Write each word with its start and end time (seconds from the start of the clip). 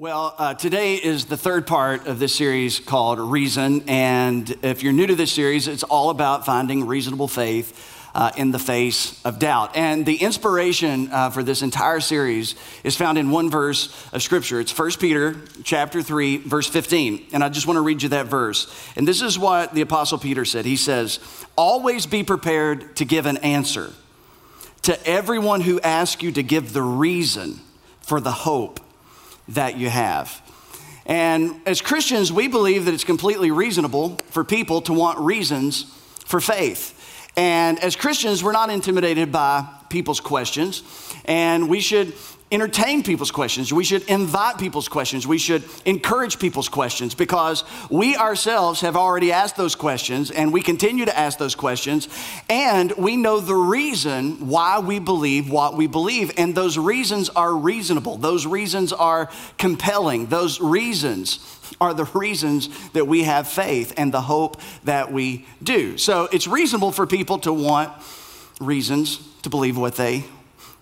Well, 0.00 0.32
uh, 0.38 0.54
today 0.54 0.94
is 0.94 1.24
the 1.24 1.36
third 1.36 1.66
part 1.66 2.06
of 2.06 2.20
this 2.20 2.32
series 2.32 2.78
called 2.78 3.18
Reason. 3.18 3.82
And 3.88 4.48
if 4.62 4.84
you're 4.84 4.92
new 4.92 5.08
to 5.08 5.16
this 5.16 5.32
series, 5.32 5.66
it's 5.66 5.82
all 5.82 6.10
about 6.10 6.46
finding 6.46 6.86
reasonable 6.86 7.26
faith 7.26 8.08
uh, 8.14 8.30
in 8.36 8.52
the 8.52 8.60
face 8.60 9.20
of 9.24 9.40
doubt. 9.40 9.76
And 9.76 10.06
the 10.06 10.14
inspiration 10.14 11.10
uh, 11.10 11.30
for 11.30 11.42
this 11.42 11.62
entire 11.62 11.98
series 11.98 12.54
is 12.84 12.94
found 12.94 13.18
in 13.18 13.32
one 13.32 13.50
verse 13.50 13.92
of 14.12 14.22
Scripture. 14.22 14.60
It's 14.60 14.78
1 14.78 14.92
Peter 15.00 15.34
chapter 15.64 16.00
3, 16.00 16.36
verse 16.36 16.68
15. 16.68 17.30
And 17.32 17.42
I 17.42 17.48
just 17.48 17.66
want 17.66 17.78
to 17.78 17.80
read 17.80 18.00
you 18.00 18.10
that 18.10 18.26
verse. 18.26 18.72
And 18.94 19.08
this 19.08 19.20
is 19.20 19.36
what 19.36 19.74
the 19.74 19.80
Apostle 19.80 20.18
Peter 20.18 20.44
said. 20.44 20.64
He 20.64 20.76
says, 20.76 21.18
Always 21.56 22.06
be 22.06 22.22
prepared 22.22 22.94
to 22.98 23.04
give 23.04 23.26
an 23.26 23.38
answer 23.38 23.90
to 24.82 25.08
everyone 25.08 25.60
who 25.60 25.80
asks 25.80 26.22
you 26.22 26.30
to 26.30 26.44
give 26.44 26.72
the 26.72 26.82
reason 26.82 27.58
for 28.00 28.20
the 28.20 28.30
hope 28.30 28.78
that 29.48 29.76
you 29.76 29.88
have. 29.88 30.42
And 31.06 31.60
as 31.66 31.80
Christians, 31.80 32.30
we 32.30 32.48
believe 32.48 32.84
that 32.84 32.94
it's 32.94 33.04
completely 33.04 33.50
reasonable 33.50 34.16
for 34.30 34.44
people 34.44 34.82
to 34.82 34.92
want 34.92 35.18
reasons 35.18 35.84
for 36.26 36.40
faith. 36.40 36.94
And 37.36 37.78
as 37.78 37.96
Christians, 37.96 38.44
we're 38.44 38.52
not 38.52 38.68
intimidated 38.68 39.32
by 39.32 39.66
people's 39.88 40.20
questions, 40.20 40.82
and 41.24 41.68
we 41.68 41.80
should 41.80 42.12
entertain 42.50 43.02
people's 43.02 43.30
questions. 43.30 43.72
We 43.72 43.84
should 43.84 44.08
invite 44.08 44.58
people's 44.58 44.88
questions. 44.88 45.26
We 45.26 45.38
should 45.38 45.64
encourage 45.84 46.38
people's 46.38 46.68
questions 46.68 47.14
because 47.14 47.62
we 47.90 48.16
ourselves 48.16 48.80
have 48.80 48.96
already 48.96 49.32
asked 49.32 49.56
those 49.56 49.74
questions 49.74 50.30
and 50.30 50.52
we 50.52 50.62
continue 50.62 51.04
to 51.04 51.18
ask 51.18 51.38
those 51.38 51.54
questions. 51.54 52.08
And 52.48 52.92
we 52.92 53.16
know 53.16 53.40
the 53.40 53.54
reason 53.54 54.48
why 54.48 54.78
we 54.78 54.98
believe 54.98 55.50
what 55.50 55.76
we 55.76 55.86
believe. 55.86 56.32
And 56.38 56.54
those 56.54 56.78
reasons 56.78 57.28
are 57.30 57.54
reasonable, 57.54 58.16
those 58.16 58.46
reasons 58.46 58.92
are 58.92 59.30
compelling, 59.58 60.26
those 60.26 60.60
reasons 60.60 61.40
are 61.82 61.92
the 61.92 62.04
reasons 62.06 62.90
that 62.90 63.06
we 63.06 63.24
have 63.24 63.46
faith 63.46 63.92
and 63.98 64.12
the 64.12 64.22
hope 64.22 64.58
that 64.84 65.12
we 65.12 65.46
do. 65.62 65.98
So 65.98 66.28
it's 66.32 66.46
reasonable 66.46 66.92
for 66.92 67.06
people 67.06 67.38
to 67.40 67.52
want 67.52 67.92
reasons 68.58 69.20
to 69.42 69.50
believe 69.50 69.76
what 69.76 69.94
they 69.96 70.24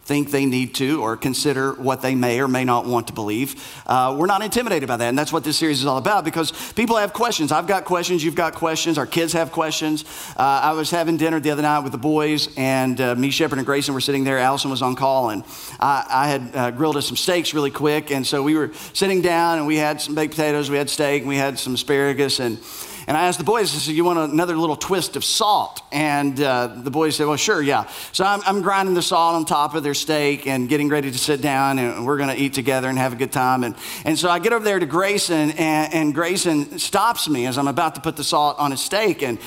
think 0.07 0.31
they 0.31 0.47
need 0.47 0.73
to 0.77 1.03
or 1.03 1.17
consider 1.17 1.73
what 1.73 2.01
they 2.01 2.15
may 2.15 2.41
or 2.41 2.47
may 2.47 2.65
not 2.65 2.87
want 2.87 3.09
to 3.09 3.13
believe. 3.13 3.61
Uh, 3.87 4.15
we're 4.17 4.27
not 4.27 4.41
intimidated 4.41 4.87
by 4.89 4.97
that. 4.97 5.09
And 5.09 5.19
that's 5.19 5.33
what 5.33 5.43
this 5.43 5.57
series 5.57 5.81
is 5.81 5.87
all 5.87 5.99
about 5.99 6.25
because 6.25 6.53
people 6.75 6.97
have 6.97 7.13
questions. 7.13 7.51
I've 7.51 7.67
got 7.67 7.85
questions. 7.85 8.23
You've 8.23 8.37
got 8.37 8.55
questions. 8.55 8.99
Our 8.99 9.07
kids 9.07 9.33
have 9.33 9.51
questions. 9.51 10.05
Uh, 10.37 10.43
I 10.43 10.73
was 10.73 10.91
having 10.91 11.17
dinner 11.17 11.41
the 11.41 11.51
other 11.51 11.63
night 11.63 11.81
with 11.81 11.91
the 11.91 11.99
boys, 11.99 12.49
and 12.57 13.01
uh, 13.01 13.17
me, 13.17 13.31
Shepard, 13.31 13.59
and 13.59 13.67
Grayson 13.67 13.95
were 13.95 14.01
sitting 14.01 14.23
there. 14.23 14.39
Allison 14.39 14.71
was 14.71 14.81
on 14.81 14.95
call, 14.95 15.31
and 15.31 15.43
I, 15.81 16.07
I 16.09 16.29
had 16.29 16.51
uh, 16.55 16.71
grilled 16.71 16.97
us 16.97 17.09
some 17.09 17.17
steaks 17.17 17.53
really 17.53 17.73
quick. 17.73 18.13
And 18.13 18.25
so 18.25 18.45
we 18.45 18.55
were 18.55 18.73
sitting 18.93 19.23
down, 19.23 19.59
and 19.59 19.67
we 19.67 19.77
had 19.77 20.01
some 20.01 20.15
baked 20.15 20.37
potatoes, 20.37 20.71
we 20.71 20.77
had 20.77 20.89
steak, 20.89 21.23
and 21.23 21.29
we 21.29 21.37
had 21.37 21.59
some 21.59 21.75
asparagus. 21.75 22.39
And 22.39 22.59
and 23.07 23.17
I 23.17 23.29
asked 23.29 23.39
the 23.39 23.45
boys, 23.45 23.73
I 23.73 23.79
said, 23.79 23.95
You 23.95 24.05
want 24.05 24.33
another 24.33 24.57
little 24.57 24.75
twist 24.75 25.15
of 25.15 25.25
salt? 25.25 25.81
And 25.93 26.41
uh, 26.41 26.67
the 26.67 26.91
boys 26.91 27.15
said, 27.17 27.29
Well, 27.29 27.37
sure, 27.37 27.63
yeah. 27.63 27.89
So 28.11 28.25
I'm, 28.25 28.41
I'm, 28.45 28.63
grinding 28.63 28.97
the 28.97 29.03
salt 29.03 29.37
on 29.37 29.45
top 29.45 29.77
of 29.77 29.85
their 29.85 29.95
steak 29.95 30.49
and 30.49 30.69
getting 30.69 30.89
ready 30.89 31.13
to 31.13 31.19
sit 31.19 31.41
down, 31.41 31.79
and 31.79 32.05
we're 32.05 32.17
going 32.17 32.35
to 32.35 32.43
eat 32.43 32.55
together 32.55 32.89
and 32.89 32.99
have 32.99 33.13
a 33.13 33.17
good 33.17 33.31
time. 33.31 33.63
And, 33.63 33.77
and 34.05 34.19
so 34.19 34.29
I 34.29 34.41
get 34.41 34.53
over 34.53 34.65
there 34.65 34.81
to 34.81 34.87
Grayson, 34.87 35.53
and, 35.53 35.95
and 35.95 36.15
Grayson 36.15 36.81
stops 36.81 37.29
me 37.29 37.47
as 37.47 37.59
I'm 37.59 37.69
about 37.69 37.95
to 37.95 38.01
put 38.01 38.17
the 38.17 38.25
salt 38.25 38.59
on 38.59 38.73
his 38.73 38.81
steak. 38.81 39.23
And 39.23 39.39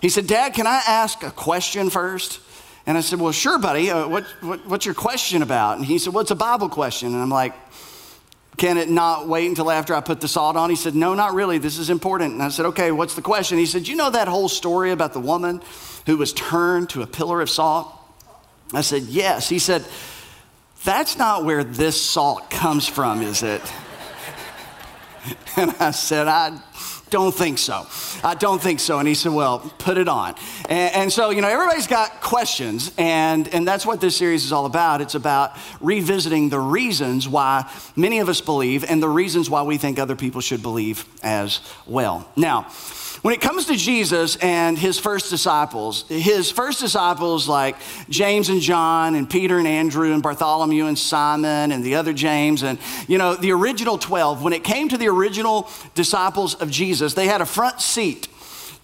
he 0.00 0.08
said, 0.08 0.26
Dad, 0.26 0.54
can 0.54 0.66
I 0.66 0.82
ask 0.88 1.22
a 1.22 1.30
question 1.30 1.90
first? 1.90 2.40
And 2.86 2.98
I 2.98 3.02
said, 3.02 3.20
Well, 3.20 3.30
sure, 3.30 3.58
buddy. 3.58 3.88
Uh, 3.88 4.08
what, 4.08 4.24
what, 4.40 4.66
what's 4.66 4.84
your 4.84 4.94
question 4.94 5.42
about? 5.42 5.76
And 5.76 5.86
he 5.86 5.98
said, 5.98 6.12
Well, 6.12 6.22
it's 6.22 6.32
a 6.32 6.36
Bible 6.36 6.68
question. 6.68 7.12
And 7.12 7.22
I'm 7.22 7.30
like, 7.30 7.54
can 8.56 8.78
it 8.78 8.88
not 8.88 9.28
wait 9.28 9.48
until 9.48 9.70
after 9.70 9.94
I 9.94 10.00
put 10.00 10.20
the 10.20 10.28
salt 10.28 10.56
on? 10.56 10.70
He 10.70 10.76
said, 10.76 10.94
No, 10.94 11.14
not 11.14 11.34
really. 11.34 11.58
This 11.58 11.78
is 11.78 11.90
important. 11.90 12.34
And 12.34 12.42
I 12.42 12.48
said, 12.48 12.66
Okay, 12.66 12.90
what's 12.90 13.14
the 13.14 13.22
question? 13.22 13.58
He 13.58 13.66
said, 13.66 13.86
You 13.86 13.96
know 13.96 14.10
that 14.10 14.28
whole 14.28 14.48
story 14.48 14.92
about 14.92 15.12
the 15.12 15.20
woman 15.20 15.60
who 16.06 16.16
was 16.16 16.32
turned 16.32 16.90
to 16.90 17.02
a 17.02 17.06
pillar 17.06 17.40
of 17.40 17.50
salt? 17.50 17.92
I 18.72 18.80
said, 18.80 19.02
Yes. 19.02 19.48
He 19.48 19.58
said, 19.58 19.84
That's 20.84 21.18
not 21.18 21.44
where 21.44 21.64
this 21.64 22.00
salt 22.00 22.48
comes 22.48 22.88
from, 22.88 23.22
is 23.22 23.42
it? 23.42 23.62
And 25.56 25.74
I 25.80 25.90
said, 25.90 26.28
I 26.28 26.56
don't 27.16 27.34
think 27.34 27.56
so. 27.56 27.86
I 28.22 28.34
don't 28.34 28.62
think 28.62 28.78
so. 28.78 28.98
And 28.98 29.08
he 29.08 29.14
said, 29.14 29.32
Well, 29.32 29.60
put 29.78 29.96
it 29.96 30.06
on. 30.06 30.34
And, 30.68 30.94
and, 30.94 31.12
so, 31.12 31.30
you 31.30 31.40
know, 31.40 31.48
everybody's 31.48 31.86
got 31.86 32.20
questions, 32.20 32.92
and, 32.98 33.48
and 33.54 33.66
that's 33.66 33.86
what 33.86 34.02
this 34.02 34.14
series 34.14 34.44
is 34.44 34.52
all 34.52 34.66
about. 34.66 35.00
It's 35.00 35.14
about 35.14 35.56
revisiting 35.80 36.50
the 36.50 36.60
reasons 36.60 37.26
why 37.26 37.70
many 37.96 38.18
of 38.18 38.28
us 38.28 38.42
believe 38.42 38.84
and 38.84 39.02
the 39.02 39.08
reasons 39.08 39.48
why 39.48 39.62
we 39.62 39.78
think 39.78 39.98
other 39.98 40.14
people 40.14 40.42
should 40.42 40.60
believe 40.60 41.06
as 41.22 41.60
well. 41.86 42.28
Now, 42.36 42.66
when 43.22 43.34
it 43.34 43.40
comes 43.40 43.66
to 43.66 43.76
Jesus 43.76 44.36
and 44.36 44.78
his 44.78 44.98
first 44.98 45.30
disciples, 45.30 46.04
his 46.08 46.50
first 46.50 46.80
disciples 46.80 47.48
like 47.48 47.76
James 48.08 48.48
and 48.48 48.60
John 48.60 49.14
and 49.14 49.28
Peter 49.28 49.58
and 49.58 49.66
Andrew 49.66 50.12
and 50.12 50.22
Bartholomew 50.22 50.86
and 50.86 50.98
Simon 50.98 51.72
and 51.72 51.82
the 51.84 51.94
other 51.94 52.12
James 52.12 52.62
and, 52.62 52.78
you 53.08 53.18
know, 53.18 53.34
the 53.34 53.52
original 53.52 53.98
12, 53.98 54.42
when 54.42 54.52
it 54.52 54.64
came 54.64 54.88
to 54.88 54.98
the 54.98 55.08
original 55.08 55.68
disciples 55.94 56.54
of 56.54 56.70
Jesus, 56.70 57.14
they 57.14 57.26
had 57.26 57.40
a 57.40 57.46
front 57.46 57.80
seat 57.80 58.28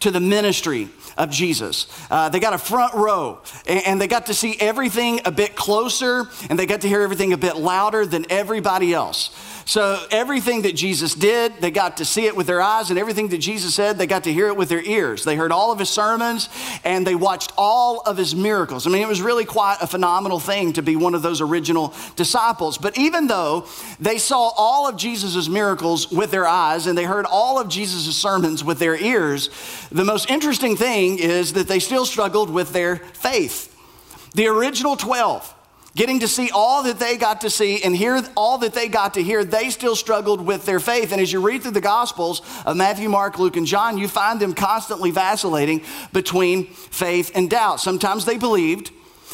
to 0.00 0.10
the 0.10 0.21
ministry 0.21 0.88
of 1.17 1.31
Jesus. 1.31 1.87
Uh, 2.11 2.28
they 2.28 2.41
got 2.41 2.55
a 2.55 2.59
front 2.59 2.95
row 2.95 3.41
and, 3.67 3.87
and, 3.87 4.00
they 4.00 4.09
got 4.09 4.27
to 4.27 4.34
see 4.34 4.56
everything 4.59 5.21
a 5.25 5.31
bit 5.31 5.55
closer 5.55 6.28
and 6.50 6.59
they 6.59 6.67
got 6.67 6.81
to 6.81 6.89
hear 6.89 7.03
everything 7.03 7.33
a 7.33 7.37
bit 7.37 7.56
louder 7.56 8.05
than 8.05 8.27
everybody 8.31 8.93
else. 8.93 9.31
So, 9.65 10.05
everything 10.11 10.62
that 10.62 10.75
Jesus 10.75 11.15
did, 11.15 11.61
they 11.61 11.71
got 11.71 11.99
to 11.99 12.05
see 12.05 12.27
it 12.27 12.37
with 12.37 12.49
their 12.49 12.61
eyes, 12.61 12.91
and 12.91 12.99
everything 12.99 13.28
that 13.28 13.39
Jesus 13.39 13.75
said, 13.75 13.97
they 13.97 14.09
got 14.09 14.25
to 14.25 14.33
hear 14.33 14.49
it 14.49 14.56
with 14.56 14.69
their 14.69 14.83
ears. 14.83 15.25
They 15.25 15.37
heard 15.37 15.53
all 15.53 15.71
of 15.71 15.78
his 15.78 15.89
sermons 15.89 16.49
and 16.84 17.06
they 17.06 17.15
watched 17.15 17.53
all 17.56 18.01
of 18.01 18.17
his 18.17 18.34
miracles. 18.34 18.87
I 18.87 18.91
mean, 18.91 19.03
it 19.03 19.09
was 19.09 19.22
really 19.22 19.45
quite 19.45 19.77
a 19.81 19.87
phenomenal 19.87 20.41
thing 20.41 20.72
to 20.75 20.83
be 20.83 20.97
one 20.97 21.15
of 21.15 21.22
those 21.22 21.41
original 21.41 21.95
disciples. 22.17 22.77
But 22.77 22.99
even 22.99 23.28
though 23.28 23.67
they 24.01 24.19
saw 24.19 24.51
all 24.56 24.89
of 24.89 24.97
Jesus' 24.97 25.49
miracles 25.49 26.11
with 26.11 26.31
their 26.31 26.47
eyes 26.47 26.87
and 26.87 26.99
they 26.99 27.05
heard 27.05 27.27
all 27.27 27.61
of 27.61 27.69
Jesus' 27.69 28.17
sermons 28.17 28.65
with 28.65 28.78
their 28.78 28.97
ears, 28.97 29.51
the 29.91 30.05
most 30.05 30.31
interesting 30.31 30.77
thing 30.77 31.02
is 31.11 31.53
that 31.55 31.69
they 31.69 31.79
still 31.79 32.07
struggled 32.07 32.51
with 32.51 32.73
their 32.73 32.97
faith. 32.97 33.69
The 34.35 34.47
original 34.47 34.97
12, 34.97 35.55
Getting 35.95 36.21
to 36.21 36.29
see 36.29 36.51
all 36.51 36.85
that 36.85 36.99
they 36.99 37.19
got 37.19 37.43
to 37.43 37.51
see 37.51 37.83
and 37.83 37.95
hear 37.95 38.23
all 38.35 38.57
that 38.59 38.73
they 38.73 38.89
got 38.89 39.15
to 39.15 39.23
hear, 39.23 39.45
they 39.45 39.69
still 39.69 39.95
struggled 39.95 40.41
with 40.41 40.65
their 40.65 40.81
faith. 40.81 41.13
And 41.13 41.21
as 41.21 41.31
you 41.31 41.47
read 41.47 41.63
through 41.63 41.73
the 41.73 41.83
Gospels 41.83 42.41
of 42.65 42.79
Matthew, 42.79 43.11
Mark, 43.11 43.39
Luke, 43.39 43.59
and 43.59 43.67
John, 43.67 43.99
you 43.99 44.09
find 44.09 44.41
them 44.41 44.55
constantly 44.55 45.11
vacillating 45.11 45.83
between 46.15 46.67
faith 46.69 47.31
and 47.34 47.51
doubt. 47.51 47.79
Sometimes 47.79 48.25
they 48.25 48.39
believed, 48.39 48.91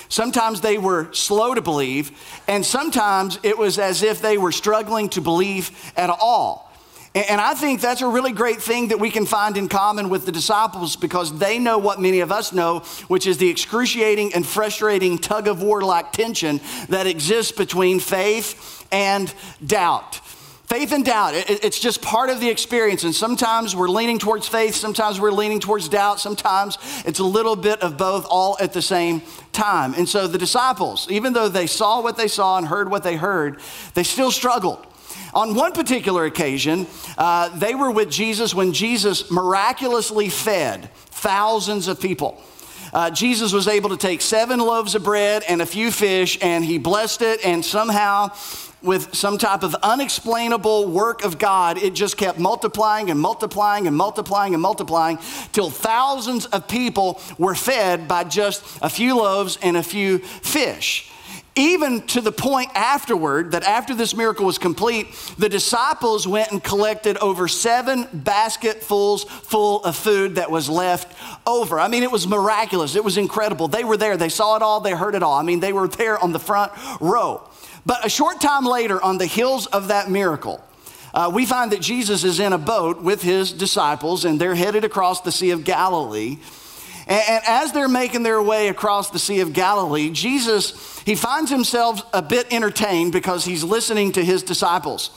sometimes 0.08 0.60
they 0.60 0.78
were 0.78 1.12
slow 1.12 1.54
to 1.54 1.62
believe, 1.62 2.10
and 2.48 2.66
sometimes 2.66 3.38
it 3.44 3.56
was 3.56 3.78
as 3.78 4.02
if 4.02 4.20
they 4.20 4.36
were 4.36 4.50
struggling 4.50 5.08
to 5.10 5.20
believe 5.20 5.70
at 5.96 6.10
all. 6.10 6.67
And 7.14 7.40
I 7.40 7.54
think 7.54 7.80
that's 7.80 8.02
a 8.02 8.08
really 8.08 8.32
great 8.32 8.60
thing 8.60 8.88
that 8.88 9.00
we 9.00 9.10
can 9.10 9.24
find 9.24 9.56
in 9.56 9.68
common 9.68 10.08
with 10.10 10.26
the 10.26 10.32
disciples 10.32 10.94
because 10.94 11.36
they 11.38 11.58
know 11.58 11.78
what 11.78 12.00
many 12.00 12.20
of 12.20 12.30
us 12.30 12.52
know, 12.52 12.80
which 13.08 13.26
is 13.26 13.38
the 13.38 13.48
excruciating 13.48 14.34
and 14.34 14.46
frustrating 14.46 15.18
tug 15.18 15.48
of 15.48 15.62
war 15.62 15.80
like 15.80 16.12
tension 16.12 16.60
that 16.90 17.06
exists 17.06 17.52
between 17.52 17.98
faith 17.98 18.86
and 18.92 19.32
doubt. 19.64 20.20
Faith 20.68 20.92
and 20.92 21.02
doubt, 21.02 21.32
it's 21.34 21.80
just 21.80 22.02
part 22.02 22.28
of 22.28 22.40
the 22.40 22.50
experience. 22.50 23.02
And 23.02 23.14
sometimes 23.14 23.74
we're 23.74 23.88
leaning 23.88 24.18
towards 24.18 24.46
faith, 24.46 24.74
sometimes 24.74 25.18
we're 25.18 25.30
leaning 25.30 25.60
towards 25.60 25.88
doubt, 25.88 26.20
sometimes 26.20 26.76
it's 27.06 27.20
a 27.20 27.24
little 27.24 27.56
bit 27.56 27.80
of 27.80 27.96
both 27.96 28.26
all 28.28 28.54
at 28.60 28.74
the 28.74 28.82
same 28.82 29.22
time. 29.52 29.94
And 29.94 30.06
so 30.06 30.26
the 30.26 30.36
disciples, 30.36 31.10
even 31.10 31.32
though 31.32 31.48
they 31.48 31.66
saw 31.66 32.02
what 32.02 32.18
they 32.18 32.28
saw 32.28 32.58
and 32.58 32.66
heard 32.66 32.90
what 32.90 33.02
they 33.02 33.16
heard, 33.16 33.60
they 33.94 34.02
still 34.02 34.30
struggled. 34.30 34.86
On 35.34 35.54
one 35.54 35.72
particular 35.72 36.24
occasion, 36.24 36.86
uh, 37.16 37.48
they 37.58 37.74
were 37.74 37.90
with 37.90 38.10
Jesus 38.10 38.54
when 38.54 38.72
Jesus 38.72 39.30
miraculously 39.30 40.28
fed 40.28 40.90
thousands 40.94 41.88
of 41.88 42.00
people. 42.00 42.42
Uh, 42.92 43.10
Jesus 43.10 43.52
was 43.52 43.68
able 43.68 43.90
to 43.90 43.96
take 43.96 44.20
seven 44.20 44.60
loaves 44.60 44.94
of 44.94 45.04
bread 45.04 45.42
and 45.48 45.60
a 45.60 45.66
few 45.66 45.90
fish, 45.90 46.38
and 46.40 46.64
he 46.64 46.78
blessed 46.78 47.20
it, 47.22 47.44
and 47.44 47.62
somehow, 47.62 48.30
with 48.82 49.14
some 49.14 49.36
type 49.36 49.62
of 49.62 49.74
unexplainable 49.82 50.88
work 50.88 51.22
of 51.22 51.38
God, 51.38 51.76
it 51.76 51.92
just 51.94 52.16
kept 52.16 52.38
multiplying 52.38 53.10
and 53.10 53.20
multiplying 53.20 53.86
and 53.86 53.94
multiplying 53.94 54.54
and 54.54 54.62
multiplying 54.62 55.18
till 55.52 55.68
thousands 55.68 56.46
of 56.46 56.66
people 56.68 57.20
were 57.36 57.54
fed 57.54 58.08
by 58.08 58.24
just 58.24 58.64
a 58.80 58.88
few 58.88 59.16
loaves 59.16 59.58
and 59.60 59.76
a 59.76 59.82
few 59.82 60.18
fish 60.18 61.10
even 61.58 62.06
to 62.06 62.20
the 62.20 62.32
point 62.32 62.70
afterward 62.74 63.52
that 63.52 63.64
after 63.64 63.94
this 63.94 64.14
miracle 64.14 64.46
was 64.46 64.58
complete, 64.58 65.08
the 65.36 65.48
disciples 65.48 66.26
went 66.26 66.52
and 66.52 66.62
collected 66.62 67.16
over 67.18 67.48
seven 67.48 68.06
basketfuls 68.12 69.24
full 69.24 69.84
of 69.84 69.96
food 69.96 70.36
that 70.36 70.50
was 70.50 70.68
left 70.68 71.14
over. 71.46 71.80
I 71.80 71.88
mean, 71.88 72.04
it 72.04 72.12
was 72.12 72.26
miraculous. 72.26 72.94
It 72.94 73.04
was 73.04 73.18
incredible. 73.18 73.68
They 73.68 73.84
were 73.84 73.96
there. 73.96 74.16
They 74.16 74.28
saw 74.28 74.56
it 74.56 74.62
all. 74.62 74.80
They 74.80 74.92
heard 74.92 75.14
it 75.14 75.22
all. 75.22 75.34
I 75.34 75.42
mean, 75.42 75.60
they 75.60 75.72
were 75.72 75.88
there 75.88 76.18
on 76.22 76.32
the 76.32 76.38
front 76.38 76.72
row. 77.00 77.42
But 77.84 78.06
a 78.06 78.08
short 78.08 78.40
time 78.40 78.64
later, 78.64 79.02
on 79.02 79.18
the 79.18 79.26
heels 79.26 79.66
of 79.66 79.88
that 79.88 80.10
miracle, 80.10 80.64
uh, 81.14 81.30
we 81.34 81.46
find 81.46 81.72
that 81.72 81.80
Jesus 81.80 82.22
is 82.22 82.38
in 82.38 82.52
a 82.52 82.58
boat 82.58 83.02
with 83.02 83.22
his 83.22 83.52
disciples 83.52 84.24
and 84.24 84.40
they're 84.40 84.54
headed 84.54 84.84
across 84.84 85.22
the 85.22 85.32
Sea 85.32 85.50
of 85.50 85.64
Galilee. 85.64 86.38
And, 87.08 87.22
and 87.28 87.44
as 87.46 87.72
they're 87.72 87.88
making 87.88 88.22
their 88.22 88.42
way 88.42 88.68
across 88.68 89.10
the 89.10 89.18
Sea 89.18 89.40
of 89.40 89.52
Galilee, 89.52 90.10
Jesus, 90.10 91.00
he 91.00 91.14
finds 91.14 91.50
himself 91.50 92.02
a 92.12 92.22
bit 92.22 92.52
entertained 92.52 93.12
because 93.12 93.44
he's 93.44 93.64
listening 93.64 94.12
to 94.12 94.24
his 94.24 94.42
disciples. 94.42 95.10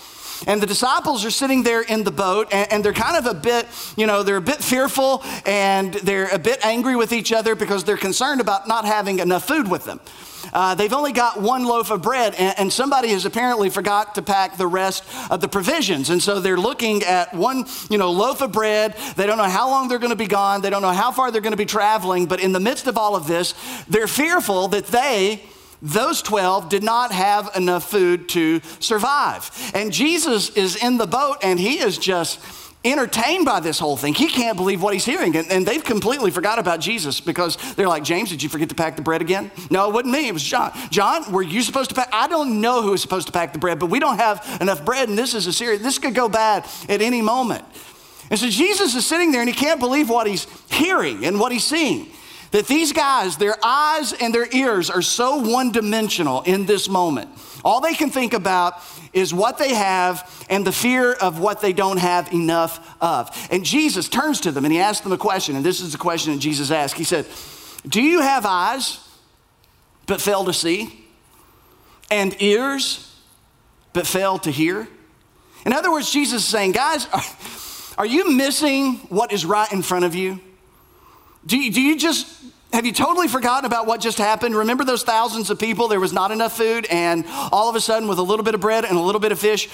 And 0.47 0.59
the 0.59 0.65
disciples 0.65 1.23
are 1.23 1.31
sitting 1.31 1.61
there 1.61 1.81
in 1.81 2.03
the 2.03 2.11
boat, 2.11 2.47
and, 2.51 2.71
and, 2.71 2.83
they're 2.83 2.93
kind 2.93 3.15
of 3.15 3.27
a 3.27 3.33
bit, 3.39 3.67
you 3.95 4.07
know, 4.07 4.23
they're 4.23 4.37
a 4.37 4.41
bit 4.41 4.63
fearful 4.63 5.23
and 5.45 5.93
they're 5.93 6.29
a 6.29 6.39
bit 6.39 6.65
angry 6.65 6.95
with 6.95 7.13
each 7.13 7.31
other 7.31 7.53
because 7.53 7.83
they're 7.83 7.95
concerned 7.95 8.41
about 8.41 8.67
not 8.67 8.85
having 8.85 9.19
enough 9.19 9.47
food 9.47 9.69
with 9.69 9.85
them. 9.85 9.99
Uh, 10.53 10.75
they've 10.75 10.93
only 10.93 11.11
got 11.11 11.41
one 11.41 11.63
loaf 11.63 11.91
of 11.91 12.01
bread, 12.01 12.35
and, 12.35 12.57
and, 12.57 12.71
somebody 12.71 13.09
has 13.09 13.25
apparently 13.25 13.69
forgot 13.69 14.15
to 14.15 14.21
pack 14.21 14.57
the 14.57 14.67
rest 14.67 15.03
of 15.29 15.41
the 15.41 15.47
provisions. 15.47 16.09
And 16.09 16.21
so 16.21 16.39
they're 16.39 16.57
looking 16.57 17.03
at 17.03 17.33
one, 17.33 17.65
you 17.89 17.97
know, 17.97 18.11
loaf 18.11 18.41
of 18.41 18.51
bread. 18.51 18.95
They 19.15 19.25
don't 19.25 19.37
know 19.37 19.43
how 19.43 19.69
long 19.69 19.87
they're 19.87 19.99
going 19.99 20.11
to 20.11 20.15
be 20.15 20.27
gone. 20.27 20.61
They 20.61 20.69
don't 20.69 20.81
know 20.81 20.89
how 20.89 21.11
far 21.11 21.31
they're 21.31 21.41
going 21.41 21.51
to 21.51 21.57
be 21.57 21.65
traveling. 21.65 22.25
But 22.25 22.39
in 22.39 22.53
the 22.53 22.59
midst 22.59 22.87
of 22.87 22.97
all 22.97 23.15
of 23.15 23.27
this, 23.27 23.53
they're 23.87 24.07
fearful 24.07 24.69
that 24.69 24.87
they 24.87 25.41
those 25.81 26.21
12 26.21 26.69
did 26.69 26.83
not 26.83 27.11
have 27.11 27.49
enough 27.55 27.89
food 27.89 28.29
to 28.29 28.61
survive. 28.79 29.49
And 29.73 29.91
Jesus 29.91 30.49
is 30.51 30.75
in 30.75 30.97
the 30.97 31.07
boat 31.07 31.37
and 31.41 31.59
he 31.59 31.79
is 31.79 31.97
just 31.97 32.39
entertained 32.83 33.45
by 33.45 33.59
this 33.59 33.77
whole 33.77 33.95
thing. 33.95 34.13
He 34.13 34.27
can't 34.27 34.57
believe 34.57 34.81
what 34.81 34.93
he's 34.93 35.05
hearing. 35.05 35.35
And, 35.35 35.51
and, 35.51 35.65
they've 35.65 35.83
completely 35.83 36.31
forgot 36.31 36.57
about 36.57 36.79
Jesus 36.79 37.21
because 37.21 37.55
they're 37.75 37.87
like, 37.87 38.03
James, 38.03 38.29
did 38.29 38.41
you 38.41 38.49
forget 38.49 38.69
to 38.69 38.75
pack 38.75 38.95
the 38.95 39.01
bread 39.01 39.21
again? 39.21 39.51
No, 39.69 39.87
it 39.87 39.93
wasn't 39.93 40.13
me. 40.13 40.27
It 40.27 40.33
was 40.33 40.43
John. 40.43 40.71
John, 40.89 41.31
were 41.31 41.43
you 41.43 41.61
supposed 41.61 41.89
to 41.91 41.95
pack? 41.95 42.09
I 42.11 42.27
don't 42.27 42.59
know 42.59 42.81
who 42.81 42.91
was 42.91 43.01
supposed 43.01 43.27
to 43.27 43.33
pack 43.33 43.53
the 43.53 43.59
bread, 43.59 43.77
but 43.77 43.87
we 43.87 43.99
don't 43.99 44.17
have 44.17 44.57
enough 44.59 44.83
bread. 44.83 45.09
And 45.09 45.17
this 45.17 45.35
is 45.35 45.45
a 45.45 45.53
serious, 45.53 45.81
this 45.81 45.99
could 45.99 46.15
go 46.15 46.27
bad 46.27 46.67
at 46.89 47.01
any 47.01 47.21
moment. 47.21 47.63
And 48.31 48.39
so 48.39 48.49
Jesus 48.49 48.95
is 48.95 49.05
sitting 49.05 49.31
there 49.31 49.41
and 49.41 49.49
he 49.49 49.55
can't 49.55 49.79
believe 49.79 50.09
what 50.09 50.25
he's 50.25 50.47
hearing 50.71 51.25
and 51.25 51.39
what 51.39 51.51
he's 51.51 51.65
seeing. 51.65 52.11
That 52.51 52.67
these 52.67 52.91
guys, 52.91 53.37
their 53.37 53.55
eyes 53.63 54.13
and 54.13 54.33
their 54.33 54.47
ears 54.51 54.89
are 54.89 55.01
so 55.01 55.37
one 55.37 55.71
dimensional 55.71 56.41
in 56.41 56.65
this 56.65 56.89
moment. 56.89 57.29
All 57.63 57.79
they 57.79 57.93
can 57.93 58.09
think 58.09 58.33
about 58.33 58.81
is 59.13 59.33
what 59.33 59.57
they 59.57 59.73
have 59.73 60.45
and 60.49 60.65
the 60.65 60.71
fear 60.71 61.13
of 61.13 61.39
what 61.39 61.61
they 61.61 61.73
don't 61.73 61.97
have 61.97 62.31
enough 62.33 62.95
of. 63.01 63.29
And 63.51 63.63
Jesus 63.63 64.09
turns 64.09 64.41
to 64.41 64.51
them 64.51 64.65
and 64.65 64.73
he 64.73 64.79
asks 64.79 65.01
them 65.01 65.11
a 65.11 65.17
question. 65.17 65.55
And 65.55 65.65
this 65.65 65.79
is 65.79 65.91
the 65.91 65.97
question 65.97 66.33
that 66.33 66.39
Jesus 66.39 66.71
asked. 66.71 66.95
He 66.95 67.03
said, 67.03 67.25
Do 67.87 68.01
you 68.01 68.21
have 68.21 68.45
eyes 68.45 68.99
but 70.05 70.21
fail 70.21 70.45
to 70.45 70.53
see? 70.53 71.05
And 72.09 72.35
ears 72.41 73.15
but 73.93 74.07
fail 74.07 74.37
to 74.39 74.51
hear? 74.51 74.87
In 75.65 75.73
other 75.73 75.91
words, 75.91 76.11
Jesus 76.11 76.43
is 76.43 76.47
saying, 76.49 76.71
Guys, 76.71 77.07
are, 77.97 78.05
you 78.05 78.31
missing 78.31 78.95
what 79.09 79.31
is 79.31 79.45
right 79.45 79.71
in 79.71 79.83
front 79.83 80.05
of 80.05 80.15
you? 80.15 80.39
Do 81.45 81.57
you, 81.57 81.71
do 81.71 81.81
you 81.81 81.97
just 81.97 82.40
have 82.73 82.85
you 82.85 82.91
totally 82.91 83.27
forgotten 83.27 83.65
about 83.65 83.85
what 83.85 84.01
just 84.01 84.17
happened? 84.17 84.55
Remember 84.55 84.83
those 84.83 85.03
thousands 85.03 85.49
of 85.49 85.59
people? 85.59 85.87
There 85.87 85.99
was 85.99 86.13
not 86.13 86.31
enough 86.31 86.55
food, 86.55 86.85
and 86.89 87.25
all 87.51 87.69
of 87.69 87.75
a 87.75 87.81
sudden, 87.81 88.07
with 88.07 88.17
a 88.17 88.23
little 88.23 88.43
bit 88.43 88.55
of 88.55 88.61
bread 88.61 88.85
and 88.85 88.97
a 88.97 89.01
little 89.01 89.21
bit 89.21 89.31
of 89.31 89.39
fish, 89.39 89.69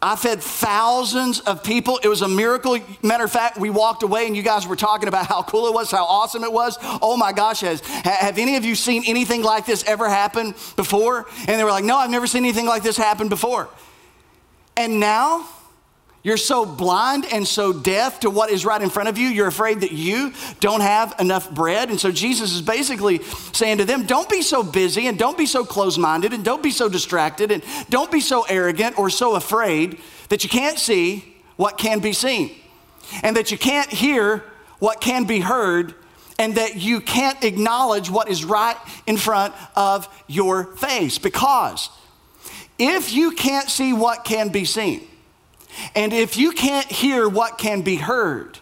I 0.00 0.14
fed 0.14 0.42
thousands 0.42 1.40
of 1.40 1.64
people. 1.64 1.98
It 2.02 2.08
was 2.08 2.20
a 2.20 2.28
miracle. 2.28 2.78
Matter 3.02 3.24
of 3.24 3.32
fact, 3.32 3.56
we 3.56 3.70
walked 3.70 4.02
away 4.02 4.26
and 4.26 4.36
you 4.36 4.42
guys 4.42 4.66
were 4.66 4.76
talking 4.76 5.08
about 5.08 5.26
how 5.26 5.42
cool 5.42 5.66
it 5.68 5.74
was, 5.74 5.90
how 5.90 6.04
awesome 6.04 6.44
it 6.44 6.52
was. 6.52 6.78
Oh 6.82 7.16
my 7.16 7.32
gosh, 7.32 7.60
has, 7.60 7.80
have 7.80 8.38
any 8.38 8.56
of 8.56 8.64
you 8.64 8.74
seen 8.74 9.04
anything 9.06 9.42
like 9.42 9.64
this 9.64 9.82
ever 9.84 10.08
happen 10.08 10.54
before? 10.76 11.26
And 11.48 11.58
they 11.58 11.64
were 11.64 11.70
like, 11.70 11.84
no, 11.84 11.96
I've 11.96 12.10
never 12.10 12.26
seen 12.26 12.44
anything 12.44 12.66
like 12.66 12.82
this 12.82 12.98
happen 12.98 13.28
before. 13.28 13.70
And 14.76 15.00
now, 15.00 15.48
you're 16.26 16.36
so 16.36 16.66
blind 16.66 17.24
and 17.32 17.46
so 17.46 17.72
deaf 17.72 18.18
to 18.18 18.30
what 18.30 18.50
is 18.50 18.64
right 18.64 18.82
in 18.82 18.90
front 18.90 19.08
of 19.08 19.16
you, 19.16 19.28
you're 19.28 19.46
afraid 19.46 19.82
that 19.82 19.92
you 19.92 20.32
don't 20.58 20.80
have 20.80 21.14
enough 21.20 21.48
bread. 21.54 21.88
And 21.88 22.00
so 22.00 22.10
Jesus 22.10 22.52
is 22.52 22.62
basically 22.62 23.22
saying 23.52 23.78
to 23.78 23.84
them, 23.84 24.06
don't 24.06 24.28
be 24.28 24.42
so 24.42 24.64
busy 24.64 25.06
and 25.06 25.16
don't 25.16 25.38
be 25.38 25.46
so 25.46 25.64
close 25.64 25.96
minded 25.96 26.32
and 26.32 26.44
don't 26.44 26.64
be 26.64 26.72
so 26.72 26.88
distracted 26.88 27.52
and 27.52 27.62
don't 27.90 28.10
be 28.10 28.18
so 28.18 28.44
arrogant 28.48 28.98
or 28.98 29.08
so 29.08 29.36
afraid 29.36 30.00
that 30.28 30.42
you 30.42 30.50
can't 30.50 30.80
see 30.80 31.36
what 31.54 31.78
can 31.78 32.00
be 32.00 32.12
seen 32.12 32.50
and 33.22 33.36
that 33.36 33.52
you 33.52 33.56
can't 33.56 33.88
hear 33.88 34.42
what 34.80 35.00
can 35.00 35.26
be 35.26 35.38
heard 35.38 35.94
and 36.40 36.56
that 36.56 36.74
you 36.74 37.00
can't 37.00 37.44
acknowledge 37.44 38.10
what 38.10 38.28
is 38.28 38.44
right 38.44 38.76
in 39.06 39.16
front 39.16 39.54
of 39.76 40.08
your 40.26 40.64
face. 40.74 41.18
Because 41.18 41.88
if 42.80 43.12
you 43.12 43.30
can't 43.30 43.70
see 43.70 43.92
what 43.92 44.24
can 44.24 44.48
be 44.48 44.64
seen, 44.64 45.06
and 45.94 46.12
if 46.12 46.36
you 46.36 46.52
can't 46.52 46.90
hear 46.90 47.28
what 47.28 47.58
can 47.58 47.82
be 47.82 47.96
heard, 47.96 48.58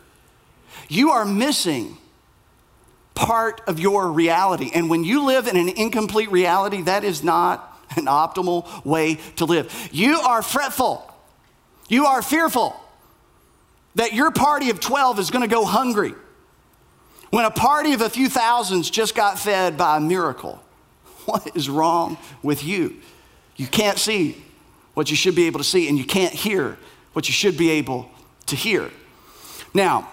you 0.88 1.10
are 1.10 1.24
missing 1.24 1.96
part 3.14 3.60
of 3.66 3.78
your 3.78 4.10
reality. 4.10 4.70
And 4.74 4.90
when 4.90 5.04
you 5.04 5.24
live 5.24 5.46
in 5.46 5.56
an 5.56 5.68
incomplete 5.68 6.30
reality, 6.30 6.82
that 6.82 7.04
is 7.04 7.22
not 7.22 7.70
an 7.96 8.06
optimal 8.06 8.84
way 8.84 9.16
to 9.36 9.44
live. 9.44 9.88
You 9.92 10.18
are 10.20 10.42
fretful, 10.42 11.10
you 11.88 12.06
are 12.06 12.22
fearful 12.22 12.80
that 13.94 14.12
your 14.12 14.30
party 14.30 14.70
of 14.70 14.80
12 14.80 15.20
is 15.20 15.30
going 15.30 15.48
to 15.48 15.54
go 15.54 15.64
hungry 15.64 16.14
when 17.30 17.44
a 17.44 17.50
party 17.50 17.92
of 17.92 18.00
a 18.00 18.10
few 18.10 18.28
thousands 18.28 18.90
just 18.90 19.14
got 19.14 19.38
fed 19.38 19.76
by 19.76 19.96
a 19.96 20.00
miracle. 20.00 20.60
What 21.24 21.56
is 21.56 21.70
wrong 21.70 22.18
with 22.42 22.62
you? 22.62 22.96
You 23.56 23.66
can't 23.66 23.98
see 23.98 24.44
what 24.92 25.08
you 25.08 25.16
should 25.16 25.34
be 25.34 25.46
able 25.46 25.58
to 25.58 25.64
see, 25.64 25.88
and 25.88 25.96
you 25.96 26.04
can't 26.04 26.34
hear 26.34 26.76
what 27.14 27.26
you 27.26 27.32
should 27.32 27.56
be 27.56 27.70
able 27.70 28.10
to 28.46 28.56
hear. 28.56 28.90
Now, 29.72 30.10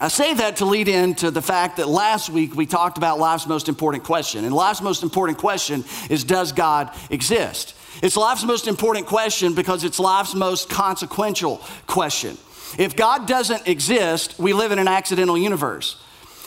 I 0.00 0.08
say 0.08 0.34
that 0.34 0.56
to 0.56 0.64
lead 0.64 0.88
into 0.88 1.30
the 1.30 1.40
fact 1.40 1.76
that 1.76 1.88
last 1.88 2.28
week 2.28 2.56
we 2.56 2.66
talked 2.66 2.98
about 2.98 3.20
life's 3.20 3.46
most 3.46 3.68
important 3.68 4.02
question. 4.02 4.44
And 4.44 4.52
life's 4.52 4.82
most 4.82 5.04
important 5.04 5.38
question 5.38 5.84
is 6.10 6.24
Does 6.24 6.52
God 6.52 6.90
exist? 7.10 7.74
It's 8.02 8.16
life's 8.16 8.44
most 8.44 8.66
important 8.66 9.06
question 9.06 9.54
because 9.54 9.84
it's 9.84 10.00
life's 10.00 10.34
most 10.34 10.68
consequential 10.68 11.62
question. 11.86 12.36
If 12.76 12.96
God 12.96 13.28
doesn't 13.28 13.68
exist, 13.68 14.38
we 14.38 14.52
live 14.52 14.72
in 14.72 14.80
an 14.80 14.88
accidental 14.88 15.38
universe. 15.38 16.02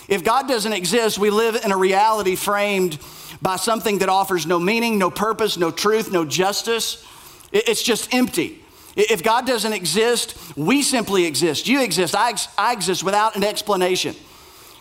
If 0.09 0.23
God 0.23 0.47
doesn't 0.47 0.73
exist, 0.73 1.17
we 1.17 1.29
live 1.29 1.55
in 1.63 1.71
a 1.71 1.77
reality 1.77 2.35
framed 2.35 2.99
by 3.41 3.55
something 3.55 3.99
that 3.99 4.09
offers 4.09 4.45
no 4.45 4.59
meaning, 4.59 4.97
no 4.97 5.09
purpose, 5.09 5.57
no 5.57 5.71
truth, 5.71 6.11
no 6.11 6.25
justice. 6.25 7.05
It's 7.51 7.81
just 7.81 8.13
empty. 8.13 8.63
If 8.97 9.21
God 9.23 9.45
doesn't 9.45 9.73
exist, 9.73 10.35
we 10.57 10.81
simply 10.81 11.25
exist. 11.25 11.67
You 11.67 11.83
exist. 11.83 12.15
I, 12.15 12.33
I 12.57 12.73
exist 12.73 13.03
without 13.03 13.35
an 13.35 13.43
explanation. 13.43 14.15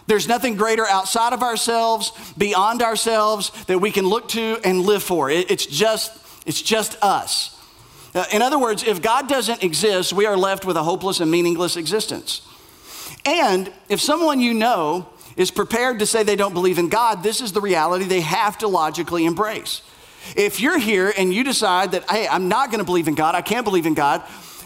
There's 0.06 0.26
nothing 0.26 0.56
greater 0.56 0.86
outside 0.86 1.34
of 1.34 1.42
ourselves, 1.42 2.12
beyond 2.38 2.80
ourselves, 2.80 3.50
that 3.64 3.78
we 3.78 3.90
can 3.90 4.06
look 4.06 4.28
to 4.30 4.58
and 4.64 4.80
live 4.82 5.02
for. 5.02 5.28
It, 5.28 5.50
it's, 5.50 5.66
just, 5.66 6.16
it's 6.46 6.62
just 6.62 6.96
us. 7.02 7.52
Uh, 8.14 8.24
in 8.32 8.40
other 8.40 8.58
words, 8.58 8.84
if 8.84 9.02
God 9.02 9.28
doesn't 9.28 9.62
exist, 9.62 10.14
we 10.14 10.24
are 10.24 10.36
left 10.36 10.64
with 10.64 10.76
a 10.76 10.82
hopeless 10.82 11.20
and 11.20 11.30
meaningless 11.30 11.76
existence. 11.76 12.40
And 13.26 13.70
if 13.90 14.00
someone 14.00 14.40
you 14.40 14.54
know 14.54 15.08
is 15.36 15.50
prepared 15.50 15.98
to 15.98 16.06
say 16.06 16.22
they 16.22 16.36
don't 16.36 16.54
believe 16.54 16.78
in 16.78 16.88
God, 16.88 17.22
this 17.22 17.42
is 17.42 17.52
the 17.52 17.60
reality 17.60 18.06
they 18.06 18.22
have 18.22 18.56
to 18.58 18.68
logically 18.68 19.26
embrace. 19.26 19.82
If 20.34 20.60
you're 20.60 20.78
here 20.78 21.12
and 21.16 21.32
you 21.32 21.44
decide 21.44 21.92
that, 21.92 22.10
hey, 22.10 22.26
I'm 22.26 22.48
not 22.48 22.70
going 22.70 22.80
to 22.80 22.84
believe 22.84 23.08
in 23.08 23.14
God, 23.14 23.34
I 23.34 23.42
can't 23.42 23.64
believe 23.64 23.86
in 23.86 23.94
God, 23.94 24.22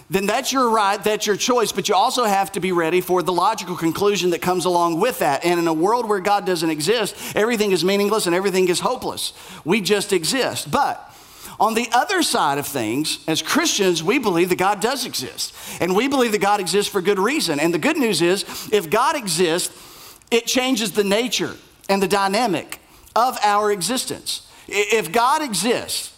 then 0.08 0.26
that's 0.26 0.52
your 0.52 0.70
right, 0.70 1.02
that's 1.02 1.26
your 1.26 1.36
choice, 1.36 1.70
but 1.70 1.88
you 1.88 1.94
also 1.94 2.24
have 2.24 2.50
to 2.52 2.60
be 2.60 2.72
ready 2.72 3.00
for 3.00 3.22
the 3.22 3.32
logical 3.32 3.76
conclusion 3.76 4.30
that 4.30 4.42
comes 4.42 4.64
along 4.64 4.98
with 4.98 5.20
that. 5.20 5.44
And 5.44 5.60
in 5.60 5.68
a 5.68 5.72
world 5.72 6.08
where 6.08 6.18
God 6.18 6.44
doesn't 6.44 6.68
exist, 6.68 7.14
everything 7.36 7.70
is 7.70 7.84
meaningless 7.84 8.26
and 8.26 8.34
everything 8.34 8.68
is 8.68 8.80
hopeless. 8.80 9.32
We 9.64 9.80
just 9.80 10.12
exist. 10.12 10.68
But 10.68 11.06
on 11.60 11.74
the 11.74 11.88
other 11.92 12.22
side 12.22 12.58
of 12.58 12.66
things, 12.66 13.22
as 13.28 13.40
Christians, 13.40 14.02
we 14.02 14.18
believe 14.18 14.48
that 14.48 14.58
God 14.58 14.80
does 14.80 15.06
exist. 15.06 15.54
And 15.80 15.94
we 15.94 16.08
believe 16.08 16.32
that 16.32 16.40
God 16.40 16.58
exists 16.58 16.90
for 16.90 17.00
good 17.00 17.20
reason. 17.20 17.60
And 17.60 17.72
the 17.72 17.78
good 17.78 17.96
news 17.96 18.20
is, 18.20 18.44
if 18.72 18.90
God 18.90 19.14
exists, 19.14 19.72
it 20.32 20.46
changes 20.46 20.90
the 20.92 21.04
nature 21.04 21.54
and 21.88 22.02
the 22.02 22.08
dynamic 22.08 22.80
of 23.14 23.38
our 23.42 23.70
existence. 23.70 24.49
If 24.70 25.12
God 25.12 25.42
exists, 25.42 26.12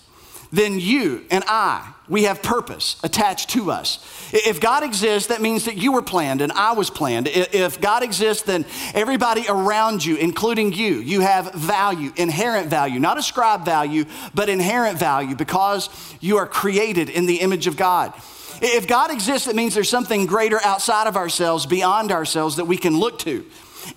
then 0.52 0.78
you 0.78 1.24
and 1.30 1.42
I, 1.46 1.94
we 2.08 2.24
have 2.24 2.42
purpose 2.42 2.96
attached 3.02 3.50
to 3.50 3.70
us. 3.70 4.06
If 4.34 4.60
God 4.60 4.82
exists, 4.82 5.28
that 5.28 5.40
means 5.40 5.64
that 5.64 5.78
you 5.78 5.92
were 5.92 6.02
planned 6.02 6.42
and 6.42 6.52
I 6.52 6.72
was 6.72 6.90
planned. 6.90 7.26
If 7.28 7.80
God 7.80 8.02
exists, 8.02 8.42
then 8.42 8.66
everybody 8.92 9.46
around 9.48 10.04
you, 10.04 10.16
including 10.16 10.74
you, 10.74 10.96
you 10.96 11.20
have 11.20 11.54
value, 11.54 12.12
inherent 12.16 12.68
value, 12.68 13.00
not 13.00 13.16
ascribed 13.16 13.64
value, 13.64 14.04
but 14.34 14.50
inherent 14.50 14.98
value 14.98 15.34
because 15.34 15.88
you 16.20 16.36
are 16.36 16.46
created 16.46 17.08
in 17.08 17.24
the 17.24 17.36
image 17.36 17.66
of 17.66 17.78
God. 17.78 18.12
If 18.60 18.86
God 18.86 19.10
exists, 19.10 19.48
it 19.48 19.56
means 19.56 19.74
there's 19.74 19.88
something 19.88 20.26
greater 20.26 20.62
outside 20.62 21.06
of 21.06 21.16
ourselves, 21.16 21.64
beyond 21.64 22.12
ourselves, 22.12 22.56
that 22.56 22.66
we 22.66 22.76
can 22.76 23.00
look 23.00 23.18
to 23.20 23.46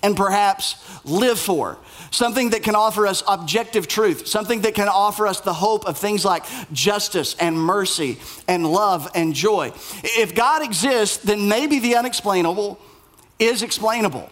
and 0.02 0.16
perhaps 0.16 0.76
live 1.04 1.38
for. 1.38 1.78
Something 2.10 2.50
that 2.50 2.62
can 2.62 2.74
offer 2.74 3.06
us 3.06 3.22
objective 3.26 3.88
truth, 3.88 4.26
something 4.26 4.62
that 4.62 4.74
can 4.74 4.88
offer 4.88 5.26
us 5.26 5.40
the 5.40 5.52
hope 5.52 5.86
of 5.86 5.98
things 5.98 6.24
like 6.24 6.44
justice 6.72 7.36
and 7.38 7.58
mercy 7.58 8.18
and 8.48 8.66
love 8.66 9.08
and 9.14 9.34
joy. 9.34 9.72
If 10.02 10.34
God 10.34 10.62
exists, 10.62 11.18
then 11.18 11.48
maybe 11.48 11.78
the 11.78 11.96
unexplainable 11.96 12.78
is 13.38 13.62
explainable. 13.62 14.30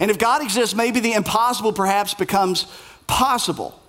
And 0.00 0.10
if 0.10 0.18
God 0.18 0.42
exists, 0.42 0.74
maybe 0.74 1.00
the 1.00 1.12
impossible 1.12 1.72
perhaps 1.72 2.14
becomes 2.14 2.66
possible. 3.06 3.80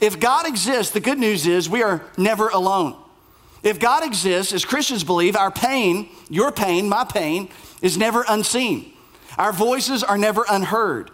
If 0.00 0.18
God 0.20 0.46
exists, 0.46 0.92
the 0.92 1.00
good 1.00 1.18
news 1.18 1.46
is 1.46 1.68
we 1.68 1.82
are 1.82 2.02
never 2.16 2.48
alone. 2.48 2.96
If 3.62 3.78
God 3.78 4.04
exists, 4.04 4.52
as 4.52 4.64
Christians 4.64 5.04
believe, 5.04 5.36
our 5.36 5.50
pain, 5.50 6.08
your 6.28 6.52
pain, 6.52 6.88
my 6.88 7.04
pain, 7.04 7.48
is 7.82 7.96
never 7.96 8.24
unseen. 8.28 8.92
Our 9.38 9.52
voices 9.52 10.02
are 10.02 10.16
never 10.16 10.44
unheard. 10.48 11.10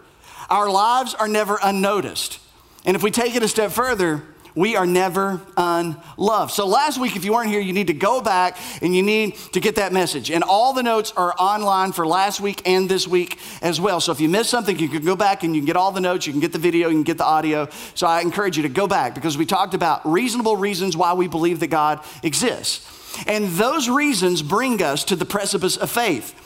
Our 0.51 0.71
lives 0.71 1.15
are 1.15 1.29
never 1.29 1.59
unnoticed. 1.63 2.39
And 2.85 2.97
if 2.97 3.03
we 3.03 3.11
take 3.11 3.35
it 3.37 3.43
a 3.43 3.49
step 3.49 3.71
further, 3.71 4.23
we 4.55 4.77
are 4.77 4.87
never 4.87 5.41
unloved. 5.57 6.53
So 6.53 6.67
last 6.67 7.01
week, 7.01 7.17
if 7.17 7.25
you 7.25 7.33
weren't 7.33 7.49
here, 7.49 7.61
you 7.61 7.73
need 7.73 7.87
to 7.87 7.95
go 7.95 8.21
back 8.21 8.59
and 8.83 8.95
you 8.95 9.03
need 9.03 9.37
to 9.53 9.61
get 9.61 9.77
that 9.77 9.93
message. 9.93 10.31
And 10.31 10.45
all 10.45 10.73
the 10.73 10.83
notes 10.83 11.13
are 11.17 11.35
online 11.39 11.93
for 11.93 12.07
last 12.07 12.41
week 12.41 12.63
and 12.67 12.89
this 12.89 13.09
week 13.09 13.39
as 13.63 13.81
well. 13.81 14.01
So 14.01 14.13
if 14.13 14.21
you 14.21 14.29
missed 14.29 14.51
something, 14.51 14.79
you 14.79 14.89
can 14.89 15.05
go 15.05 15.17
back 15.17 15.43
and 15.43 15.55
you 15.55 15.63
can 15.63 15.67
get 15.67 15.77
all 15.77 15.93
the 15.93 16.01
notes, 16.01 16.27
you 16.27 16.33
can 16.33 16.41
get 16.41 16.53
the 16.53 16.59
video, 16.59 16.89
you 16.89 16.97
can 16.97 17.03
get 17.03 17.19
the 17.19 17.25
audio. 17.25 17.69
So 17.95 18.07
I 18.07 18.21
encourage 18.21 18.57
you 18.57 18.65
to 18.65 18.69
go 18.69 18.87
back 18.87 19.15
because 19.15 19.39
we 19.39 19.47
talked 19.47 19.75
about 19.75 20.07
reasonable 20.11 20.57
reasons 20.57 20.97
why 20.97 21.15
we 21.15 21.29
believe 21.29 21.61
that 21.61 21.69
God 21.69 22.01
exists. 22.23 22.87
And 23.27 23.49
those 23.49 23.89
reasons 23.89 24.43
bring 24.43 24.83
us 24.83 25.05
to 25.05 25.17
the 25.17 25.27
precipice 25.27 25.77
of 25.77 25.91
faith. 25.91 26.39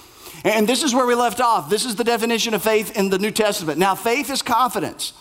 And 0.44 0.68
this 0.68 0.82
is 0.82 0.94
where 0.94 1.06
we 1.06 1.14
left 1.14 1.40
off. 1.40 1.70
This 1.70 1.84
is 1.84 1.96
the 1.96 2.04
definition 2.04 2.54
of 2.54 2.62
faith 2.62 2.96
in 2.96 3.10
the 3.10 3.18
New 3.18 3.30
Testament. 3.30 3.78
Now, 3.78 3.94
faith 3.94 4.30
is 4.30 4.42
confidence, 4.42 5.12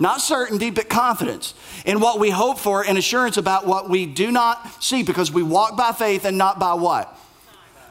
not 0.00 0.20
certainty, 0.20 0.70
but 0.70 0.88
confidence 0.88 1.54
in 1.86 2.00
what 2.00 2.18
we 2.18 2.30
hope 2.30 2.58
for 2.58 2.84
and 2.84 2.98
assurance 2.98 3.36
about 3.36 3.66
what 3.66 3.88
we 3.88 4.06
do 4.06 4.30
not 4.30 4.82
see 4.82 5.02
because 5.02 5.30
we 5.30 5.42
walk 5.42 5.76
by 5.76 5.92
faith 5.92 6.24
and 6.24 6.36
not 6.36 6.58
by 6.58 6.74
what? 6.74 7.16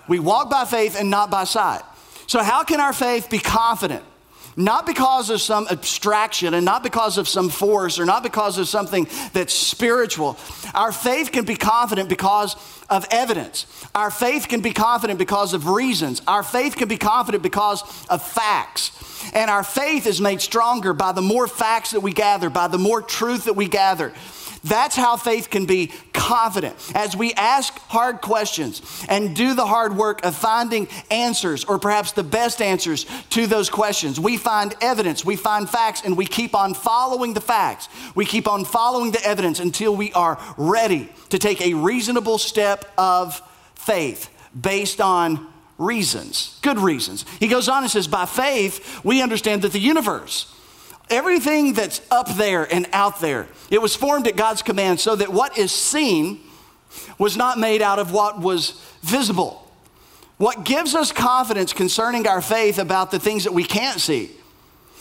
We 0.07 0.19
walk 0.19 0.49
by 0.49 0.65
faith 0.65 0.99
and 0.99 1.09
not 1.09 1.31
by 1.31 1.45
sight. 1.45 1.81
So, 2.27 2.43
how 2.43 2.63
can 2.63 2.79
our 2.79 2.93
faith 2.93 3.29
be 3.29 3.39
confident? 3.39 4.03
Not 4.55 4.85
because 4.85 5.29
of 5.29 5.41
some 5.41 5.67
abstraction 5.69 6.53
and 6.53 6.65
not 6.65 6.83
because 6.83 7.17
of 7.17 7.27
some 7.27 7.49
force 7.49 7.99
or 7.99 8.05
not 8.05 8.23
because 8.23 8.57
of 8.57 8.67
something 8.67 9.07
that's 9.33 9.53
spiritual. 9.53 10.37
Our 10.75 10.91
faith 10.91 11.31
can 11.31 11.45
be 11.45 11.55
confident 11.55 12.09
because 12.09 12.55
of 12.89 13.05
evidence. 13.09 13.65
Our 13.95 14.11
faith 14.11 14.47
can 14.47 14.61
be 14.61 14.71
confident 14.71 15.17
because 15.19 15.53
of 15.53 15.67
reasons. 15.67 16.21
Our 16.27 16.43
faith 16.43 16.75
can 16.75 16.87
be 16.87 16.97
confident 16.97 17.41
because 17.41 17.81
of 18.07 18.21
facts. 18.21 18.91
And 19.33 19.49
our 19.49 19.63
faith 19.63 20.05
is 20.05 20.19
made 20.21 20.41
stronger 20.41 20.93
by 20.93 21.13
the 21.13 21.21
more 21.21 21.47
facts 21.47 21.91
that 21.91 22.01
we 22.01 22.13
gather, 22.13 22.49
by 22.49 22.67
the 22.67 22.77
more 22.77 23.01
truth 23.01 23.45
that 23.45 23.55
we 23.55 23.67
gather. 23.67 24.13
That's 24.63 24.95
how 24.95 25.17
faith 25.17 25.49
can 25.49 25.65
be 25.65 25.91
confident. 26.13 26.75
As 26.95 27.17
we 27.17 27.33
ask 27.33 27.77
hard 27.89 28.21
questions 28.21 28.81
and 29.09 29.35
do 29.35 29.55
the 29.55 29.65
hard 29.65 29.97
work 29.97 30.23
of 30.23 30.35
finding 30.35 30.87
answers, 31.11 31.65
or 31.65 31.79
perhaps 31.79 32.13
the 32.13 32.23
best 32.23 32.61
answers 32.61 33.05
to 33.31 33.45
those 33.45 33.69
questions, 33.69 34.21
we 34.21 34.37
find 34.37 34.73
evidence, 34.79 35.25
we 35.25 35.35
find 35.35 35.69
facts, 35.69 36.01
and 36.05 36.15
we 36.15 36.25
keep 36.25 36.55
on 36.55 36.73
following 36.73 37.33
the 37.33 37.41
facts. 37.41 37.89
We 38.15 38.25
keep 38.25 38.47
on 38.47 38.63
following 38.63 39.11
the 39.11 39.25
evidence 39.25 39.59
until 39.59 39.95
we 39.95 40.13
are 40.13 40.39
ready 40.57 41.09
to 41.29 41.37
take 41.37 41.61
a 41.61 41.73
reasonable 41.73 42.37
step 42.37 42.89
of 42.97 43.41
faith 43.75 44.29
based 44.59 45.01
on 45.01 45.47
reasons, 45.77 46.57
good 46.61 46.79
reasons. 46.79 47.25
He 47.39 47.47
goes 47.47 47.67
on 47.67 47.83
and 47.83 47.91
says, 47.91 48.07
By 48.07 48.25
faith, 48.25 49.03
we 49.03 49.21
understand 49.21 49.61
that 49.63 49.73
the 49.73 49.79
universe, 49.79 50.53
Everything 51.09 51.73
that's 51.73 52.01
up 52.09 52.35
there 52.35 52.71
and 52.73 52.87
out 52.93 53.19
there, 53.19 53.47
it 53.69 53.81
was 53.81 53.95
formed 53.95 54.27
at 54.27 54.35
God's 54.35 54.61
command 54.61 54.99
so 54.99 55.15
that 55.15 55.31
what 55.31 55.57
is 55.57 55.71
seen 55.71 56.39
was 57.17 57.35
not 57.37 57.59
made 57.59 57.81
out 57.81 57.99
of 57.99 58.11
what 58.11 58.39
was 58.39 58.81
visible. 59.01 59.59
What 60.37 60.63
gives 60.63 60.95
us 60.95 61.11
confidence 61.11 61.73
concerning 61.73 62.27
our 62.27 62.41
faith 62.41 62.79
about 62.79 63.11
the 63.11 63.19
things 63.19 63.43
that 63.43 63.53
we 63.53 63.63
can't 63.63 63.99
see 63.99 64.31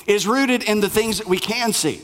is 0.06 0.26
rooted 0.26 0.62
in 0.64 0.80
the 0.80 0.90
things 0.90 1.18
that 1.18 1.26
we 1.26 1.38
can 1.38 1.72
see. 1.72 2.02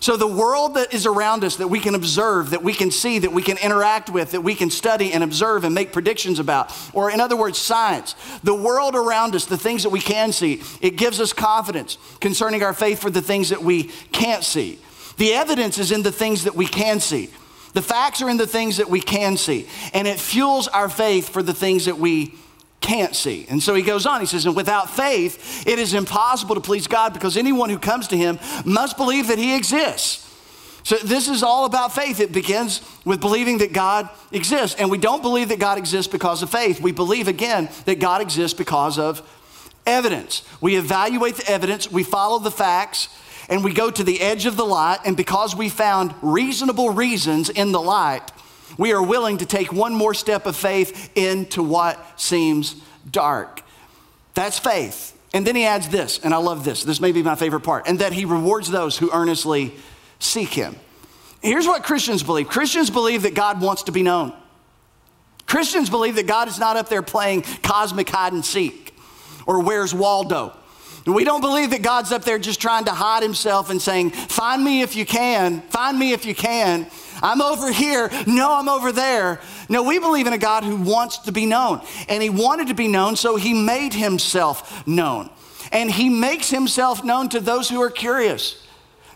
So, 0.00 0.16
the 0.16 0.26
world 0.26 0.74
that 0.74 0.94
is 0.94 1.06
around 1.06 1.44
us 1.44 1.56
that 1.56 1.68
we 1.68 1.78
can 1.78 1.94
observe, 1.94 2.50
that 2.50 2.62
we 2.62 2.72
can 2.72 2.90
see, 2.90 3.18
that 3.18 3.32
we 3.32 3.42
can 3.42 3.58
interact 3.58 4.10
with, 4.10 4.32
that 4.32 4.40
we 4.40 4.54
can 4.54 4.70
study 4.70 5.12
and 5.12 5.22
observe 5.22 5.64
and 5.64 5.74
make 5.74 5.92
predictions 5.92 6.38
about, 6.38 6.72
or 6.92 7.10
in 7.10 7.20
other 7.20 7.36
words, 7.36 7.58
science, 7.58 8.14
the 8.42 8.54
world 8.54 8.94
around 8.94 9.34
us, 9.34 9.44
the 9.44 9.58
things 9.58 9.82
that 9.82 9.90
we 9.90 10.00
can 10.00 10.32
see, 10.32 10.62
it 10.80 10.96
gives 10.96 11.20
us 11.20 11.32
confidence 11.32 11.98
concerning 12.20 12.62
our 12.62 12.72
faith 12.72 13.00
for 13.00 13.10
the 13.10 13.22
things 13.22 13.50
that 13.50 13.62
we 13.62 13.84
can't 14.12 14.42
see. 14.42 14.78
The 15.16 15.34
evidence 15.34 15.78
is 15.78 15.92
in 15.92 16.02
the 16.02 16.12
things 16.12 16.44
that 16.44 16.54
we 16.54 16.66
can 16.66 16.98
see. 17.00 17.30
The 17.74 17.82
facts 17.82 18.22
are 18.22 18.30
in 18.30 18.36
the 18.36 18.46
things 18.46 18.78
that 18.78 18.88
we 18.88 19.00
can 19.00 19.36
see. 19.36 19.68
And 19.92 20.08
it 20.08 20.18
fuels 20.18 20.68
our 20.68 20.88
faith 20.88 21.28
for 21.28 21.42
the 21.42 21.54
things 21.54 21.84
that 21.86 21.98
we 21.98 22.34
can't 22.84 23.16
see. 23.16 23.46
And 23.48 23.62
so 23.62 23.74
he 23.74 23.82
goes 23.82 24.04
on, 24.04 24.20
he 24.20 24.26
says, 24.26 24.44
and 24.44 24.54
without 24.54 24.90
faith, 24.90 25.66
it 25.66 25.78
is 25.78 25.94
impossible 25.94 26.54
to 26.54 26.60
please 26.60 26.86
God 26.86 27.14
because 27.14 27.36
anyone 27.36 27.70
who 27.70 27.78
comes 27.78 28.08
to 28.08 28.16
him 28.16 28.38
must 28.64 28.98
believe 28.98 29.28
that 29.28 29.38
he 29.38 29.56
exists. 29.56 30.20
So 30.82 30.96
this 30.96 31.28
is 31.28 31.42
all 31.42 31.64
about 31.64 31.94
faith. 31.94 32.20
It 32.20 32.30
begins 32.30 32.82
with 33.06 33.22
believing 33.22 33.58
that 33.58 33.72
God 33.72 34.10
exists. 34.32 34.78
And 34.78 34.90
we 34.90 34.98
don't 34.98 35.22
believe 35.22 35.48
that 35.48 35.58
God 35.58 35.78
exists 35.78 36.12
because 36.12 36.42
of 36.42 36.50
faith. 36.50 36.82
We 36.82 36.92
believe, 36.92 37.26
again, 37.26 37.70
that 37.86 38.00
God 38.00 38.20
exists 38.20 38.56
because 38.56 38.98
of 38.98 39.22
evidence. 39.86 40.42
We 40.60 40.76
evaluate 40.76 41.36
the 41.36 41.50
evidence, 41.50 41.90
we 41.90 42.02
follow 42.04 42.38
the 42.38 42.50
facts, 42.50 43.08
and 43.48 43.64
we 43.64 43.72
go 43.72 43.90
to 43.90 44.04
the 44.04 44.20
edge 44.20 44.44
of 44.44 44.58
the 44.58 44.66
light. 44.66 44.98
And 45.06 45.16
because 45.16 45.56
we 45.56 45.70
found 45.70 46.14
reasonable 46.20 46.90
reasons 46.90 47.48
in 47.48 47.72
the 47.72 47.80
light, 47.80 48.30
we 48.78 48.92
are 48.92 49.02
willing 49.02 49.38
to 49.38 49.46
take 49.46 49.72
one 49.72 49.94
more 49.94 50.14
step 50.14 50.46
of 50.46 50.56
faith 50.56 51.10
into 51.14 51.62
what 51.62 52.20
seems 52.20 52.76
dark. 53.10 53.62
That's 54.34 54.58
faith. 54.58 55.12
And 55.32 55.46
then 55.46 55.56
he 55.56 55.64
adds 55.64 55.88
this, 55.88 56.20
and 56.22 56.32
I 56.32 56.36
love 56.36 56.64
this. 56.64 56.84
This 56.84 57.00
may 57.00 57.12
be 57.12 57.22
my 57.22 57.34
favorite 57.34 57.62
part, 57.62 57.88
and 57.88 57.98
that 57.98 58.12
he 58.12 58.24
rewards 58.24 58.70
those 58.70 58.96
who 58.96 59.10
earnestly 59.12 59.74
seek 60.20 60.50
him. 60.50 60.76
Here's 61.42 61.66
what 61.66 61.82
Christians 61.82 62.22
believe 62.22 62.48
Christians 62.48 62.88
believe 62.88 63.22
that 63.22 63.34
God 63.34 63.60
wants 63.60 63.84
to 63.84 63.92
be 63.92 64.02
known. 64.02 64.32
Christians 65.46 65.90
believe 65.90 66.16
that 66.16 66.26
God 66.26 66.48
is 66.48 66.58
not 66.58 66.76
up 66.76 66.88
there 66.88 67.02
playing 67.02 67.42
cosmic 67.62 68.08
hide 68.08 68.32
and 68.32 68.44
seek 68.44 68.94
or 69.46 69.60
where's 69.60 69.92
Waldo. 69.92 70.56
We 71.06 71.24
don't 71.24 71.42
believe 71.42 71.70
that 71.70 71.82
God's 71.82 72.12
up 72.12 72.24
there 72.24 72.38
just 72.38 72.62
trying 72.62 72.86
to 72.86 72.92
hide 72.92 73.22
himself 73.22 73.68
and 73.68 73.80
saying, 73.80 74.10
Find 74.10 74.64
me 74.64 74.80
if 74.80 74.96
you 74.96 75.04
can, 75.04 75.60
find 75.62 75.98
me 75.98 76.12
if 76.12 76.24
you 76.24 76.34
can. 76.34 76.86
I'm 77.24 77.40
over 77.40 77.72
here. 77.72 78.10
No, 78.26 78.52
I'm 78.52 78.68
over 78.68 78.92
there. 78.92 79.40
No, 79.70 79.82
we 79.82 79.98
believe 79.98 80.26
in 80.26 80.34
a 80.34 80.38
God 80.38 80.62
who 80.62 80.76
wants 80.76 81.18
to 81.20 81.32
be 81.32 81.46
known. 81.46 81.80
And 82.08 82.22
he 82.22 82.28
wanted 82.28 82.68
to 82.68 82.74
be 82.74 82.86
known, 82.86 83.16
so 83.16 83.36
he 83.36 83.54
made 83.54 83.94
himself 83.94 84.86
known. 84.86 85.30
And 85.72 85.90
he 85.90 86.10
makes 86.10 86.50
himself 86.50 87.02
known 87.02 87.30
to 87.30 87.40
those 87.40 87.68
who 87.70 87.80
are 87.80 87.90
curious 87.90 88.60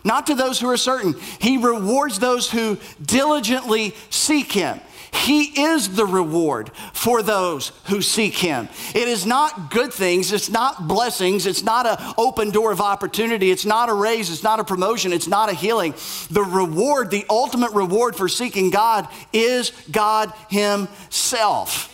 not 0.03 0.27
to 0.27 0.35
those 0.35 0.59
who 0.59 0.69
are 0.69 0.77
certain. 0.77 1.13
He 1.39 1.57
rewards 1.57 2.19
those 2.19 2.49
who 2.49 2.77
diligently 3.05 3.95
seek 4.09 4.51
him. 4.51 4.79
He 5.13 5.63
is 5.63 5.95
the 5.95 6.05
reward 6.05 6.71
for 6.93 7.21
those 7.21 7.71
who 7.85 8.01
seek 8.01 8.35
Him. 8.35 8.69
It 8.93 9.07
is 9.07 9.25
not 9.25 9.71
good 9.71 9.91
things, 9.91 10.31
it's 10.31 10.49
not 10.49 10.87
blessings, 10.87 11.45
it's 11.45 11.63
not 11.63 11.85
an 11.85 12.13
open 12.17 12.51
door 12.51 12.71
of 12.71 12.81
opportunity, 12.81 13.51
it's 13.51 13.65
not 13.65 13.89
a 13.89 13.93
raise, 13.93 14.31
it's 14.31 14.43
not 14.43 14.59
a 14.59 14.63
promotion, 14.63 15.13
it's 15.13 15.27
not 15.27 15.49
a 15.49 15.53
healing. 15.53 15.93
The 16.29 16.43
reward, 16.43 17.11
the 17.11 17.25
ultimate 17.29 17.71
reward 17.71 18.15
for 18.15 18.29
seeking 18.29 18.69
God 18.69 19.07
is 19.33 19.71
God 19.91 20.33
Himself. 20.49 21.88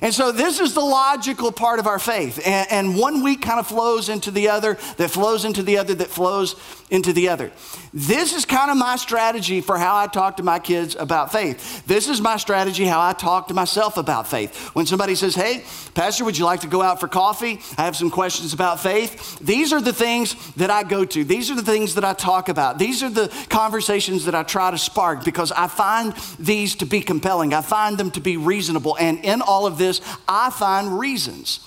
And 0.00 0.14
so 0.14 0.30
this 0.30 0.60
is 0.60 0.74
the 0.74 0.80
logical 0.80 1.50
part 1.50 1.80
of 1.80 1.86
our 1.86 1.98
faith. 1.98 2.40
And, 2.46 2.70
and, 2.70 2.98
one 2.98 3.22
week 3.22 3.42
kind 3.42 3.60
of 3.60 3.66
flows 3.66 4.08
into 4.08 4.30
the 4.30 4.48
other, 4.48 4.74
that 4.96 5.10
flows 5.10 5.44
into 5.44 5.62
the 5.62 5.78
other, 5.78 5.94
that 5.94 6.08
flows 6.08 6.56
into 6.90 7.12
the 7.12 7.28
other. 7.28 7.52
This 7.92 8.34
is 8.34 8.44
kind 8.44 8.70
of 8.70 8.76
my 8.76 8.96
strategy 8.96 9.60
for 9.60 9.78
how 9.78 9.96
I 9.96 10.06
talk 10.06 10.38
to 10.38 10.42
my 10.42 10.58
kids 10.58 10.96
about 10.96 11.32
faith. 11.32 11.86
This 11.86 12.08
is 12.08 12.20
my 12.20 12.36
strategy 12.36 12.84
how 12.84 13.00
I 13.00 13.12
talk 13.12 13.48
to 13.48 13.54
myself 13.54 13.96
about 13.96 14.28
faith. 14.28 14.56
When 14.74 14.86
somebody 14.86 15.14
says, 15.14 15.34
Hey, 15.34 15.64
Pastor, 15.94 16.24
would 16.24 16.38
you 16.38 16.44
like 16.44 16.60
to 16.60 16.66
go 16.66 16.82
out 16.82 17.00
for 17.00 17.08
coffee? 17.08 17.60
I 17.76 17.84
have 17.84 17.96
some 17.96 18.10
questions 18.10 18.52
about 18.52 18.80
faith. 18.80 19.38
These 19.38 19.72
are 19.72 19.80
the 19.80 19.92
things 19.92 20.34
that 20.54 20.70
I 20.70 20.82
go 20.82 21.04
to. 21.04 21.24
These 21.24 21.50
are 21.50 21.54
the 21.54 21.62
things 21.62 21.94
that 21.94 22.04
I 22.04 22.14
talk 22.14 22.48
about. 22.48 22.78
These 22.78 23.02
are 23.02 23.10
the 23.10 23.28
conversations 23.48 24.24
that 24.26 24.34
I 24.34 24.42
try 24.42 24.70
to 24.70 24.78
spark 24.78 25.24
because 25.24 25.52
I 25.52 25.66
find 25.66 26.14
these 26.38 26.76
to 26.76 26.86
be 26.86 27.00
compelling. 27.00 27.54
I 27.54 27.62
find 27.62 27.98
them 27.98 28.10
to 28.12 28.20
be 28.20 28.36
reasonable. 28.36 28.96
And 28.98 29.24
in 29.24 29.42
all 29.42 29.66
of 29.66 29.77
this, 29.78 30.00
I 30.26 30.50
find 30.50 30.98
reasons 30.98 31.60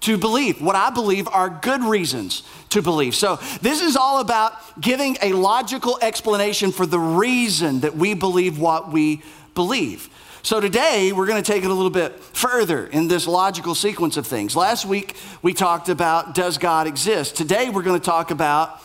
to 0.00 0.16
believe. 0.16 0.60
What 0.60 0.76
I 0.76 0.90
believe 0.90 1.26
are 1.28 1.48
good 1.48 1.82
reasons 1.82 2.42
to 2.70 2.82
believe. 2.82 3.14
So, 3.14 3.40
this 3.62 3.82
is 3.82 3.96
all 3.96 4.20
about 4.20 4.80
giving 4.80 5.16
a 5.22 5.32
logical 5.32 5.98
explanation 6.00 6.70
for 6.72 6.86
the 6.86 6.98
reason 6.98 7.80
that 7.80 7.96
we 7.96 8.14
believe 8.14 8.58
what 8.58 8.92
we 8.92 9.22
believe. 9.54 10.08
So, 10.42 10.60
today 10.60 11.12
we're 11.12 11.26
going 11.26 11.42
to 11.42 11.52
take 11.52 11.64
it 11.64 11.70
a 11.70 11.74
little 11.74 11.90
bit 11.90 12.20
further 12.20 12.86
in 12.86 13.08
this 13.08 13.26
logical 13.26 13.74
sequence 13.74 14.16
of 14.16 14.26
things. 14.26 14.54
Last 14.54 14.86
week 14.86 15.16
we 15.42 15.52
talked 15.52 15.88
about 15.88 16.34
does 16.34 16.58
God 16.58 16.86
exist? 16.86 17.36
Today 17.36 17.68
we're 17.68 17.82
going 17.82 17.98
to 17.98 18.04
talk 18.04 18.30
about 18.30 18.80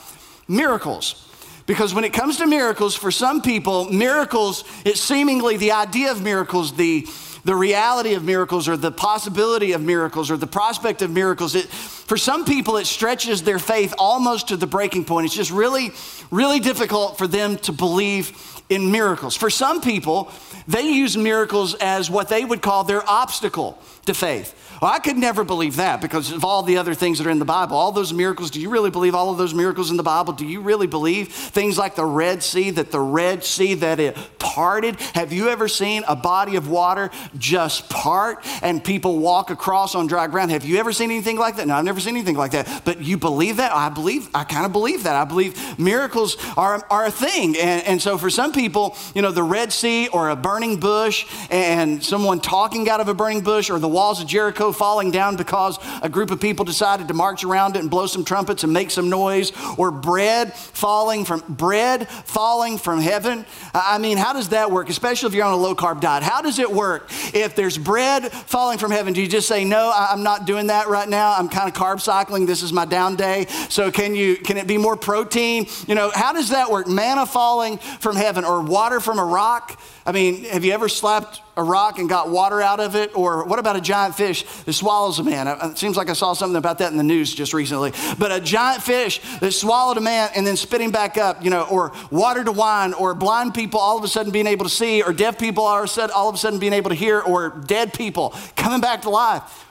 miracles. 0.48 1.28
Because 1.68 1.94
when 1.94 2.04
it 2.04 2.14
comes 2.14 2.38
to 2.38 2.48
miracles, 2.48 2.96
for 2.96 3.12
some 3.12 3.42
people, 3.42 3.86
miracles, 3.92 4.64
it's 4.84 5.00
seemingly 5.00 5.58
the 5.58 5.72
idea 5.72 6.12
of 6.12 6.22
miracles, 6.22 6.74
the, 6.74 7.08
the 7.44 7.56
reality 7.56 8.14
of 8.14 8.24
miracles, 8.24 8.68
or 8.68 8.78
the 8.78 8.92
possibility 8.92 9.72
of 9.72 9.82
miracles, 9.82 10.30
or 10.30 10.38
the 10.38 10.48
prospect 10.48 11.02
of 11.02 11.10
miracles. 11.10 11.56
It, 11.56 11.66
for 11.66 12.18
some 12.18 12.46
people, 12.46 12.78
it 12.78 12.86
stretches 12.86 13.44
their 13.44 13.60
faith 13.60 13.94
almost 13.98 14.50
to 14.50 14.58
the 14.58 14.68
breaking 14.68 15.06
point. 15.06 15.26
It's 15.26 15.36
just 15.36 15.52
really, 15.52 15.92
really 16.30 16.60
difficult 16.60 17.18
for 17.18 17.28
them 17.28 17.58
to 17.60 17.72
believe 17.72 18.62
in 18.70 18.92
miracles. 18.92 19.36
For 19.36 19.50
some 19.50 19.82
people, 19.82 20.32
they 20.68 20.90
use 20.90 21.18
miracles 21.18 21.74
as 21.76 22.10
what 22.10 22.30
they 22.30 22.46
would 22.46 22.62
call 22.62 22.84
their 22.84 23.08
obstacle 23.10 23.78
to 24.06 24.14
faith. 24.14 24.56
Well, 24.82 24.92
I 24.92 24.98
could 24.98 25.16
never 25.16 25.44
believe 25.44 25.76
that 25.76 26.02
because 26.02 26.32
of 26.32 26.44
all 26.44 26.64
the 26.64 26.78
other 26.78 26.96
things 26.96 27.20
that 27.20 27.28
are 27.28 27.30
in 27.30 27.38
the 27.38 27.46
Bible. 27.46 27.78
All 27.78 27.92
those 27.92 28.12
miracles, 28.12 28.50
do 28.50 28.60
you 28.60 28.72
really 28.72 28.90
believe 28.90 29.14
all 29.14 29.30
of 29.30 29.38
those 29.38 29.54
miracles 29.54 29.92
in 29.92 29.98
the 29.98 30.02
Bible? 30.02 30.34
Do 30.34 30.44
you 30.44 30.60
really 30.60 30.88
believe 30.88 31.28
things 31.28 31.78
like 31.78 31.94
the 31.94 32.04
Red 32.04 32.42
Sea, 32.42 32.72
that 32.72 32.90
the 32.90 33.00
Red 33.00 33.44
Sea 33.44 33.76
that 33.76 34.00
it 34.00 34.18
parted? 34.40 35.00
Have 35.14 35.32
you 35.32 35.50
ever 35.50 35.68
seen 35.68 36.04
a 36.08 36.16
body 36.16 36.56
of 36.56 36.68
water 36.68 37.12
just 37.38 37.92
part 37.92 38.44
and 38.64 38.84
people 38.84 39.20
walk 39.20 39.52
across 39.52 39.94
on 39.94 40.08
dry 40.08 40.26
ground? 40.26 40.50
Have 40.50 40.66
you 40.66 40.78
ever 40.78 40.92
seen 40.92 41.12
anything 41.12 41.38
like 41.38 41.58
that? 41.58 41.68
No, 41.68 41.76
I've 41.76 41.86
never 41.86 42.00
seen 42.00 42.16
anything 42.16 42.36
like 42.36 42.54
that. 42.54 42.82
But 42.84 43.02
you 43.02 43.20
believe 43.20 43.58
that? 43.58 43.72
I 43.72 43.90
believe, 43.90 44.30
I 44.34 44.46
kind 44.46 44.66
of 44.66 44.72
believe 44.72 45.04
that. 45.04 45.16
I 45.16 45.26
believe 45.26 45.78
miracles 45.78 46.38
are, 46.58 46.84
are 46.90 47.06
a 47.06 47.12
thing. 47.12 47.56
And, 47.56 47.86
and 47.86 48.02
so 48.02 48.18
for 48.18 48.32
some 48.32 48.52
people, 48.52 48.98
you 49.14 49.22
know, 49.22 49.32
the 49.32 49.44
Red 49.44 49.72
Sea 49.72 50.08
or 50.08 50.32
a 50.32 50.36
burning 50.36 50.80
bush 50.80 51.28
and 51.52 52.04
someone 52.04 52.40
talking 52.40 52.90
out 52.90 53.00
of 53.00 53.08
a 53.08 53.14
burning 53.14 53.42
bush 53.42 53.70
or 53.70 53.78
the 53.78 53.88
walls 53.88 54.20
of 54.20 54.28
Jericho 54.28 54.71
falling 54.74 55.12
down 55.12 55.36
because 55.36 55.80
a 56.02 56.10
group 56.10 56.32
of 56.32 56.40
people 56.40 56.66
decided 56.66 57.08
to 57.08 57.14
march 57.14 57.44
around 57.44 57.76
it 57.76 57.80
and 57.80 57.90
blow 57.90 58.08
some 58.08 58.26
trumpets 58.26 58.64
and 58.64 58.74
make 58.74 58.92
some 58.92 59.10
noise, 59.10 59.52
or 59.78 59.92
bread 59.92 60.54
falling 60.54 61.26
from 61.26 61.44
bread 61.48 62.08
falling 62.10 62.78
from 62.78 63.00
heaven. 63.00 63.46
I 63.74 63.98
mean, 63.98 64.18
how 64.18 64.34
does 64.34 64.50
that 64.50 64.72
work? 64.72 64.90
Especially 64.90 65.28
if 65.28 65.34
you're 65.34 65.46
on 65.46 65.54
a 65.54 65.58
low 65.58 65.76
carb 65.76 66.02
diet. 66.02 66.24
How 66.24 66.42
does 66.42 66.60
it 66.60 66.72
work? 66.72 67.10
If 67.34 67.56
there's 67.56 67.78
bread 67.78 68.32
falling 68.32 68.78
from 68.78 68.92
heaven, 68.92 69.14
do 69.14 69.22
you 69.22 69.28
just 69.28 69.48
say, 69.48 69.64
"No, 69.64 69.92
I'm 69.96 70.24
not 70.24 70.46
doing 70.46 70.68
that 70.68 70.88
right 70.88 71.08
now. 71.08 71.34
I'm 71.38 71.50
kind 71.50 71.68
of 71.68 71.76
carb 71.76 72.02
cycling. 72.02 72.46
This 72.46 72.64
is 72.64 72.74
my 72.74 72.86
down 72.86 73.16
day. 73.16 73.48
So 73.70 73.92
can 73.92 74.16
you 74.16 74.36
can 74.38 74.58
it 74.58 74.68
be 74.68 74.78
more 74.78 74.96
protein? 74.96 75.68
You 75.88 75.96
know, 75.96 76.12
how 76.14 76.34
does 76.34 76.50
that 76.50 76.70
work? 76.72 76.88
Manna 76.88 77.26
falling 77.26 77.78
from 77.78 78.16
heaven 78.16 78.46
or 78.46 78.62
water 78.62 79.00
from 79.00 79.20
a 79.20 79.26
rock? 79.26 79.80
I 80.06 80.12
mean, 80.12 80.46
have 80.46 80.66
you 80.66 80.72
ever 80.72 80.90
slapped 80.90 81.42
a 81.56 81.64
rock 81.64 82.00
and 82.00 82.10
got 82.10 82.30
water 82.30 82.60
out 82.60 82.80
of 82.80 82.96
it? 82.96 83.16
Or 83.16 83.46
what 83.46 83.60
about 83.60 83.76
a 83.76 83.82
giant 83.82 84.16
fish 84.16 84.44
that 84.44 84.74
swallows 84.74 85.20
a 85.20 85.24
man? 85.24 85.48
It 85.48 85.78
seems 85.78 85.96
like 85.96 86.10
I 86.10 86.14
saw 86.14 86.34
something 86.34 86.58
about 86.58 86.80
that 86.80 86.92
in 86.92 86.98
the 86.98 87.04
news 87.04 87.36
just 87.36 87.54
recently. 87.54 87.94
But 88.18 88.32
a 88.32 88.40
giant 88.40 88.82
fish 88.82 89.22
that 89.40 89.52
swallowed 89.52 89.98
a 89.98 90.02
man 90.02 90.32
and 90.36 90.46
then 90.46 90.58
spit 90.58 90.82
him 90.82 90.90
back 90.90 91.18
up, 91.18 91.44
you 91.44 91.52
know, 91.52 91.64
or 91.70 91.92
water 92.10 92.44
to 92.44 92.52
wine, 92.52 92.94
or 92.94 93.14
blind 93.14 93.54
people 93.54 93.80
all 93.80 93.98
of 93.98 94.04
a 94.04 94.08
sudden 94.08 94.32
being 94.32 94.48
able 94.48 94.66
to 94.66 94.72
see, 94.72 95.04
or 95.04 95.14
deaf 95.14 95.38
people 95.38 95.64
all 95.64 95.84
of 95.84 96.36
a 96.36 96.38
sudden 96.38 96.60
being 96.60 96.74
able 96.74 96.90
to 96.90 96.96
hear, 96.96 97.20
or 97.20 97.50
dead 97.50 97.94
people 97.94 98.34
coming 98.56 98.82
back 98.82 99.04
to 99.04 99.10
life. 99.10 99.68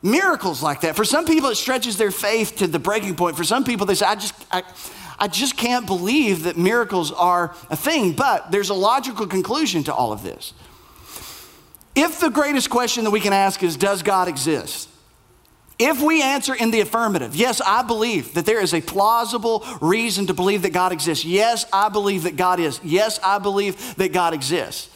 Miracles 0.00 0.62
like 0.62 0.82
that. 0.82 0.94
For 0.94 1.04
some 1.04 1.26
people, 1.26 1.50
it 1.50 1.56
stretches 1.56 1.96
their 1.98 2.12
faith 2.12 2.56
to 2.56 2.68
the 2.68 2.78
breaking 2.78 3.16
point. 3.16 3.36
For 3.36 3.44
some 3.44 3.64
people, 3.64 3.84
they 3.84 3.96
say, 3.96 4.06
I 4.06 4.14
just, 4.14 4.34
I, 4.50 4.62
I 5.18 5.28
just 5.28 5.56
can't 5.56 5.86
believe 5.86 6.44
that 6.44 6.56
miracles 6.56 7.10
are 7.12 7.54
a 7.70 7.76
thing. 7.76 8.12
But 8.12 8.50
there's 8.50 8.70
a 8.70 8.74
logical 8.74 9.26
conclusion 9.26 9.84
to 9.84 9.94
all 9.94 10.12
of 10.12 10.22
this. 10.22 10.52
If 11.94 12.20
the 12.20 12.30
greatest 12.30 12.70
question 12.70 13.04
that 13.04 13.10
we 13.10 13.20
can 13.20 13.32
ask 13.32 13.62
is, 13.62 13.76
Does 13.76 14.02
God 14.02 14.28
exist? 14.28 14.88
If 15.78 16.00
we 16.00 16.22
answer 16.22 16.54
in 16.54 16.72
the 16.72 16.80
affirmative, 16.80 17.36
yes, 17.36 17.60
I 17.60 17.82
believe 17.82 18.34
that 18.34 18.46
there 18.46 18.60
is 18.60 18.74
a 18.74 18.80
plausible 18.80 19.64
reason 19.80 20.26
to 20.26 20.34
believe 20.34 20.62
that 20.62 20.72
God 20.72 20.90
exists. 20.90 21.24
Yes, 21.24 21.66
I 21.72 21.88
believe 21.88 22.24
that 22.24 22.36
God 22.36 22.58
is. 22.58 22.80
Yes, 22.82 23.20
I 23.22 23.38
believe 23.38 23.94
that 23.96 24.12
God 24.12 24.34
exists. 24.34 24.90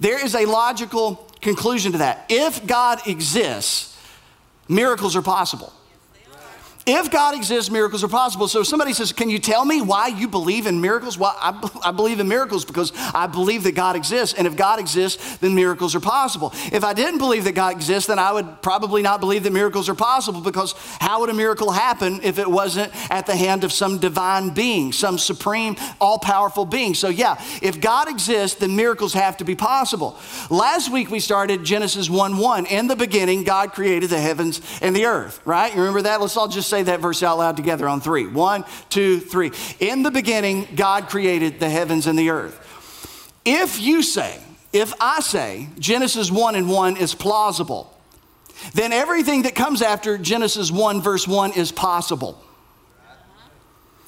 There 0.00 0.22
is 0.22 0.34
a 0.34 0.44
logical 0.44 1.30
conclusion 1.40 1.92
to 1.92 1.98
that. 1.98 2.26
If 2.28 2.66
God 2.66 3.06
exists, 3.06 3.98
miracles 4.68 5.16
are 5.16 5.22
possible. 5.22 5.72
If 6.84 7.12
God 7.12 7.36
exists, 7.36 7.70
miracles 7.70 8.02
are 8.02 8.08
possible. 8.08 8.48
So 8.48 8.62
if 8.62 8.66
somebody 8.66 8.92
says, 8.92 9.12
Can 9.12 9.30
you 9.30 9.38
tell 9.38 9.64
me 9.64 9.80
why 9.80 10.08
you 10.08 10.26
believe 10.26 10.66
in 10.66 10.80
miracles? 10.80 11.16
Well, 11.16 11.36
I, 11.38 11.70
I, 11.84 11.92
believe 11.92 12.18
in 12.18 12.26
miracles 12.26 12.64
because 12.64 12.92
I 13.14 13.28
believe 13.28 13.62
that 13.64 13.76
God 13.76 13.94
exists. 13.94 14.36
And 14.36 14.48
if 14.48 14.56
God 14.56 14.80
exists, 14.80 15.36
then 15.36 15.54
miracles 15.54 15.94
are 15.94 16.00
possible. 16.00 16.52
If 16.72 16.82
I 16.82 16.92
didn't 16.92 17.18
believe 17.18 17.44
that 17.44 17.54
God 17.54 17.76
exists, 17.76 18.08
then 18.08 18.18
I 18.18 18.32
would 18.32 18.62
probably 18.62 19.00
not 19.00 19.20
believe 19.20 19.44
that 19.44 19.52
miracles 19.52 19.88
are 19.88 19.94
possible 19.94 20.40
because 20.40 20.74
how 20.98 21.20
would 21.20 21.30
a 21.30 21.34
miracle 21.34 21.70
happen 21.70 22.18
if 22.24 22.40
it 22.40 22.50
wasn't 22.50 22.92
at 23.12 23.26
the 23.26 23.36
hand 23.36 23.62
of 23.62 23.72
some 23.72 23.98
divine 23.98 24.50
being, 24.50 24.90
some 24.90 25.18
supreme, 25.18 25.76
all 26.00 26.18
powerful 26.18 26.64
being? 26.64 26.94
So, 26.94 27.10
yeah, 27.10 27.40
if 27.62 27.80
God 27.80 28.08
exists, 28.08 28.58
then 28.58 28.74
miracles 28.74 29.12
have 29.12 29.36
to 29.36 29.44
be 29.44 29.54
possible. 29.54 30.18
Last 30.50 30.90
week 30.90 31.12
we 31.12 31.20
started 31.20 31.62
Genesis 31.62 32.10
1 32.10 32.38
1. 32.38 32.66
In 32.66 32.88
the 32.88 32.96
beginning, 32.96 33.44
God 33.44 33.70
created 33.70 34.10
the 34.10 34.20
heavens 34.20 34.60
and 34.80 34.96
the 34.96 35.04
earth, 35.04 35.40
right? 35.44 35.72
You 35.72 35.78
remember 35.78 36.02
that? 36.02 36.20
Let's 36.20 36.36
all 36.36 36.48
just 36.48 36.71
say 36.72 36.82
that 36.84 37.00
verse 37.00 37.22
out 37.22 37.36
loud 37.36 37.56
together 37.56 37.86
on 37.86 38.00
three. 38.00 38.26
One, 38.26 38.64
two, 38.88 39.20
three. 39.20 39.52
In 39.78 40.02
the 40.02 40.10
beginning, 40.10 40.66
God 40.74 41.10
created 41.10 41.60
the 41.60 41.68
heavens 41.68 42.06
and 42.06 42.18
the 42.18 42.30
earth. 42.30 42.58
If 43.44 43.78
you 43.78 44.02
say, 44.02 44.40
if 44.72 44.94
I 44.98 45.20
say 45.20 45.68
Genesis 45.78 46.30
1 46.30 46.54
and 46.54 46.70
1 46.70 46.96
is 46.96 47.14
plausible, 47.14 47.94
then 48.72 48.92
everything 48.92 49.42
that 49.42 49.54
comes 49.54 49.82
after 49.82 50.16
Genesis 50.16 50.70
1, 50.70 51.02
verse 51.02 51.28
1 51.28 51.52
is 51.52 51.72
possible. 51.72 52.42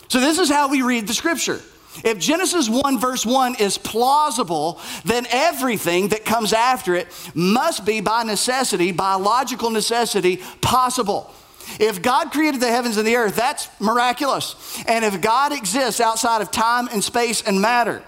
So, 0.09 0.21
this 0.21 0.39
is 0.39 0.49
how 0.49 0.71
we 0.71 0.81
read 0.81 1.07
the 1.07 1.15
scripture. 1.15 1.61
If 2.03 2.19
Genesis 2.19 2.69
1, 2.69 2.99
verse 2.99 3.27
1 3.27 3.57
is 3.57 3.77
plausible, 3.77 4.81
then 5.05 5.27
everything 5.31 6.09
that 6.09 6.25
comes 6.25 6.53
after 6.53 6.95
it 6.95 7.09
must 7.35 7.85
be 7.85 8.01
by 8.01 8.23
necessity, 8.23 8.91
by 8.91 9.15
logical 9.15 9.71
necessity, 9.71 10.41
possible. 10.61 11.33
If 11.81 12.03
God 12.03 12.31
created 12.31 12.61
the 12.61 12.69
heavens 12.69 12.97
and 12.97 13.07
the 13.07 13.17
earth, 13.17 13.37
that's 13.37 13.69
miraculous. 13.81 14.83
And 14.87 15.05
if 15.05 15.21
God 15.21 15.53
exists 15.53 16.01
outside 16.01 16.43
of 16.43 16.51
time 16.51 16.89
and 16.93 17.03
space 17.03 17.43
and 17.43 17.61
matter, 17.61 18.03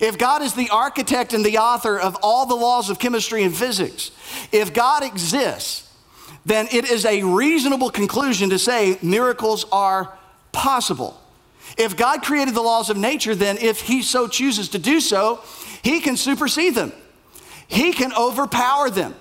if 0.00 0.18
God 0.18 0.42
is 0.42 0.54
the 0.54 0.68
architect 0.70 1.32
and 1.32 1.44
the 1.44 1.58
author 1.58 1.98
of 1.98 2.16
all 2.22 2.46
the 2.46 2.54
laws 2.54 2.90
of 2.90 2.98
chemistry 2.98 3.42
and 3.42 3.54
physics, 3.54 4.10
if 4.52 4.72
God 4.74 5.02
exists, 5.02 5.90
then 6.44 6.68
it 6.72 6.90
is 6.90 7.04
a 7.04 7.22
reasonable 7.22 7.90
conclusion 7.90 8.50
to 8.50 8.58
say 8.58 8.98
miracles 9.02 9.64
are 9.72 10.16
possible. 10.52 11.18
If 11.76 11.96
God 11.96 12.22
created 12.22 12.54
the 12.54 12.62
laws 12.62 12.90
of 12.90 12.96
nature, 12.96 13.34
then 13.34 13.58
if 13.58 13.80
He 13.80 14.02
so 14.02 14.28
chooses 14.28 14.70
to 14.70 14.78
do 14.78 15.00
so, 15.00 15.40
He 15.82 16.00
can 16.00 16.16
supersede 16.16 16.74
them, 16.74 16.92
He 17.66 17.92
can 17.92 18.12
overpower 18.14 18.90
them. 18.90 19.14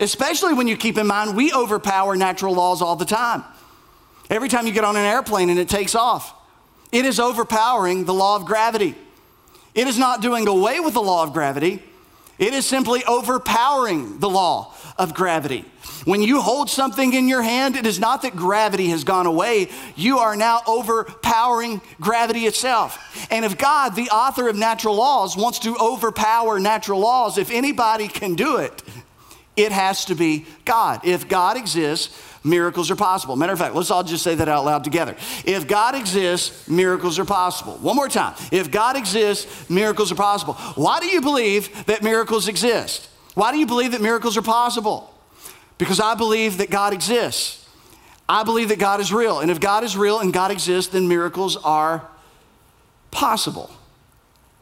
Especially 0.00 0.54
when 0.54 0.66
you 0.66 0.76
keep 0.76 0.98
in 0.98 1.06
mind 1.06 1.36
we 1.36 1.52
overpower 1.52 2.16
natural 2.16 2.54
laws 2.54 2.82
all 2.82 2.96
the 2.96 3.04
time. 3.04 3.44
Every 4.30 4.48
time 4.48 4.66
you 4.66 4.72
get 4.72 4.84
on 4.84 4.96
an 4.96 5.04
airplane 5.04 5.50
and 5.50 5.58
it 5.58 5.68
takes 5.68 5.94
off, 5.94 6.34
it 6.90 7.04
is 7.04 7.20
overpowering 7.20 8.04
the 8.04 8.14
law 8.14 8.36
of 8.36 8.46
gravity. 8.46 8.94
It 9.74 9.86
is 9.86 9.98
not 9.98 10.22
doing 10.22 10.48
away 10.48 10.80
with 10.80 10.94
the 10.94 11.02
law 11.02 11.22
of 11.22 11.32
gravity, 11.32 11.82
it 12.38 12.54
is 12.54 12.64
simply 12.64 13.04
overpowering 13.04 14.18
the 14.18 14.30
law 14.30 14.74
of 14.96 15.14
gravity. 15.14 15.66
When 16.04 16.22
you 16.22 16.40
hold 16.40 16.70
something 16.70 17.12
in 17.12 17.28
your 17.28 17.42
hand, 17.42 17.76
it 17.76 17.86
is 17.86 18.00
not 18.00 18.22
that 18.22 18.34
gravity 18.34 18.88
has 18.88 19.04
gone 19.04 19.26
away. 19.26 19.68
You 19.94 20.18
are 20.18 20.34
now 20.34 20.62
overpowering 20.66 21.82
gravity 22.00 22.46
itself. 22.46 23.28
And 23.30 23.44
if 23.44 23.58
God, 23.58 23.94
the 23.94 24.08
author 24.08 24.48
of 24.48 24.56
natural 24.56 24.94
laws, 24.94 25.36
wants 25.36 25.58
to 25.60 25.76
overpower 25.76 26.58
natural 26.58 27.00
laws, 27.00 27.36
if 27.36 27.50
anybody 27.50 28.08
can 28.08 28.34
do 28.34 28.56
it, 28.56 28.82
it 29.60 29.72
has 29.72 30.06
to 30.06 30.14
be 30.14 30.46
God. 30.64 31.04
If 31.04 31.28
God 31.28 31.56
exists, 31.56 32.16
miracles 32.42 32.90
are 32.90 32.96
possible. 32.96 33.36
Matter 33.36 33.52
of 33.52 33.58
fact, 33.58 33.74
let's 33.74 33.90
all 33.90 34.02
just 34.02 34.24
say 34.24 34.34
that 34.34 34.48
out 34.48 34.64
loud 34.64 34.84
together. 34.84 35.14
If 35.44 35.68
God 35.68 35.94
exists, 35.94 36.68
miracles 36.68 37.18
are 37.18 37.24
possible. 37.24 37.74
One 37.74 37.96
more 37.96 38.08
time. 38.08 38.34
If 38.50 38.70
God 38.70 38.96
exists, 38.96 39.68
miracles 39.68 40.10
are 40.10 40.16
possible. 40.16 40.54
Why 40.74 41.00
do 41.00 41.06
you 41.06 41.20
believe 41.20 41.86
that 41.86 42.02
miracles 42.02 42.48
exist? 42.48 43.08
Why 43.34 43.52
do 43.52 43.58
you 43.58 43.66
believe 43.66 43.92
that 43.92 44.00
miracles 44.00 44.36
are 44.36 44.42
possible? 44.42 45.12
Because 45.78 46.00
I 46.00 46.14
believe 46.14 46.58
that 46.58 46.70
God 46.70 46.92
exists. 46.92 47.66
I 48.28 48.44
believe 48.44 48.68
that 48.68 48.78
God 48.78 49.00
is 49.00 49.12
real. 49.12 49.40
And 49.40 49.50
if 49.50 49.60
God 49.60 49.82
is 49.82 49.96
real 49.96 50.20
and 50.20 50.32
God 50.32 50.50
exists, 50.50 50.92
then 50.92 51.08
miracles 51.08 51.56
are 51.56 52.08
possible. 53.10 53.70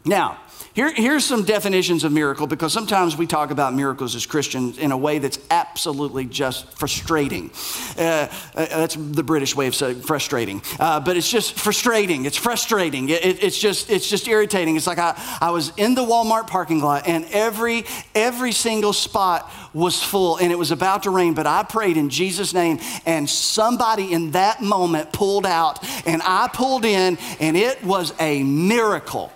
Now, 0.04 0.38
Here, 0.78 0.92
here's 0.92 1.24
some 1.24 1.42
definitions 1.42 2.04
of 2.04 2.12
miracle 2.12 2.46
because 2.46 2.72
sometimes 2.72 3.16
we 3.16 3.26
talk 3.26 3.50
about 3.50 3.74
miracles 3.74 4.14
as 4.14 4.26
Christians 4.26 4.78
in 4.78 4.92
a 4.92 4.96
way 4.96 5.18
that's 5.18 5.40
absolutely 5.50 6.24
just 6.24 6.72
frustrating. 6.72 7.50
Uh, 7.98 8.00
uh, 8.00 8.28
that's 8.54 8.94
the 8.94 9.24
British 9.24 9.56
way 9.56 9.66
of 9.66 9.74
saying 9.74 10.02
frustrating, 10.02 10.62
uh, 10.78 11.00
but 11.00 11.16
it's 11.16 11.28
just 11.28 11.54
frustrating. 11.54 12.26
It's 12.26 12.36
frustrating. 12.36 13.08
It, 13.08 13.24
it, 13.24 13.42
it's 13.42 13.58
just 13.58 13.90
it's 13.90 14.08
just 14.08 14.28
irritating. 14.28 14.76
It's 14.76 14.86
like 14.86 15.00
I, 15.00 15.20
I 15.40 15.50
was 15.50 15.72
in 15.76 15.96
the 15.96 16.04
Walmart 16.04 16.46
parking 16.46 16.80
lot 16.80 17.08
and 17.08 17.24
every 17.32 17.84
every 18.14 18.52
single 18.52 18.92
spot 18.92 19.50
was 19.74 20.00
full 20.00 20.36
and 20.36 20.52
it 20.52 20.58
was 20.58 20.70
about 20.70 21.02
to 21.02 21.10
rain, 21.10 21.34
but 21.34 21.48
I 21.48 21.64
prayed 21.64 21.96
in 21.96 22.08
Jesus' 22.08 22.54
name 22.54 22.78
and 23.04 23.28
somebody 23.28 24.12
in 24.12 24.30
that 24.30 24.62
moment 24.62 25.12
pulled 25.12 25.44
out 25.44 25.84
and 26.06 26.22
I 26.22 26.48
pulled 26.52 26.84
in 26.84 27.18
and 27.40 27.56
it 27.56 27.82
was 27.82 28.14
a 28.20 28.44
miracle. 28.44 29.32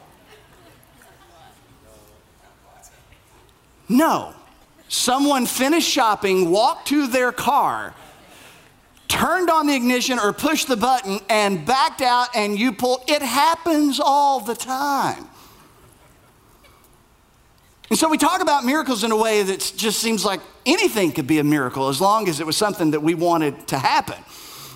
No. 3.92 4.34
Someone 4.88 5.46
finished 5.46 5.88
shopping, 5.88 6.50
walked 6.50 6.88
to 6.88 7.06
their 7.06 7.30
car, 7.30 7.94
turned 9.06 9.50
on 9.50 9.66
the 9.66 9.76
ignition 9.76 10.18
or 10.18 10.32
pushed 10.32 10.68
the 10.68 10.76
button 10.76 11.20
and 11.28 11.64
backed 11.64 12.00
out 12.00 12.28
and 12.34 12.58
you 12.58 12.72
pull. 12.72 13.04
It 13.06 13.22
happens 13.22 14.00
all 14.00 14.40
the 14.40 14.54
time. 14.54 15.28
And 17.90 17.98
so 17.98 18.08
we 18.08 18.16
talk 18.16 18.40
about 18.40 18.64
miracles 18.64 19.04
in 19.04 19.12
a 19.12 19.16
way 19.16 19.42
that 19.42 19.72
just 19.76 19.98
seems 20.00 20.24
like 20.24 20.40
anything 20.64 21.12
could 21.12 21.26
be 21.26 21.38
a 21.38 21.44
miracle 21.44 21.88
as 21.88 22.00
long 22.00 22.26
as 22.26 22.40
it 22.40 22.46
was 22.46 22.56
something 22.56 22.92
that 22.92 23.00
we 23.00 23.12
wanted 23.12 23.68
to 23.68 23.78
happen, 23.78 24.16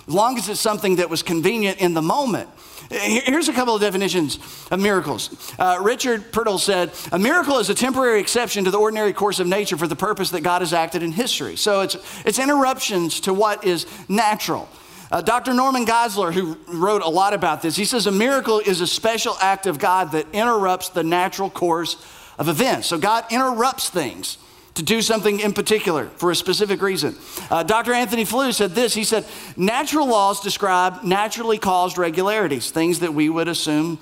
as 0.08 0.14
long 0.14 0.38
as 0.38 0.48
it's 0.48 0.60
something 0.60 0.96
that 0.96 1.10
was 1.10 1.22
convenient 1.22 1.78
in 1.78 1.94
the 1.94 2.02
moment. 2.02 2.48
Here's 2.90 3.48
a 3.48 3.52
couple 3.52 3.74
of 3.74 3.80
definitions 3.80 4.38
of 4.70 4.78
miracles. 4.78 5.52
Uh, 5.58 5.78
Richard 5.82 6.30
Purtill 6.30 6.60
said, 6.60 6.92
A 7.10 7.18
miracle 7.18 7.58
is 7.58 7.68
a 7.68 7.74
temporary 7.74 8.20
exception 8.20 8.64
to 8.64 8.70
the 8.70 8.78
ordinary 8.78 9.12
course 9.12 9.40
of 9.40 9.48
nature 9.48 9.76
for 9.76 9.88
the 9.88 9.96
purpose 9.96 10.30
that 10.30 10.42
God 10.42 10.62
has 10.62 10.72
acted 10.72 11.02
in 11.02 11.10
history. 11.10 11.56
So 11.56 11.80
it's, 11.80 11.96
it's 12.24 12.38
interruptions 12.38 13.20
to 13.20 13.34
what 13.34 13.64
is 13.64 13.86
natural. 14.08 14.68
Uh, 15.10 15.20
Dr. 15.20 15.54
Norman 15.54 15.84
Geisler, 15.84 16.32
who 16.32 16.56
wrote 16.68 17.02
a 17.02 17.08
lot 17.08 17.32
about 17.32 17.62
this, 17.62 17.76
he 17.76 17.84
says 17.84 18.06
a 18.06 18.12
miracle 18.12 18.60
is 18.60 18.80
a 18.80 18.86
special 18.86 19.36
act 19.40 19.66
of 19.66 19.78
God 19.78 20.12
that 20.12 20.26
interrupts 20.32 20.88
the 20.90 21.04
natural 21.04 21.50
course 21.50 21.96
of 22.38 22.48
events. 22.48 22.86
So 22.88 22.98
God 22.98 23.24
interrupts 23.30 23.88
things 23.88 24.38
to 24.76 24.82
do 24.82 25.02
something 25.02 25.40
in 25.40 25.52
particular 25.52 26.06
for 26.16 26.30
a 26.30 26.36
specific 26.36 26.80
reason. 26.82 27.16
Uh, 27.50 27.62
Dr. 27.62 27.92
Antony 27.92 28.24
Flew 28.24 28.52
said 28.52 28.72
this 28.72 28.94
he 28.94 29.04
said, 29.04 29.24
Natural 29.56 30.06
laws 30.06 30.40
describe 30.40 31.02
naturally 31.02 31.58
caused 31.58 31.98
regularities, 31.98 32.70
things 32.70 33.00
that 33.00 33.12
we 33.12 33.28
would 33.28 33.48
assume 33.48 33.98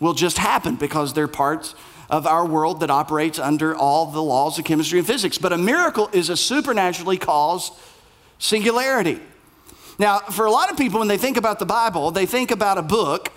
will 0.00 0.14
just 0.14 0.38
happen 0.38 0.76
because 0.76 1.12
they're 1.12 1.28
parts 1.28 1.74
of 2.10 2.26
our 2.26 2.46
world 2.46 2.80
that 2.80 2.90
operates 2.90 3.38
under 3.38 3.74
all 3.74 4.06
the 4.06 4.22
laws 4.22 4.58
of 4.58 4.64
chemistry 4.64 4.98
and 4.98 5.06
physics. 5.06 5.38
But 5.38 5.52
a 5.52 5.58
miracle 5.58 6.08
is 6.12 6.28
a 6.28 6.36
supernaturally 6.36 7.18
caused 7.18 7.72
singularity. 8.38 9.20
Now, 9.98 10.20
for 10.20 10.46
a 10.46 10.50
lot 10.50 10.70
of 10.70 10.76
people, 10.76 11.00
when 11.00 11.08
they 11.08 11.18
think 11.18 11.36
about 11.36 11.58
the 11.58 11.66
Bible, 11.66 12.10
they 12.10 12.26
think 12.26 12.50
about 12.50 12.78
a 12.78 12.82
book 12.82 13.32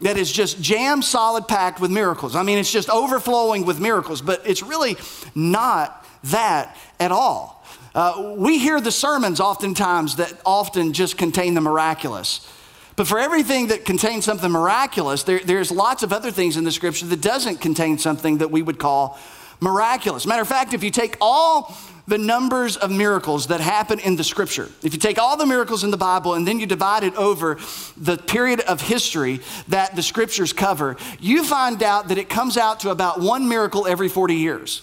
that 0.00 0.16
is 0.16 0.30
just 0.30 0.60
jam 0.60 1.02
solid 1.02 1.48
packed 1.48 1.80
with 1.80 1.90
miracles. 1.90 2.36
I 2.36 2.42
mean, 2.42 2.58
it's 2.58 2.72
just 2.72 2.88
overflowing 2.88 3.64
with 3.64 3.80
miracles, 3.80 4.22
but 4.22 4.42
it's 4.46 4.62
really 4.62 4.96
not 5.34 6.05
that 6.24 6.76
at 7.00 7.12
all. 7.12 7.64
Uh, 7.94 8.34
we 8.36 8.58
hear 8.58 8.80
the 8.80 8.92
sermons 8.92 9.40
oftentimes 9.40 10.16
that 10.16 10.32
often 10.44 10.92
just 10.92 11.16
contain 11.16 11.54
the 11.54 11.60
miraculous. 11.60 12.46
But 12.94 13.06
for 13.06 13.18
everything 13.18 13.68
that 13.68 13.84
contains 13.84 14.24
something 14.24 14.50
miraculous, 14.50 15.22
there, 15.22 15.40
there's 15.40 15.70
lots 15.70 16.02
of 16.02 16.12
other 16.12 16.30
things 16.30 16.56
in 16.56 16.64
the 16.64 16.72
scripture 16.72 17.06
that 17.06 17.20
doesn't 17.20 17.60
contain 17.60 17.98
something 17.98 18.38
that 18.38 18.50
we 18.50 18.62
would 18.62 18.78
call 18.78 19.18
miraculous. 19.60 20.26
Matter 20.26 20.42
of 20.42 20.48
fact, 20.48 20.72
if 20.72 20.82
you 20.82 20.90
take 20.90 21.16
all 21.20 21.74
the 22.06 22.18
numbers 22.18 22.76
of 22.76 22.90
miracles 22.90 23.48
that 23.48 23.60
happen 23.60 23.98
in 23.98 24.16
the 24.16 24.24
scripture, 24.24 24.68
if 24.82 24.94
you 24.94 25.00
take 25.00 25.18
all 25.18 25.36
the 25.36 25.46
miracles 25.46 25.84
in 25.84 25.90
the 25.90 25.96
Bible 25.96 26.34
and 26.34 26.46
then 26.46 26.60
you 26.60 26.66
divide 26.66 27.02
it 27.02 27.14
over 27.16 27.58
the 27.96 28.16
period 28.16 28.60
of 28.60 28.80
history 28.80 29.40
that 29.68 29.96
the 29.96 30.02
scriptures 30.02 30.52
cover, 30.52 30.96
you 31.18 31.44
find 31.44 31.82
out 31.82 32.08
that 32.08 32.18
it 32.18 32.28
comes 32.28 32.56
out 32.56 32.80
to 32.80 32.90
about 32.90 33.20
one 33.20 33.48
miracle 33.48 33.86
every 33.86 34.08
40 34.08 34.34
years. 34.36 34.82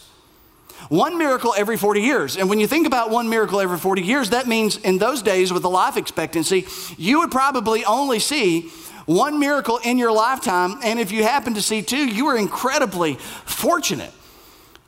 One 0.90 1.18
miracle 1.18 1.54
every 1.56 1.78
40 1.78 2.02
years. 2.02 2.38
And 2.38 2.50
when 2.50 2.60
you 2.60 2.68
think 2.68 2.88
about 2.88 3.10
one 3.10 3.30
miracle 3.30 3.60
every 3.60 3.78
40 3.78 4.02
years, 4.02 4.30
that 4.32 4.48
means 4.48 4.78
in 4.78 4.98
those 4.98 5.22
days 5.22 5.52
with 5.54 5.64
the 5.64 5.70
life 5.70 5.98
expectancy, 5.98 6.66
you 6.98 7.20
would 7.20 7.32
probably 7.32 7.86
only 7.86 8.20
see 8.20 8.70
one 9.06 9.40
miracle 9.40 9.80
in 9.84 9.98
your 9.98 10.12
lifetime. 10.12 10.80
And 10.84 11.00
if 11.00 11.12
you 11.12 11.24
happen 11.24 11.54
to 11.56 11.62
see 11.62 11.82
two, 11.82 12.08
you 12.08 12.28
are 12.28 12.38
incredibly 12.38 13.16
fortunate. 13.16 14.12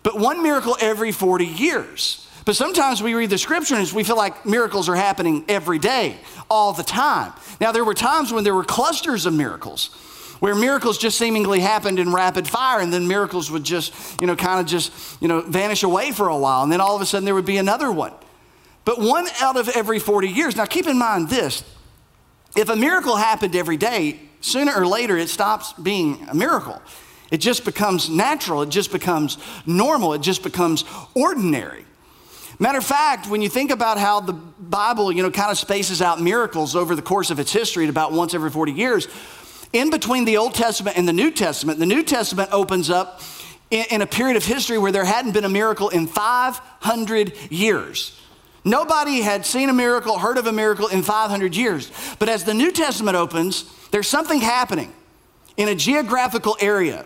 But 0.04 0.20
one 0.20 0.44
miracle 0.44 0.78
every 0.80 1.12
40 1.12 1.46
years. 1.46 2.28
But 2.46 2.56
sometimes 2.56 3.02
we 3.02 3.16
read 3.16 3.32
the 3.32 3.40
scriptures, 3.40 3.90
and 3.90 3.92
we 3.98 4.04
feel 4.04 4.18
like 4.18 4.46
miracles 4.46 4.88
are 4.88 4.96
happening 4.96 5.44
every 5.48 5.80
day, 5.80 6.18
all 6.48 6.74
the 6.74 6.84
time. 6.84 7.34
Now, 7.60 7.72
there 7.72 7.84
were 7.84 7.96
times 7.96 8.32
when 8.32 8.44
there 8.44 8.54
were 8.54 8.64
clusters 8.64 9.26
of 9.26 9.34
miracles 9.34 9.90
where 10.40 10.56
miracles 10.56 10.98
just 10.98 11.18
seemingly 11.18 11.60
happened 11.60 12.00
in 12.00 12.12
rapid 12.12 12.48
fire 12.48 12.80
and 12.80 12.92
then 12.92 13.08
miracles 13.08 13.50
would 13.52 13.64
just, 13.64 13.94
you 14.22 14.28
know, 14.28 14.36
kind 14.36 14.60
of 14.60 14.66
just, 14.66 14.92
you 15.22 15.28
know, 15.28 15.42
vanish 15.42 15.84
away 15.84 16.12
for 16.12 16.28
a 16.28 16.38
while 16.38 16.64
and 16.64 16.72
then 16.72 16.82
all 16.82 16.96
of 16.96 17.02
a 17.02 17.06
sudden 17.06 17.26
there 17.26 17.36
would 17.36 17.46
be 17.46 17.58
another 17.58 17.92
one. 17.92 18.14
But 18.84 19.00
one 19.00 19.28
out 19.42 19.58
of 19.58 19.70
every 19.70 20.00
40 20.00 20.28
years. 20.28 20.56
Now 20.56 20.66
keep 20.66 20.88
in 20.88 20.98
mind 20.98 21.30
this. 21.30 21.64
If 22.56 22.70
a 22.70 22.76
miracle 22.76 23.16
happened 23.16 23.56
every 23.56 23.78
day, 23.78 24.20
sooner 24.42 24.74
or 24.74 24.86
later 24.86 25.18
it 25.18 25.30
stops 25.30 25.74
being 25.74 26.26
a 26.30 26.36
miracle. 26.36 26.82
It 27.32 27.38
just 27.38 27.66
becomes 27.66 28.10
natural, 28.10 28.62
it 28.62 28.70
just 28.70 28.92
becomes 28.92 29.38
normal, 29.66 30.14
it 30.14 30.22
just 30.22 30.44
becomes 30.44 30.86
ordinary. 31.16 31.86
Matter 32.60 32.78
of 32.78 32.86
fact, 32.86 33.28
when 33.28 33.42
you 33.42 33.50
think 33.50 33.72
about 33.72 33.98
how 33.98 34.22
the 34.22 34.34
Bible, 34.34 35.12
you 35.12 35.24
know, 35.24 35.32
kind 35.32 35.52
of 35.52 35.58
spaces 35.58 36.02
out 36.02 36.22
miracles 36.22 36.76
over 36.76 36.96
the 36.96 37.02
course 37.02 37.30
of 37.30 37.40
its 37.40 37.52
history 37.52 37.84
at 37.84 37.90
about 37.90 38.14
once 38.14 38.34
every 38.34 38.50
40 38.50 38.72
years, 38.72 39.08
in 39.76 39.90
between 39.90 40.24
the 40.24 40.38
Old 40.38 40.56
Testament 40.56 40.98
and 40.98 41.06
the 41.06 41.14
New 41.14 41.30
Testament, 41.30 41.80
the 41.80 41.86
New 41.86 42.02
Testament 42.02 42.50
opens 42.54 42.90
up 42.90 43.22
in, 43.70 43.86
in 43.92 44.02
a 44.02 44.08
period 44.08 44.38
of 44.38 44.46
history 44.46 44.78
where 44.78 44.92
there 44.92 45.04
hadn't 45.04 45.34
been 45.34 45.44
a 45.44 45.50
miracle 45.50 45.90
in 45.90 46.08
500 46.08 47.52
years. 47.52 48.18
Nobody 48.64 49.22
had 49.22 49.46
seen 49.46 49.70
a 49.70 49.74
miracle, 49.74 50.18
heard 50.18 50.38
of 50.38 50.48
a 50.48 50.54
miracle 50.54 50.88
in 50.88 51.04
500 51.04 51.56
years. 51.56 51.92
But 52.20 52.30
as 52.30 52.46
the 52.46 52.54
New 52.54 52.72
Testament 52.72 53.18
opens, 53.18 53.70
there's 53.92 54.08
something 54.08 54.40
happening 54.40 54.94
in 55.58 55.68
a 55.68 55.76
geographical 55.76 56.56
area 56.62 57.06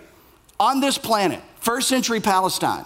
on 0.59 0.79
this 0.79 0.97
planet, 0.97 1.41
first 1.59 1.89
century 1.89 2.19
Palestine. 2.19 2.85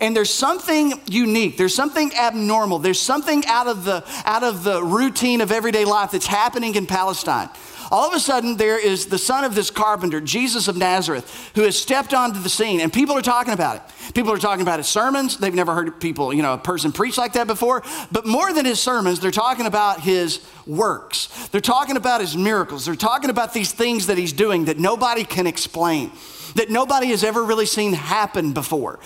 And 0.00 0.16
there's 0.16 0.32
something 0.32 1.00
unique, 1.06 1.56
there's 1.58 1.74
something 1.74 2.12
abnormal, 2.14 2.78
there's 2.78 3.00
something 3.00 3.44
out 3.46 3.66
of 3.66 3.84
the 3.84 4.04
out 4.24 4.42
of 4.42 4.62
the 4.64 4.82
routine 4.82 5.40
of 5.40 5.50
everyday 5.50 5.84
life 5.84 6.10
that's 6.10 6.26
happening 6.26 6.74
in 6.74 6.86
Palestine. 6.86 7.48
All 7.90 8.08
of 8.08 8.14
a 8.14 8.20
sudden, 8.20 8.56
there 8.56 8.78
is 8.78 9.06
the 9.06 9.18
son 9.18 9.44
of 9.44 9.54
this 9.54 9.70
carpenter, 9.70 10.20
Jesus 10.20 10.68
of 10.68 10.76
Nazareth, 10.76 11.52
who 11.54 11.62
has 11.62 11.78
stepped 11.78 12.12
onto 12.12 12.40
the 12.40 12.48
scene, 12.48 12.80
and 12.80 12.92
people 12.92 13.16
are 13.16 13.22
talking 13.22 13.54
about 13.54 13.76
it. 13.76 14.14
People 14.14 14.32
are 14.32 14.38
talking 14.38 14.62
about 14.62 14.78
his 14.78 14.88
sermons. 14.88 15.36
They've 15.38 15.54
never 15.54 15.74
heard 15.74 16.00
people, 16.00 16.32
you 16.32 16.42
know, 16.42 16.54
a 16.54 16.58
person 16.58 16.92
preach 16.92 17.16
like 17.16 17.32
that 17.34 17.46
before. 17.46 17.82
But 18.12 18.26
more 18.26 18.52
than 18.52 18.64
his 18.64 18.80
sermons, 18.80 19.20
they're 19.20 19.30
talking 19.30 19.66
about 19.66 20.00
his 20.00 20.40
works. 20.66 21.48
They're 21.48 21.60
talking 21.60 21.96
about 21.96 22.20
his 22.20 22.36
miracles. 22.36 22.84
They're 22.84 22.94
talking 22.94 23.30
about 23.30 23.54
these 23.54 23.72
things 23.72 24.06
that 24.06 24.18
he's 24.18 24.32
doing 24.32 24.66
that 24.66 24.78
nobody 24.78 25.24
can 25.24 25.46
explain 25.46 26.12
that 26.54 26.70
nobody 26.70 27.08
has 27.08 27.24
ever 27.24 27.42
really 27.42 27.66
seen 27.66 27.92
happen 27.92 28.52
before. 28.52 29.00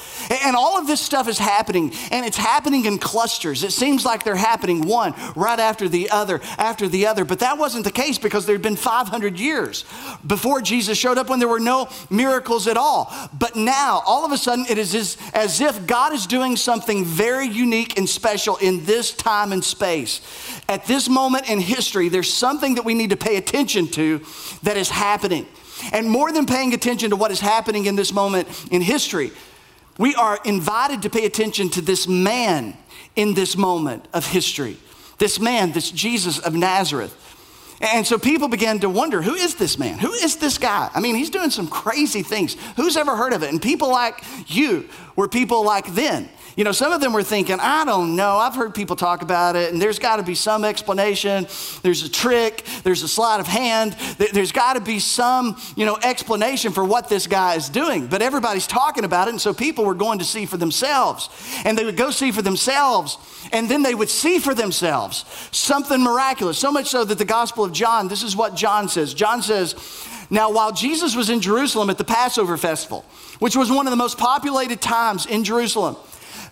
And 0.45 0.57
all 0.57 0.79
of 0.79 0.87
this 0.87 1.01
stuff 1.01 1.29
is 1.29 1.39
happening, 1.39 1.93
and 2.11 2.25
it's 2.25 2.37
happening 2.37 2.85
in 2.85 2.99
clusters. 2.99 3.63
It 3.65 3.73
seems 3.73 4.05
like 4.05 4.25
they're 4.25 4.35
happening 4.37 4.87
one 4.87 5.15
right 5.35 5.59
after 5.59 5.89
the 5.89 6.11
other, 6.11 6.41
after 6.59 6.89
the 6.89 7.07
other. 7.07 7.25
But 7.25 7.41
that 7.41 7.59
wasn't 7.59 7.85
the 7.85 7.93
case 7.93 8.19
because 8.19 8.47
there 8.47 8.55
had 8.55 8.63
been 8.63 8.77
500 8.77 9.39
years 9.39 9.85
before 10.27 10.61
Jesus 10.61 10.99
showed 10.99 11.19
up 11.19 11.29
when 11.29 11.39
there 11.39 11.49
were 11.49 11.61
no 11.61 11.89
miracles 12.11 12.67
at 12.67 12.77
all. 12.77 13.13
But 13.39 13.57
now, 13.57 14.03
all 14.07 14.25
of 14.25 14.33
a 14.33 14.39
sudden, 14.39 14.67
it 14.69 14.79
is 14.79 14.95
as, 14.95 15.17
as 15.35 15.61
if 15.61 15.87
God 15.87 16.13
is 16.13 16.27
doing 16.27 16.57
something 16.57 17.05
very 17.05 17.47
unique 17.47 17.99
and 17.99 18.09
special 18.09 18.57
in 18.57 18.85
this 18.85 19.13
time 19.13 19.53
and 19.53 19.65
space. 19.65 20.21
At 20.69 20.87
this 20.87 21.09
moment 21.09 21.49
in 21.49 21.61
history, 21.61 22.09
there's 22.09 22.33
something 22.33 22.77
that 22.77 22.85
we 22.85 22.95
need 22.95 23.11
to 23.11 23.17
pay 23.17 23.37
attention 23.37 23.89
to 23.89 24.21
that 24.63 24.77
is 24.77 24.89
happening. 24.89 25.47
And 25.93 26.09
more 26.09 26.33
than 26.33 26.47
paying 26.47 26.75
attention 26.75 27.11
to 27.11 27.17
what 27.17 27.31
is 27.31 27.41
happening 27.41 27.87
in 27.87 27.97
this 27.97 28.13
moment 28.13 28.49
in 28.71 28.81
history, 28.81 29.33
we 29.99 30.15
are 30.15 30.39
invited 30.45 31.03
to 31.03 31.11
pay 31.11 31.27
attention 31.27 31.69
to 31.71 31.81
this 31.81 32.07
man 32.07 32.77
in 33.17 33.35
this 33.35 33.57
moment 33.57 34.07
of 34.13 34.27
history. 34.27 34.77
This 35.19 35.39
man, 35.39 35.73
this 35.73 35.91
Jesus 35.91 36.39
of 36.39 36.55
Nazareth. 36.55 37.17
And 37.81 38.07
so 38.07 38.17
people 38.17 38.47
began 38.49 38.79
to 38.81 38.89
wonder 38.89 39.21
who 39.23 39.35
is 39.35 39.57
this 39.57 39.77
man? 39.77 39.99
Who 39.99 40.13
is 40.13 40.37
this 40.37 40.57
guy? 40.57 40.89
I 40.95 41.01
mean, 41.01 41.17
he's 41.17 41.31
doing 41.31 41.51
some 41.51 41.67
crazy 41.67 42.23
things. 42.23 42.57
Who's 42.77 42.97
ever 42.97 43.17
heard 43.17 43.33
of 43.33 43.43
it? 43.43 43.51
And 43.51 43.61
people 43.61 43.91
like 43.91 44.23
you 44.47 44.89
were 45.17 45.29
people 45.29 45.65
like 45.65 45.93
then. 45.95 46.29
You 46.55 46.65
know, 46.65 46.73
some 46.73 46.93
of 46.93 47.01
them 47.01 47.15
were 47.15 47.23
thinking, 47.23 47.59
I 47.61 47.85
don't 47.85 48.15
know. 48.15 48.37
I've 48.37 48.55
heard 48.55 48.75
people 48.75 48.95
talk 48.95 49.23
about 49.23 49.57
it, 49.57 49.73
and 49.73 49.81
there's 49.81 49.99
got 49.99 50.17
to 50.17 50.23
be 50.23 50.35
some 50.35 50.65
explanation. 50.65 51.47
There's 51.83 52.03
a 52.03 52.11
trick, 52.11 52.65
there's 52.83 53.03
a 53.03 53.09
sleight 53.09 53.41
of 53.41 53.47
hand, 53.47 53.97
there's 54.19 54.53
got 54.53 54.75
to 54.75 54.81
be 54.81 54.99
some, 54.99 55.57
you 55.77 55.87
know, 55.87 55.99
explanation 56.03 56.73
for 56.73 56.85
what 56.85 57.09
this 57.09 57.27
guy 57.27 57.55
is 57.55 57.71
doing. 57.71 58.07
But 58.07 58.21
everybody's 58.21 58.67
talking 58.67 59.05
about 59.05 59.29
it, 59.29 59.31
and 59.31 59.41
so 59.41 59.55
people 59.55 59.87
were 59.87 59.95
going 59.95 60.19
to 60.19 60.25
see 60.25 60.45
for 60.45 60.59
themselves. 60.59 61.31
And 61.65 61.79
they 61.79 61.85
would 61.85 61.97
go 61.97 62.11
see 62.11 62.33
for 62.33 62.43
themselves, 62.43 63.17
and 63.51 63.71
then 63.71 63.83
they 63.83 63.95
would 63.95 64.11
see 64.11 64.39
for 64.39 64.55
themselves 64.55 65.25
something 65.53 66.03
miraculous. 66.03 66.59
So 66.59 66.71
much 66.71 66.89
so 66.89 67.05
that 67.05 67.17
the 67.17 67.25
Gospel 67.25 67.65
of 67.65 67.73
John, 67.73 68.09
this 68.09 68.23
is 68.23 68.37
what 68.37 68.57
John 68.57 68.91
says. 68.91 69.15
John 69.15 69.43
says, 69.43 69.75
Now, 70.29 70.53
while 70.53 70.73
Jesus 70.73 71.17
was 71.17 71.31
in 71.31 71.41
Jerusalem 71.41 71.89
at 71.89 71.97
the 71.97 72.05
Passover 72.05 72.59
festival, 72.59 73.07
which 73.39 73.57
was 73.57 73.71
one 73.71 73.87
of 73.87 73.91
the 73.91 73.97
most 73.97 74.19
populated 74.19 74.83
times 74.83 75.25
in 75.25 75.45
Jerusalem, 75.45 75.97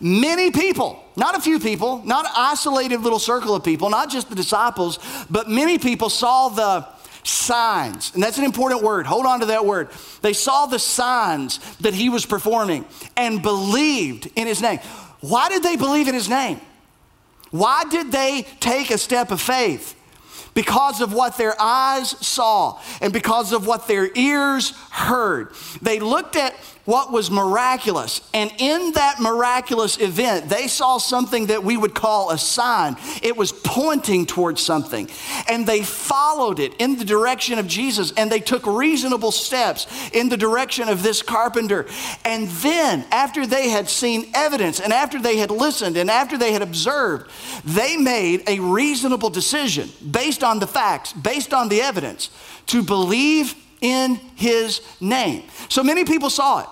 Many 0.00 0.50
people, 0.50 1.04
not 1.14 1.36
a 1.36 1.40
few 1.40 1.60
people, 1.60 2.02
not 2.04 2.24
an 2.24 2.32
isolated 2.34 3.00
little 3.00 3.18
circle 3.18 3.54
of 3.54 3.62
people, 3.62 3.90
not 3.90 4.10
just 4.10 4.30
the 4.30 4.34
disciples, 4.34 4.98
but 5.28 5.48
many 5.48 5.78
people 5.78 6.08
saw 6.08 6.48
the 6.48 6.86
signs. 7.22 8.12
And 8.14 8.22
that's 8.22 8.38
an 8.38 8.44
important 8.44 8.82
word. 8.82 9.06
Hold 9.06 9.26
on 9.26 9.40
to 9.40 9.46
that 9.46 9.66
word. 9.66 9.90
They 10.22 10.32
saw 10.32 10.66
the 10.66 10.78
signs 10.78 11.58
that 11.78 11.92
he 11.92 12.08
was 12.08 12.24
performing 12.24 12.86
and 13.16 13.42
believed 13.42 14.30
in 14.36 14.46
his 14.46 14.62
name. 14.62 14.78
Why 15.20 15.50
did 15.50 15.62
they 15.62 15.76
believe 15.76 16.08
in 16.08 16.14
his 16.14 16.30
name? 16.30 16.60
Why 17.50 17.84
did 17.84 18.10
they 18.10 18.46
take 18.60 18.90
a 18.90 18.98
step 18.98 19.30
of 19.30 19.40
faith? 19.40 19.94
Because 20.54 21.00
of 21.00 21.12
what 21.12 21.36
their 21.36 21.54
eyes 21.60 22.10
saw 22.26 22.80
and 23.00 23.12
because 23.12 23.52
of 23.52 23.66
what 23.66 23.86
their 23.86 24.10
ears 24.16 24.70
heard. 24.90 25.52
They 25.80 26.00
looked 26.00 26.36
at 26.36 26.54
what 26.90 27.12
was 27.12 27.30
miraculous. 27.30 28.20
And 28.34 28.50
in 28.58 28.92
that 28.92 29.20
miraculous 29.20 30.00
event, 30.00 30.48
they 30.48 30.66
saw 30.66 30.98
something 30.98 31.46
that 31.46 31.62
we 31.62 31.76
would 31.76 31.94
call 31.94 32.30
a 32.30 32.38
sign. 32.38 32.96
It 33.22 33.36
was 33.36 33.52
pointing 33.52 34.26
towards 34.26 34.60
something. 34.60 35.08
And 35.48 35.66
they 35.66 35.82
followed 35.82 36.58
it 36.58 36.74
in 36.80 36.98
the 36.98 37.04
direction 37.04 37.60
of 37.60 37.68
Jesus 37.68 38.12
and 38.16 38.30
they 38.30 38.40
took 38.40 38.66
reasonable 38.66 39.30
steps 39.30 39.86
in 40.12 40.28
the 40.28 40.36
direction 40.36 40.88
of 40.88 41.04
this 41.04 41.22
carpenter. 41.22 41.86
And 42.24 42.48
then, 42.48 43.04
after 43.12 43.46
they 43.46 43.68
had 43.68 43.88
seen 43.88 44.28
evidence 44.34 44.80
and 44.80 44.92
after 44.92 45.20
they 45.20 45.36
had 45.36 45.52
listened 45.52 45.96
and 45.96 46.10
after 46.10 46.36
they 46.36 46.52
had 46.52 46.62
observed, 46.62 47.30
they 47.64 47.96
made 47.96 48.48
a 48.48 48.58
reasonable 48.58 49.30
decision 49.30 49.88
based 50.10 50.39
on 50.42 50.58
the 50.58 50.66
facts, 50.66 51.12
based 51.12 51.52
on 51.52 51.68
the 51.68 51.80
evidence, 51.80 52.30
to 52.66 52.82
believe 52.82 53.54
in 53.80 54.16
his 54.36 54.80
name. 55.00 55.44
So 55.68 55.82
many 55.82 56.04
people 56.04 56.30
saw 56.30 56.60
it, 56.60 56.68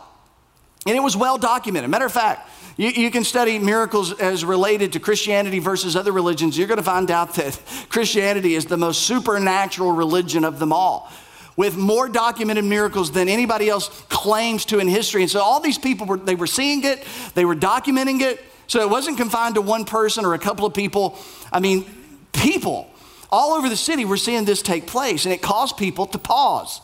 and 0.86 0.96
it 0.96 1.00
was 1.00 1.16
well 1.16 1.38
documented. 1.38 1.90
Matter 1.90 2.06
of 2.06 2.12
fact, 2.12 2.48
you, 2.76 2.90
you, 2.90 3.10
can 3.10 3.24
study 3.24 3.58
miracles 3.58 4.12
as 4.20 4.44
related 4.44 4.92
to 4.92 5.00
Christianity 5.00 5.58
versus 5.58 5.96
other 5.96 6.12
religions. 6.12 6.56
You're 6.56 6.68
going 6.68 6.78
to 6.78 6.84
find 6.84 7.10
out 7.10 7.34
that 7.34 7.60
Christianity 7.88 8.54
is 8.54 8.66
the 8.66 8.76
most 8.76 9.02
supernatural 9.02 9.90
religion 9.92 10.44
of 10.44 10.60
them 10.60 10.72
all, 10.72 11.10
with 11.56 11.76
more 11.76 12.08
documented 12.08 12.64
miracles 12.64 13.10
than 13.10 13.28
anybody 13.28 13.68
else 13.68 13.88
claims 14.08 14.64
to 14.66 14.78
in 14.78 14.86
history. 14.86 15.22
And 15.22 15.30
so 15.30 15.40
all 15.40 15.58
these 15.58 15.78
people 15.78 16.06
were 16.06 16.18
they 16.18 16.36
were 16.36 16.46
seeing 16.46 16.84
it, 16.84 17.04
they 17.34 17.44
were 17.44 17.56
documenting 17.56 18.20
it. 18.20 18.40
So 18.68 18.80
it 18.82 18.90
wasn't 18.90 19.16
confined 19.16 19.54
to 19.54 19.62
one 19.62 19.86
person 19.86 20.24
or 20.26 20.34
a 20.34 20.38
couple 20.38 20.66
of 20.66 20.74
people. 20.74 21.18
I 21.50 21.58
mean, 21.58 21.86
people 22.32 22.90
all 23.30 23.52
over 23.52 23.68
the 23.68 23.76
city 23.76 24.04
we're 24.04 24.16
seeing 24.16 24.44
this 24.44 24.62
take 24.62 24.86
place, 24.86 25.24
and 25.24 25.32
it 25.32 25.42
caused 25.42 25.76
people 25.76 26.06
to 26.06 26.18
pause 26.18 26.80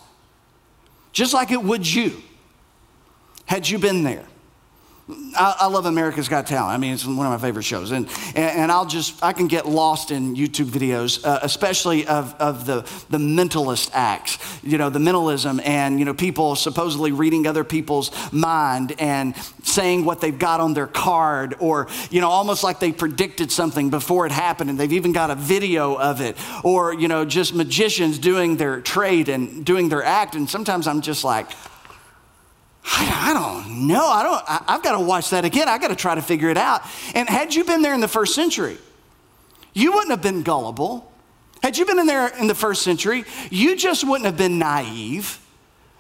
just 1.13 1.33
like 1.33 1.51
it 1.51 1.63
would 1.63 1.87
you 1.87 2.23
had 3.47 3.69
you 3.69 3.79
been 3.79 4.03
there. 4.03 4.27
I, 5.37 5.67
love 5.67 5.85
America's 5.85 6.29
Got 6.29 6.47
Talent. 6.47 6.73
I 6.73 6.79
mean, 6.79 6.95
it's 6.95 7.05
one 7.05 7.27
of 7.27 7.33
my 7.33 7.39
favorite 7.39 7.65
shows. 7.65 7.91
And, 7.91 8.09
and, 8.29 8.59
and 8.59 8.73
I'll 8.73 8.87
just, 8.87 9.23
I 9.23 9.35
can 9.35 9.49
get 9.49 9.69
lost 9.69 10.11
in 10.11 10.35
YouTube 10.35 10.67
videos, 10.67 11.23
uh, 11.27 11.41
especially 11.43 12.07
of, 12.07 12.35
of 12.41 12.65
the, 12.65 12.83
the 13.11 13.19
mentalist 13.19 13.91
acts, 13.93 14.39
you 14.63 14.79
know, 14.79 14.89
the 14.89 14.99
mentalism 14.99 15.61
and, 15.61 15.99
you 15.99 16.07
know, 16.07 16.15
people 16.15 16.57
supposedly 16.57 17.13
reading 17.13 17.47
other 17.47 17.65
people's 17.65 18.11
mind 18.33 18.95
and 18.99 19.37
saying 19.63 20.07
what 20.07 20.23
they've 20.23 20.39
got 20.39 20.61
on 20.61 20.73
their 20.73 20.87
card 20.87 21.55
or, 21.59 21.89
you 22.11 22.23
know, 22.23 22.31
almost 22.31 22.65
like 22.65 22.81
they 22.81 22.93
predicted 22.93 23.53
something 23.53 23.91
before 23.91 24.25
it 24.25 24.33
happened 24.33 24.71
and 24.71 24.81
they've 24.81 24.95
even 24.95 25.13
got 25.13 25.31
a 25.31 25.35
video 25.35 25.97
of 25.97 26.23
it 26.23 26.35
or, 26.63 26.95
you 26.95 27.09
know, 27.09 27.27
just 27.27 27.55
magicians 27.55 28.19
doing 28.19 28.57
their 28.57 28.81
trade 28.81 29.29
and 29.29 29.67
doing 29.67 29.91
their 29.91 30.03
act. 30.03 30.35
And 30.35 30.49
sometimes 30.49 30.87
I'm 30.87 31.03
just 31.03 31.25
like, 31.25 31.51
I, 32.87 33.33
don't 33.33 33.87
know. 33.87 34.07
I 34.07 34.23
don't, 34.23 34.43
I, 34.47 34.65
I've 34.75 34.83
got 34.83 34.99
to 34.99 35.05
watch 35.05 35.31
that 35.31 35.45
again. 35.45 35.69
I've 35.69 35.81
got 35.81 35.89
to 35.89 35.97
try 35.97 36.15
to 36.15 36.23
figure 36.23 36.51
it 36.51 36.59
out. 36.59 36.83
And 37.15 37.29
had 37.29 37.55
you 37.55 37.65
been 37.65 37.83
there 37.83 37.95
in 37.95 38.01
the 38.01 38.09
first 38.09 38.35
century, 38.35 38.77
you 39.73 39.93
wouldn't 39.93 40.11
have 40.11 40.23
been 40.23 40.43
gullible. 40.43 41.11
Had 41.63 41.79
you 41.79 41.87
been 41.87 41.99
in 41.99 42.07
there 42.07 42.29
in 42.39 42.47
the 42.47 42.55
first 42.55 42.83
century, 42.83 43.25
you 43.51 43.77
just 43.77 44.07
wouldn't 44.07 44.27
have 44.27 44.37
been 44.37 44.59
naive. 44.59 45.41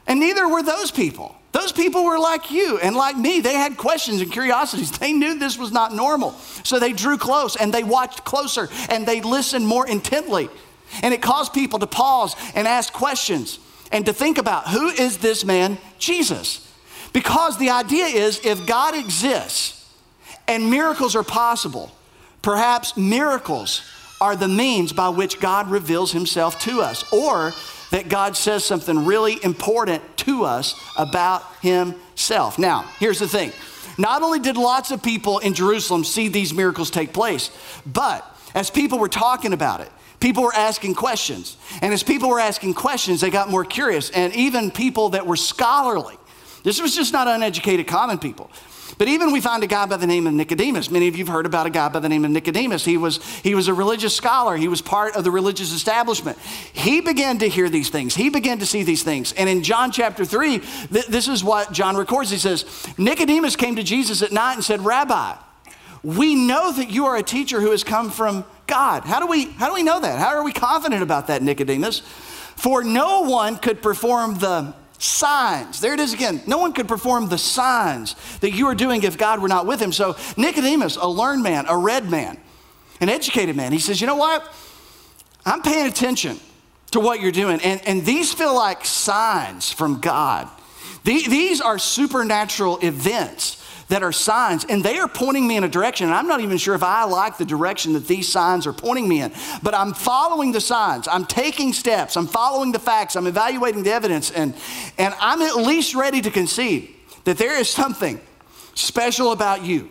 And 0.06 0.20
neither 0.20 0.46
were 0.46 0.62
those 0.62 0.90
people. 0.90 1.34
Those 1.52 1.72
people 1.72 2.04
were 2.04 2.18
like 2.18 2.50
you 2.50 2.78
and 2.78 2.96
like 2.96 3.16
me. 3.16 3.40
They 3.40 3.54
had 3.54 3.76
questions 3.76 4.20
and 4.20 4.30
curiosities. 4.30 4.90
They 4.98 5.12
knew 5.12 5.38
this 5.38 5.56
was 5.56 5.72
not 5.72 5.94
normal. 5.94 6.32
So 6.64 6.78
they 6.78 6.92
drew 6.92 7.16
close 7.16 7.56
and 7.56 7.72
they 7.72 7.84
watched 7.84 8.24
closer 8.24 8.68
and 8.90 9.06
they 9.06 9.20
listened 9.20 9.66
more 9.66 9.86
intently. 9.86 10.50
And 11.02 11.14
it 11.14 11.22
caused 11.22 11.54
people 11.54 11.78
to 11.78 11.86
pause 11.86 12.36
and 12.54 12.68
ask 12.68 12.92
questions 12.92 13.58
and 13.92 14.04
to 14.06 14.12
think 14.12 14.38
about 14.38 14.68
who 14.68 14.88
is 14.88 15.18
this 15.18 15.44
man, 15.44 15.78
Jesus? 15.98 16.70
Because 17.14 17.56
the 17.58 17.70
idea 17.70 18.06
is 18.06 18.44
if 18.44 18.66
God 18.66 18.94
exists 18.94 19.88
and 20.46 20.68
miracles 20.68 21.16
are 21.16 21.22
possible, 21.22 21.90
perhaps 22.42 22.96
miracles 22.98 23.82
are 24.20 24.36
the 24.36 24.48
means 24.48 24.92
by 24.92 25.08
which 25.08 25.40
God 25.40 25.70
reveals 25.70 26.12
himself 26.12 26.58
to 26.60 26.82
us, 26.82 27.10
or 27.12 27.52
that 27.90 28.08
God 28.08 28.36
says 28.36 28.64
something 28.64 29.04
really 29.04 29.38
important 29.44 30.02
to 30.18 30.44
us 30.44 30.74
about 30.98 31.42
himself. 31.62 32.58
Now, 32.58 32.82
here's 32.98 33.20
the 33.20 33.28
thing 33.28 33.52
not 33.96 34.22
only 34.22 34.40
did 34.40 34.56
lots 34.56 34.90
of 34.90 35.02
people 35.02 35.38
in 35.38 35.54
Jerusalem 35.54 36.02
see 36.02 36.28
these 36.28 36.52
miracles 36.52 36.90
take 36.90 37.12
place, 37.12 37.50
but 37.86 38.28
as 38.54 38.70
people 38.70 38.98
were 38.98 39.08
talking 39.08 39.52
about 39.52 39.80
it, 39.80 39.90
people 40.18 40.42
were 40.42 40.54
asking 40.54 40.94
questions. 40.94 41.56
And 41.80 41.94
as 41.94 42.02
people 42.02 42.28
were 42.28 42.40
asking 42.40 42.74
questions, 42.74 43.20
they 43.20 43.30
got 43.30 43.50
more 43.50 43.64
curious. 43.64 44.10
And 44.10 44.34
even 44.34 44.72
people 44.72 45.10
that 45.10 45.26
were 45.26 45.36
scholarly, 45.36 46.16
this 46.64 46.80
was 46.80 46.96
just 46.96 47.12
not 47.12 47.28
uneducated 47.28 47.86
common 47.86 48.18
people. 48.18 48.50
But 48.96 49.08
even 49.08 49.32
we 49.32 49.40
find 49.40 49.62
a 49.62 49.66
guy 49.66 49.86
by 49.86 49.96
the 49.96 50.06
name 50.06 50.26
of 50.26 50.34
Nicodemus. 50.34 50.90
Many 50.90 51.08
of 51.08 51.16
you 51.16 51.24
have 51.24 51.32
heard 51.32 51.46
about 51.46 51.66
a 51.66 51.70
guy 51.70 51.88
by 51.88 52.00
the 52.00 52.08
name 52.08 52.24
of 52.24 52.30
Nicodemus. 52.30 52.84
He 52.84 52.96
was, 52.96 53.22
he 53.40 53.54
was 53.54 53.68
a 53.68 53.74
religious 53.74 54.16
scholar, 54.16 54.56
he 54.56 54.68
was 54.68 54.80
part 54.80 55.16
of 55.16 55.24
the 55.24 55.30
religious 55.30 55.72
establishment. 55.72 56.38
He 56.72 57.00
began 57.00 57.38
to 57.38 57.48
hear 57.48 57.68
these 57.68 57.90
things, 57.90 58.14
he 58.14 58.30
began 58.30 58.58
to 58.60 58.66
see 58.66 58.82
these 58.82 59.02
things. 59.02 59.32
And 59.32 59.48
in 59.48 59.62
John 59.62 59.92
chapter 59.92 60.24
3, 60.24 60.58
th- 60.58 61.06
this 61.06 61.28
is 61.28 61.44
what 61.44 61.72
John 61.72 61.96
records. 61.96 62.30
He 62.30 62.38
says, 62.38 62.64
Nicodemus 62.98 63.56
came 63.56 63.76
to 63.76 63.82
Jesus 63.82 64.22
at 64.22 64.32
night 64.32 64.54
and 64.54 64.64
said, 64.64 64.80
Rabbi, 64.80 65.36
we 66.02 66.34
know 66.34 66.72
that 66.72 66.90
you 66.90 67.06
are 67.06 67.16
a 67.16 67.22
teacher 67.22 67.60
who 67.60 67.70
has 67.72 67.82
come 67.82 68.10
from 68.10 68.44
God. 68.66 69.04
How 69.04 69.20
do 69.20 69.26
we, 69.26 69.46
how 69.52 69.68
do 69.68 69.74
we 69.74 69.82
know 69.82 70.00
that? 70.00 70.18
How 70.18 70.34
are 70.34 70.44
we 70.44 70.52
confident 70.52 71.02
about 71.02 71.26
that, 71.26 71.42
Nicodemus? 71.42 72.00
For 72.56 72.84
no 72.84 73.22
one 73.22 73.56
could 73.56 73.82
perform 73.82 74.38
the 74.38 74.74
signs. 75.04 75.80
There 75.80 75.92
it 75.92 76.00
is 76.00 76.12
again. 76.14 76.42
No 76.46 76.58
one 76.58 76.72
could 76.72 76.88
perform 76.88 77.28
the 77.28 77.38
signs 77.38 78.14
that 78.38 78.52
you 78.52 78.66
are 78.68 78.74
doing 78.74 79.02
if 79.02 79.18
God 79.18 79.40
were 79.40 79.48
not 79.48 79.66
with 79.66 79.80
him. 79.80 79.92
So, 79.92 80.16
Nicodemus, 80.36 80.96
a 80.96 81.06
learned 81.06 81.42
man, 81.42 81.66
a 81.68 81.76
read 81.76 82.10
man, 82.10 82.38
an 83.00 83.08
educated 83.08 83.54
man, 83.54 83.72
he 83.72 83.78
says, 83.78 84.00
You 84.00 84.06
know 84.06 84.16
what? 84.16 84.50
I'm 85.44 85.62
paying 85.62 85.86
attention 85.86 86.40
to 86.92 87.00
what 87.00 87.20
you're 87.20 87.32
doing. 87.32 87.60
And, 87.60 87.86
and 87.86 88.04
these 88.04 88.32
feel 88.32 88.54
like 88.54 88.84
signs 88.84 89.70
from 89.70 90.00
God. 90.00 90.48
These 91.04 91.60
are 91.60 91.78
supernatural 91.78 92.78
events 92.78 93.62
that 93.88 94.02
are 94.02 94.12
signs, 94.12 94.64
and 94.64 94.82
they 94.82 94.98
are 94.98 95.08
pointing 95.08 95.46
me 95.46 95.56
in 95.56 95.64
a 95.64 95.68
direction. 95.68 96.06
And 96.06 96.14
I'm 96.14 96.26
not 96.26 96.40
even 96.40 96.58
sure 96.58 96.74
if 96.74 96.82
I 96.82 97.04
like 97.04 97.38
the 97.38 97.44
direction 97.44 97.92
that 97.94 98.06
these 98.06 98.28
signs 98.28 98.66
are 98.66 98.72
pointing 98.72 99.08
me 99.08 99.20
in, 99.20 99.32
but 99.62 99.74
I'm 99.74 99.94
following 99.94 100.52
the 100.52 100.60
signs. 100.60 101.06
I'm 101.08 101.26
taking 101.26 101.72
steps. 101.72 102.16
I'm 102.16 102.26
following 102.26 102.72
the 102.72 102.78
facts. 102.78 103.16
I'm 103.16 103.26
evaluating 103.26 103.82
the 103.82 103.92
evidence, 103.92 104.30
and, 104.30 104.54
and 104.98 105.14
I'm 105.20 105.42
at 105.42 105.56
least 105.56 105.94
ready 105.94 106.20
to 106.22 106.30
concede 106.30 106.94
that 107.24 107.38
there 107.38 107.58
is 107.58 107.68
something 107.68 108.20
special 108.74 109.32
about 109.32 109.64
you. 109.64 109.90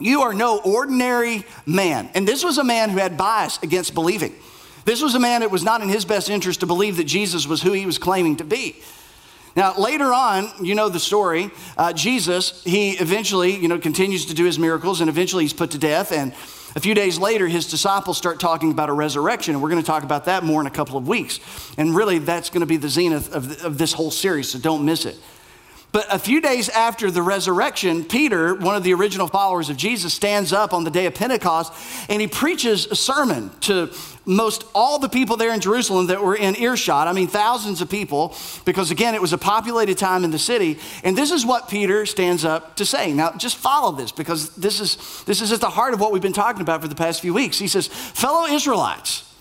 You 0.00 0.22
are 0.22 0.32
no 0.32 0.60
ordinary 0.60 1.44
man. 1.66 2.10
And 2.14 2.26
this 2.26 2.44
was 2.44 2.58
a 2.58 2.64
man 2.64 2.90
who 2.90 2.98
had 2.98 3.16
bias 3.16 3.58
against 3.62 3.94
believing. 3.94 4.34
This 4.84 5.02
was 5.02 5.14
a 5.14 5.20
man 5.20 5.40
that 5.40 5.50
was 5.50 5.64
not 5.64 5.82
in 5.82 5.88
his 5.88 6.04
best 6.04 6.30
interest 6.30 6.60
to 6.60 6.66
believe 6.66 6.96
that 6.96 7.04
Jesus 7.04 7.46
was 7.46 7.60
who 7.60 7.72
he 7.72 7.84
was 7.84 7.98
claiming 7.98 8.36
to 8.36 8.44
be. 8.44 8.80
Now, 9.58 9.76
later 9.76 10.14
on, 10.14 10.52
you 10.64 10.76
know 10.76 10.88
the 10.88 11.00
story. 11.00 11.50
Uh, 11.76 11.92
Jesus, 11.92 12.62
he 12.62 12.92
eventually, 12.92 13.56
you 13.56 13.66
know, 13.66 13.76
continues 13.76 14.26
to 14.26 14.34
do 14.34 14.44
his 14.44 14.56
miracles 14.56 15.00
and 15.00 15.10
eventually 15.10 15.42
he's 15.42 15.52
put 15.52 15.72
to 15.72 15.78
death. 15.78 16.12
And 16.12 16.32
a 16.76 16.80
few 16.80 16.94
days 16.94 17.18
later, 17.18 17.48
his 17.48 17.68
disciples 17.68 18.16
start 18.16 18.38
talking 18.38 18.70
about 18.70 18.88
a 18.88 18.92
resurrection. 18.92 19.56
And 19.56 19.60
we're 19.60 19.70
going 19.70 19.82
to 19.82 19.86
talk 19.86 20.04
about 20.04 20.26
that 20.26 20.44
more 20.44 20.60
in 20.60 20.68
a 20.68 20.70
couple 20.70 20.96
of 20.96 21.08
weeks. 21.08 21.40
And 21.76 21.96
really, 21.96 22.20
that's 22.20 22.50
going 22.50 22.60
to 22.60 22.66
be 22.66 22.76
the 22.76 22.88
zenith 22.88 23.34
of, 23.34 23.64
of 23.64 23.78
this 23.78 23.92
whole 23.92 24.12
series, 24.12 24.48
so 24.48 24.60
don't 24.60 24.84
miss 24.84 25.04
it. 25.04 25.16
But 25.90 26.06
a 26.08 26.18
few 26.18 26.40
days 26.40 26.68
after 26.68 27.10
the 27.10 27.22
resurrection, 27.22 28.04
Peter, 28.04 28.54
one 28.54 28.76
of 28.76 28.84
the 28.84 28.92
original 28.92 29.26
followers 29.26 29.70
of 29.70 29.76
Jesus, 29.76 30.12
stands 30.12 30.52
up 30.52 30.74
on 30.74 30.84
the 30.84 30.90
day 30.90 31.06
of 31.06 31.14
Pentecost 31.14 31.72
and 32.10 32.20
he 32.20 32.28
preaches 32.28 32.86
a 32.86 32.94
sermon 32.94 33.50
to 33.62 33.90
most 34.28 34.64
all 34.74 34.98
the 34.98 35.08
people 35.08 35.38
there 35.38 35.54
in 35.54 35.60
Jerusalem 35.60 36.08
that 36.08 36.22
were 36.22 36.36
in 36.36 36.54
earshot. 36.56 37.08
I 37.08 37.12
mean, 37.12 37.28
thousands 37.28 37.80
of 37.80 37.88
people, 37.88 38.36
because 38.66 38.90
again, 38.90 39.14
it 39.14 39.22
was 39.22 39.32
a 39.32 39.38
populated 39.38 39.96
time 39.96 40.22
in 40.22 40.30
the 40.30 40.38
city. 40.38 40.78
And 41.02 41.16
this 41.16 41.30
is 41.30 41.46
what 41.46 41.68
Peter 41.68 42.04
stands 42.04 42.44
up 42.44 42.76
to 42.76 42.84
say. 42.84 43.12
Now, 43.12 43.32
just 43.32 43.56
follow 43.56 43.92
this 43.92 44.12
because 44.12 44.54
this 44.54 44.80
is, 44.80 45.24
this 45.24 45.40
is 45.40 45.50
at 45.50 45.60
the 45.60 45.70
heart 45.70 45.94
of 45.94 46.00
what 46.00 46.12
we've 46.12 46.22
been 46.22 46.34
talking 46.34 46.60
about 46.60 46.82
for 46.82 46.88
the 46.88 46.94
past 46.94 47.22
few 47.22 47.32
weeks. 47.32 47.58
He 47.58 47.68
says, 47.68 47.86
Fellow 47.86 48.46
Israelites, 48.46 49.34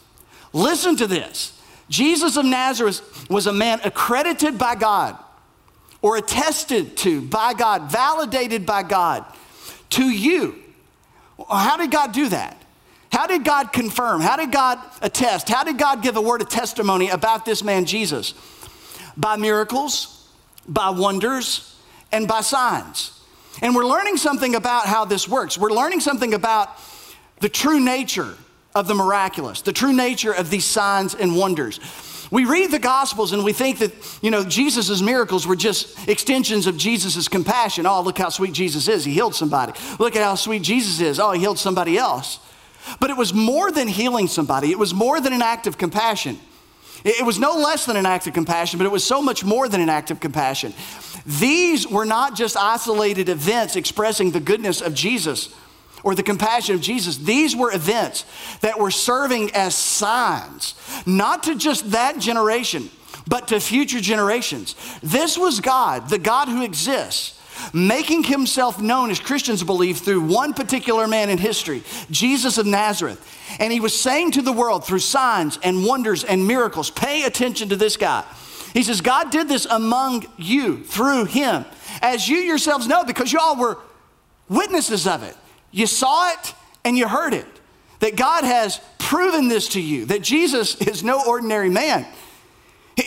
listen 0.54 0.95
to 0.95 1.06
this. 1.06 1.62
Jesus 1.89 2.38
of 2.38 2.45
Nazareth 2.45 3.30
was 3.30 3.45
a 3.45 3.54
man 3.54 3.82
accredited 3.84 4.58
by 4.58 4.76
God 4.76 5.17
or 6.02 6.15
attested 6.15 6.95
to 6.97 7.21
by 7.21 7.54
God, 7.54 7.91
validated 7.91 8.65
by 8.65 8.84
God 8.84 9.26
to 9.91 10.06
you. 10.06 10.56
How 11.50 11.76
did 11.76 11.91
God 11.91 12.13
do 12.13 12.30
that? 12.30 12.62
How 13.11 13.27
did 13.27 13.43
God 13.43 13.71
confirm? 13.71 14.21
How 14.21 14.35
did 14.35 14.51
God 14.51 14.79
attest? 15.01 15.49
How 15.49 15.63
did 15.63 15.77
God 15.77 16.03
give 16.03 16.17
a 16.17 16.21
word 16.21 16.41
of 16.41 16.49
testimony 16.49 17.09
about 17.09 17.45
this 17.45 17.63
man 17.63 17.85
Jesus? 17.85 18.33
By 19.15 19.37
miracles, 19.37 20.29
by 20.67 20.89
wonders, 20.89 21.75
and 22.11 22.27
by 22.27 22.41
signs. 22.41 23.11
And 23.61 23.75
we're 23.75 23.85
learning 23.85 24.17
something 24.17 24.55
about 24.55 24.85
how 24.85 25.05
this 25.05 25.27
works. 25.27 25.57
We're 25.57 25.71
learning 25.71 26.01
something 26.01 26.33
about 26.33 26.69
the 27.39 27.49
true 27.49 27.79
nature 27.79 28.35
of 28.75 28.87
the 28.87 28.93
miraculous, 28.93 29.61
the 29.61 29.73
true 29.73 29.93
nature 29.93 30.31
of 30.31 30.49
these 30.49 30.65
signs 30.65 31.15
and 31.15 31.35
wonders. 31.35 31.79
We 32.29 32.45
read 32.45 32.71
the 32.71 32.79
Gospels 32.79 33.31
and 33.31 33.43
we 33.43 33.53
think 33.53 33.79
that, 33.79 33.91
you 34.21 34.31
know, 34.31 34.43
Jesus' 34.43 35.01
miracles 35.01 35.47
were 35.47 35.55
just 35.55 36.07
extensions 36.09 36.67
of 36.67 36.77
Jesus' 36.77 37.27
compassion. 37.27 37.85
Oh, 37.85 38.01
look 38.01 38.17
how 38.17 38.29
sweet 38.29 38.53
Jesus 38.53 38.87
is. 38.87 39.05
He 39.05 39.13
healed 39.13 39.33
somebody. 39.33 39.73
Look 39.97 40.15
at 40.15 40.21
how 40.21 40.35
sweet 40.35 40.61
Jesus 40.61 40.99
is. 40.99 41.19
Oh, 41.19 41.31
he 41.31 41.39
healed 41.39 41.57
somebody 41.57 41.97
else. 41.97 42.39
But 43.00 43.10
it 43.10 43.17
was 43.17 43.34
more 43.34 43.71
than 43.71 43.88
healing 43.88 44.28
somebody, 44.28 44.71
it 44.71 44.80
was 44.80 44.93
more 44.93 45.19
than 45.19 45.34
an 45.34 45.41
act 45.41 45.67
of 45.67 45.78
compassion. 45.78 46.39
It 47.04 47.26
was 47.26 47.38
no 47.38 47.54
less 47.54 47.86
than 47.86 47.95
an 47.95 48.06
act 48.06 48.28
of 48.28 48.34
compassion, 48.34 48.80
but 48.80 48.86
it 48.86 48.91
was 48.91 49.04
so 49.04 49.21
much 49.21 49.43
more 49.43 49.69
than 49.69 49.82
an 49.82 49.89
act 49.89 50.10
of 50.10 50.19
compassion. 50.19 50.73
These 51.26 51.88
were 51.88 52.06
not 52.06 52.36
just 52.36 52.58
isolated 52.58 53.30
events 53.30 53.76
expressing 53.76 54.32
the 54.32 54.39
goodness 54.39 54.82
of 54.82 54.93
Jesus 54.93 55.54
or 56.04 56.15
the 56.15 56.23
compassion 56.23 56.73
of 56.76 56.82
Jesus. 56.82 57.17
These 57.17 57.56
were 57.56 57.71
events 57.71 58.26
that 58.62 58.80
were 58.80 58.91
serving 58.91 59.52
as 59.54 59.76
signs, 59.76 60.73
not 61.06 61.43
to 61.43 61.56
just 61.56 61.91
that 61.91 62.19
generation, 62.19 62.89
but 63.28 63.50
to 63.50 63.60
future 63.60 64.00
generations. 64.00 64.76
This 65.04 65.38
was 65.38 65.60
God, 65.60 66.10
the 66.10 66.19
God 66.19 66.47
who 66.47 66.63
exists, 66.63 67.37
making 67.73 68.23
himself 68.23 68.81
known, 68.81 69.11
as 69.11 69.19
Christians 69.19 69.63
believe, 69.63 69.99
through 69.99 70.21
one 70.21 70.53
particular 70.53 71.07
man 71.07 71.29
in 71.29 71.37
history, 71.37 71.83
Jesus 72.11 72.57
of 72.57 72.65
Nazareth. 72.65 73.21
And 73.59 73.71
he 73.71 73.79
was 73.79 73.99
saying 73.99 74.31
to 74.31 74.41
the 74.41 74.51
world 74.53 74.85
through 74.85 74.99
signs 74.99 75.57
and 75.63 75.85
wonders 75.85 76.23
and 76.23 76.47
miracles, 76.47 76.89
pay 76.89 77.23
attention 77.23 77.69
to 77.69 77.75
this 77.75 77.97
guy. 77.97 78.23
He 78.73 78.83
says, 78.83 79.01
God 79.01 79.31
did 79.31 79.47
this 79.47 79.65
among 79.65 80.25
you 80.37 80.83
through 80.83 81.25
him, 81.25 81.65
as 82.01 82.27
you 82.27 82.37
yourselves 82.37 82.87
know, 82.87 83.03
because 83.03 83.31
y'all 83.31 83.55
were 83.55 83.77
witnesses 84.49 85.07
of 85.07 85.23
it. 85.23 85.35
You 85.71 85.87
saw 85.87 86.31
it 86.33 86.53
and 86.85 86.97
you 86.97 87.07
heard 87.07 87.33
it. 87.33 87.45
That 87.99 88.15
God 88.15 88.43
has 88.43 88.79
proven 88.99 89.47
this 89.47 89.69
to 89.69 89.81
you, 89.81 90.05
that 90.05 90.21
Jesus 90.21 90.75
is 90.75 91.03
no 91.03 91.23
ordinary 91.25 91.69
man. 91.69 92.05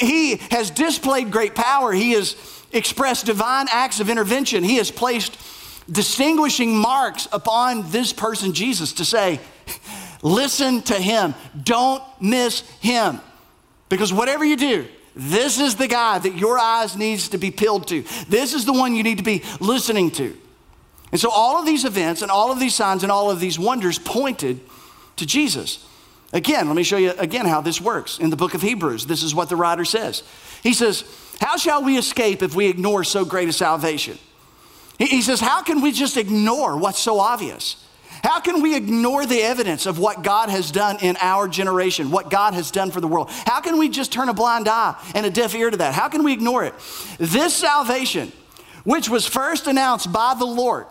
He 0.00 0.36
has 0.50 0.70
displayed 0.70 1.30
great 1.30 1.54
power. 1.54 1.92
He 1.92 2.12
has 2.12 2.36
expressed 2.72 3.26
divine 3.26 3.66
acts 3.70 4.00
of 4.00 4.08
intervention. 4.08 4.64
He 4.64 4.76
has 4.76 4.90
placed 4.90 5.38
distinguishing 5.90 6.76
marks 6.76 7.28
upon 7.32 7.90
this 7.90 8.12
person, 8.12 8.52
Jesus, 8.52 8.94
to 8.94 9.04
say, 9.04 9.40
listen 10.22 10.82
to 10.82 10.94
him. 10.94 11.34
Don't 11.62 12.02
miss 12.20 12.60
him. 12.80 13.20
Because 13.88 14.12
whatever 14.12 14.44
you 14.44 14.56
do, 14.56 14.86
this 15.16 15.58
is 15.58 15.74
the 15.74 15.88
guy 15.88 16.18
that 16.18 16.36
your 16.36 16.58
eyes 16.58 16.96
needs 16.96 17.28
to 17.30 17.38
be 17.38 17.50
peeled 17.50 17.88
to. 17.88 18.02
This 18.28 18.54
is 18.54 18.64
the 18.64 18.72
one 18.72 18.94
you 18.94 19.02
need 19.02 19.18
to 19.18 19.24
be 19.24 19.42
listening 19.58 20.10
to. 20.12 20.36
And 21.12 21.20
so 21.20 21.30
all 21.30 21.58
of 21.58 21.66
these 21.66 21.84
events 21.84 22.22
and 22.22 22.30
all 22.30 22.52
of 22.52 22.60
these 22.60 22.74
signs 22.74 23.02
and 23.02 23.10
all 23.10 23.30
of 23.30 23.40
these 23.40 23.58
wonders 23.58 23.98
pointed 23.98 24.60
to 25.16 25.26
Jesus. 25.26 25.84
Again, 26.33 26.69
let 26.69 26.77
me 26.77 26.85
show 26.85 26.97
you 26.97 27.11
again 27.19 27.47
how 27.47 27.61
this 27.61 27.81
works. 27.81 28.19
In 28.19 28.31
the 28.31 28.37
book 28.37 28.55
of 28.55 28.62
Hebrews, 28.62 29.07
this 29.07 29.23
is 29.23 29.35
what 29.35 29.49
the 29.49 29.57
writer 29.57 29.85
says. 29.85 30.23
He 30.62 30.75
says, 30.75 31.05
How 31.40 31.57
shall 31.57 31.83
we 31.83 31.99
escape 31.99 32.43
if 32.43 32.55
we 32.55 32.66
ignore 32.66 33.03
so 33.03 33.25
great 33.25 33.49
a 33.49 33.53
salvation? 33.53 34.19
He 34.99 35.23
says, 35.23 35.40
How 35.40 35.62
can 35.62 35.81
we 35.81 35.90
just 35.93 36.16
ignore 36.16 36.77
what's 36.77 37.01
so 37.01 37.19
obvious? 37.19 37.85
How 38.23 38.40
can 38.40 38.61
we 38.61 38.77
ignore 38.77 39.25
the 39.25 39.40
evidence 39.40 39.87
of 39.87 39.99
what 39.99 40.23
God 40.23 40.51
has 40.51 40.71
done 40.71 40.99
in 41.01 41.16
our 41.21 41.49
generation, 41.49 42.11
what 42.11 42.29
God 42.29 42.55
has 42.55 42.71
done 42.71 42.90
for 42.90 43.01
the 43.01 43.09
world? 43.09 43.31
How 43.47 43.61
can 43.61 43.79
we 43.79 43.88
just 43.88 44.12
turn 44.12 44.29
a 44.29 44.35
blind 44.35 44.69
eye 44.69 44.95
and 45.14 45.25
a 45.25 45.31
deaf 45.31 45.55
ear 45.55 45.71
to 45.71 45.79
that? 45.79 45.95
How 45.95 46.09
can 46.09 46.23
we 46.23 46.33
ignore 46.33 46.64
it? 46.64 46.75
This 47.19 47.57
salvation, 47.57 48.31
which 48.85 49.09
was 49.09 49.27
first 49.27 49.66
announced 49.66 50.12
by 50.12 50.35
the 50.38 50.45
Lord, 50.45 50.87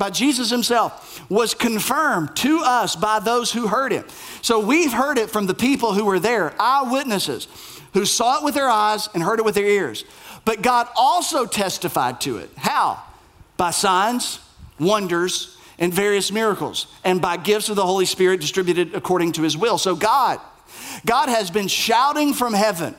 by 0.00 0.10
Jesus 0.10 0.50
himself, 0.50 1.20
was 1.30 1.52
confirmed 1.52 2.34
to 2.36 2.62
us 2.64 2.96
by 2.96 3.20
those 3.20 3.52
who 3.52 3.68
heard 3.68 3.92
it. 3.92 4.10
So 4.40 4.58
we've 4.58 4.92
heard 4.92 5.18
it 5.18 5.30
from 5.30 5.46
the 5.46 5.54
people 5.54 5.92
who 5.92 6.06
were 6.06 6.18
there, 6.18 6.54
eyewitnesses, 6.58 7.46
who 7.92 8.06
saw 8.06 8.38
it 8.38 8.44
with 8.44 8.54
their 8.54 8.70
eyes 8.70 9.10
and 9.12 9.22
heard 9.22 9.38
it 9.40 9.44
with 9.44 9.54
their 9.54 9.66
ears. 9.66 10.04
But 10.46 10.62
God 10.62 10.88
also 10.96 11.44
testified 11.44 12.22
to 12.22 12.38
it. 12.38 12.50
How? 12.56 13.02
By 13.58 13.72
signs, 13.72 14.40
wonders, 14.78 15.58
and 15.78 15.92
various 15.92 16.32
miracles, 16.32 16.86
and 17.04 17.20
by 17.20 17.36
gifts 17.36 17.68
of 17.68 17.76
the 17.76 17.84
Holy 17.84 18.06
Spirit 18.06 18.40
distributed 18.40 18.94
according 18.94 19.32
to 19.32 19.42
his 19.42 19.54
will. 19.54 19.76
So 19.76 19.94
God, 19.94 20.40
God 21.04 21.28
has 21.28 21.50
been 21.50 21.68
shouting 21.68 22.32
from 22.32 22.54
heaven 22.54 22.94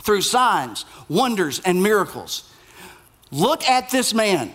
through 0.00 0.22
signs, 0.22 0.86
wonders, 1.10 1.60
and 1.60 1.82
miracles. 1.82 2.50
Look 3.30 3.68
at 3.68 3.90
this 3.90 4.14
man. 4.14 4.54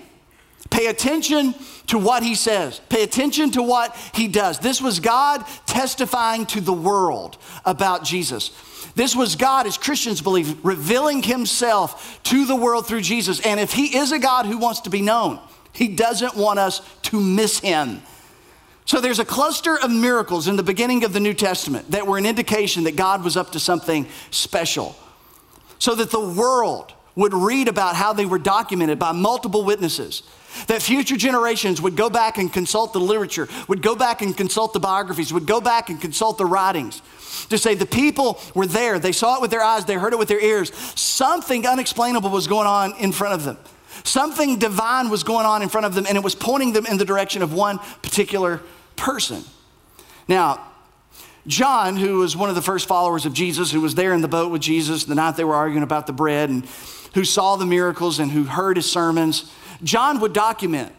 Pay 0.71 0.87
attention 0.87 1.53
to 1.87 1.99
what 1.99 2.23
he 2.23 2.33
says. 2.33 2.81
Pay 2.89 3.03
attention 3.03 3.51
to 3.51 3.61
what 3.61 3.95
he 4.15 4.27
does. 4.27 4.57
This 4.57 4.81
was 4.81 4.99
God 4.99 5.45
testifying 5.67 6.45
to 6.47 6.61
the 6.61 6.73
world 6.73 7.37
about 7.65 8.03
Jesus. 8.03 8.51
This 8.95 9.15
was 9.15 9.35
God, 9.35 9.67
as 9.67 9.77
Christians 9.77 10.21
believe, 10.21 10.65
revealing 10.65 11.21
himself 11.21 12.19
to 12.23 12.45
the 12.45 12.55
world 12.55 12.87
through 12.87 13.01
Jesus. 13.01 13.39
And 13.45 13.59
if 13.59 13.73
he 13.73 13.97
is 13.97 14.11
a 14.11 14.19
God 14.19 14.45
who 14.45 14.57
wants 14.57 14.81
to 14.81 14.89
be 14.89 15.01
known, 15.01 15.39
he 15.73 15.89
doesn't 15.89 16.35
want 16.35 16.59
us 16.59 16.81
to 17.03 17.19
miss 17.19 17.59
him. 17.59 18.01
So 18.85 18.99
there's 18.99 19.19
a 19.19 19.25
cluster 19.25 19.77
of 19.77 19.91
miracles 19.91 20.47
in 20.47 20.55
the 20.55 20.63
beginning 20.63 21.03
of 21.03 21.13
the 21.13 21.19
New 21.19 21.33
Testament 21.33 21.91
that 21.91 22.07
were 22.07 22.17
an 22.17 22.25
indication 22.25 22.85
that 22.85 22.95
God 22.95 23.23
was 23.23 23.37
up 23.37 23.51
to 23.51 23.59
something 23.59 24.07
special. 24.31 24.95
So 25.79 25.95
that 25.95 26.11
the 26.11 26.19
world 26.19 26.93
would 27.15 27.33
read 27.33 27.67
about 27.67 27.95
how 27.95 28.13
they 28.13 28.25
were 28.25 28.39
documented 28.39 28.99
by 28.99 29.11
multiple 29.11 29.63
witnesses. 29.63 30.23
That 30.67 30.81
future 30.81 31.17
generations 31.17 31.81
would 31.81 31.95
go 31.95 32.09
back 32.09 32.37
and 32.37 32.51
consult 32.51 32.93
the 32.93 32.99
literature, 32.99 33.47
would 33.67 33.81
go 33.81 33.95
back 33.95 34.21
and 34.21 34.35
consult 34.35 34.73
the 34.73 34.79
biographies, 34.79 35.33
would 35.33 35.45
go 35.45 35.61
back 35.61 35.89
and 35.89 35.99
consult 35.99 36.37
the 36.37 36.45
writings 36.45 37.01
to 37.49 37.57
say 37.57 37.75
the 37.75 37.85
people 37.85 38.39
were 38.53 38.67
there. 38.67 38.99
They 38.99 39.11
saw 39.11 39.35
it 39.35 39.41
with 39.41 39.51
their 39.51 39.63
eyes, 39.63 39.85
they 39.85 39.95
heard 39.95 40.13
it 40.13 40.19
with 40.19 40.27
their 40.27 40.41
ears. 40.41 40.73
Something 40.99 41.65
unexplainable 41.65 42.29
was 42.29 42.47
going 42.47 42.67
on 42.67 42.93
in 42.97 43.11
front 43.11 43.35
of 43.35 43.43
them. 43.43 43.57
Something 44.03 44.57
divine 44.57 45.09
was 45.09 45.23
going 45.23 45.45
on 45.45 45.61
in 45.61 45.69
front 45.69 45.85
of 45.85 45.93
them, 45.93 46.05
and 46.07 46.17
it 46.17 46.23
was 46.23 46.35
pointing 46.35 46.73
them 46.73 46.85
in 46.85 46.97
the 46.97 47.05
direction 47.05 47.41
of 47.41 47.53
one 47.53 47.77
particular 48.01 48.61
person. 48.95 49.43
Now, 50.27 50.67
John, 51.47 51.97
who 51.97 52.19
was 52.19 52.37
one 52.37 52.49
of 52.49 52.55
the 52.55 52.61
first 52.61 52.87
followers 52.87 53.25
of 53.25 53.33
Jesus, 53.33 53.71
who 53.71 53.81
was 53.81 53.95
there 53.95 54.13
in 54.13 54.21
the 54.21 54.27
boat 54.27 54.51
with 54.51 54.61
Jesus 54.61 55.05
the 55.05 55.15
night 55.15 55.37
they 55.37 55.43
were 55.43 55.55
arguing 55.55 55.83
about 55.83 56.07
the 56.07 56.13
bread, 56.13 56.49
and 56.49 56.65
who 57.13 57.25
saw 57.25 57.55
the 57.55 57.65
miracles 57.65 58.19
and 58.19 58.31
who 58.31 58.43
heard 58.43 58.77
his 58.77 58.89
sermons, 58.89 59.51
John 59.83 60.19
would 60.19 60.33
document 60.33 60.93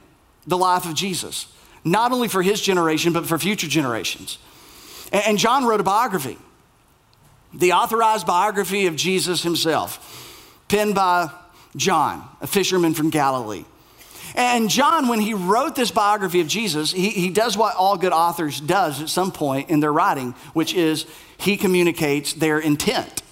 the 0.47 0.59
life 0.59 0.87
of 0.87 0.95
Jesus, 0.95 1.47
not 1.85 2.13
only 2.13 2.29
for 2.29 2.43
his 2.43 2.61
generation, 2.61 3.13
but 3.13 3.27
for 3.27 3.39
future 3.39 3.69
generations. 3.69 4.39
And 5.13 5.39
John 5.39 5.65
wrote 5.65 5.81
a 5.81 5.85
biography, 5.85 6.39
the 7.53 7.73
authorized 7.73 8.27
biography 8.27 8.87
of 8.87 8.97
Jesus 8.97 9.43
himself, 9.43 10.65
penned 10.69 10.95
by 10.95 11.31
John, 11.77 12.27
a 12.41 12.47
fisherman 12.47 12.95
from 12.95 13.11
Galilee. 13.11 13.65
And 14.35 14.71
John, 14.71 15.09
when 15.09 15.21
he 15.21 15.35
wrote 15.35 15.77
this 15.77 15.91
biography 15.91 16.41
of 16.41 16.49
Jesus, 16.49 16.93
he, 16.93 17.11
he 17.11 17.29
does 17.29 17.57
what 17.57 17.77
all 17.77 17.99
good 17.99 18.13
authors 18.13 18.61
does 18.61 19.03
at 19.03 19.11
some 19.11 19.31
point 19.31 19.69
in 19.69 19.81
their 19.81 19.93
writing, 19.93 20.35
which 20.55 20.73
is 20.75 21.07
he 21.37 21.57
communicates 21.57 22.33
their 22.33 22.59
intent. 22.59 23.23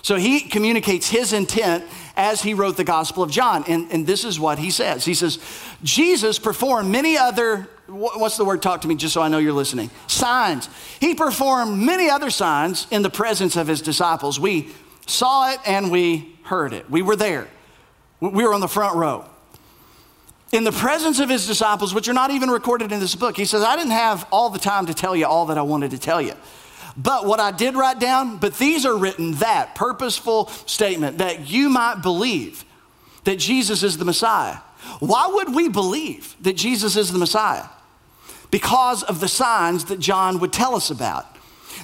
So 0.00 0.16
he 0.16 0.40
communicates 0.40 1.08
his 1.08 1.32
intent 1.32 1.84
as 2.16 2.42
he 2.42 2.54
wrote 2.54 2.76
the 2.76 2.84
Gospel 2.84 3.22
of 3.22 3.30
John. 3.30 3.64
And, 3.66 3.90
and 3.90 4.06
this 4.06 4.24
is 4.24 4.38
what 4.38 4.58
he 4.58 4.70
says 4.70 5.04
He 5.04 5.14
says, 5.14 5.38
Jesus 5.82 6.38
performed 6.38 6.90
many 6.90 7.16
other, 7.16 7.68
what's 7.86 8.36
the 8.36 8.44
word? 8.44 8.62
Talk 8.62 8.82
to 8.82 8.88
me 8.88 8.94
just 8.94 9.14
so 9.14 9.22
I 9.22 9.28
know 9.28 9.38
you're 9.38 9.52
listening. 9.52 9.90
Signs. 10.06 10.68
He 11.00 11.14
performed 11.14 11.78
many 11.78 12.10
other 12.10 12.30
signs 12.30 12.86
in 12.90 13.02
the 13.02 13.10
presence 13.10 13.56
of 13.56 13.66
his 13.66 13.80
disciples. 13.82 14.38
We 14.38 14.70
saw 15.06 15.50
it 15.52 15.60
and 15.66 15.90
we 15.90 16.36
heard 16.44 16.72
it. 16.72 16.90
We 16.90 17.02
were 17.02 17.16
there. 17.16 17.48
We 18.20 18.44
were 18.44 18.54
on 18.54 18.60
the 18.60 18.68
front 18.68 18.96
row. 18.96 19.26
In 20.52 20.64
the 20.64 20.72
presence 20.72 21.18
of 21.18 21.30
his 21.30 21.46
disciples, 21.46 21.94
which 21.94 22.08
are 22.08 22.12
not 22.12 22.30
even 22.30 22.50
recorded 22.50 22.92
in 22.92 23.00
this 23.00 23.14
book, 23.14 23.38
he 23.38 23.46
says, 23.46 23.62
I 23.62 23.74
didn't 23.74 23.92
have 23.92 24.26
all 24.30 24.50
the 24.50 24.58
time 24.58 24.84
to 24.86 24.94
tell 24.94 25.16
you 25.16 25.24
all 25.24 25.46
that 25.46 25.56
I 25.56 25.62
wanted 25.62 25.92
to 25.92 25.98
tell 25.98 26.20
you. 26.20 26.34
But 26.96 27.26
what 27.26 27.40
I 27.40 27.50
did 27.50 27.74
write 27.74 27.98
down, 27.98 28.36
but 28.36 28.58
these 28.58 28.84
are 28.84 28.96
written 28.96 29.32
that 29.34 29.74
purposeful 29.74 30.48
statement 30.66 31.18
that 31.18 31.48
you 31.48 31.70
might 31.70 32.02
believe 32.02 32.64
that 33.24 33.38
Jesus 33.38 33.82
is 33.82 33.98
the 33.98 34.04
Messiah. 34.04 34.58
Why 35.00 35.28
would 35.28 35.54
we 35.54 35.68
believe 35.68 36.36
that 36.40 36.54
Jesus 36.54 36.96
is 36.96 37.12
the 37.12 37.18
Messiah? 37.18 37.66
Because 38.50 39.02
of 39.02 39.20
the 39.20 39.28
signs 39.28 39.86
that 39.86 40.00
John 40.00 40.38
would 40.40 40.52
tell 40.52 40.74
us 40.74 40.90
about. 40.90 41.26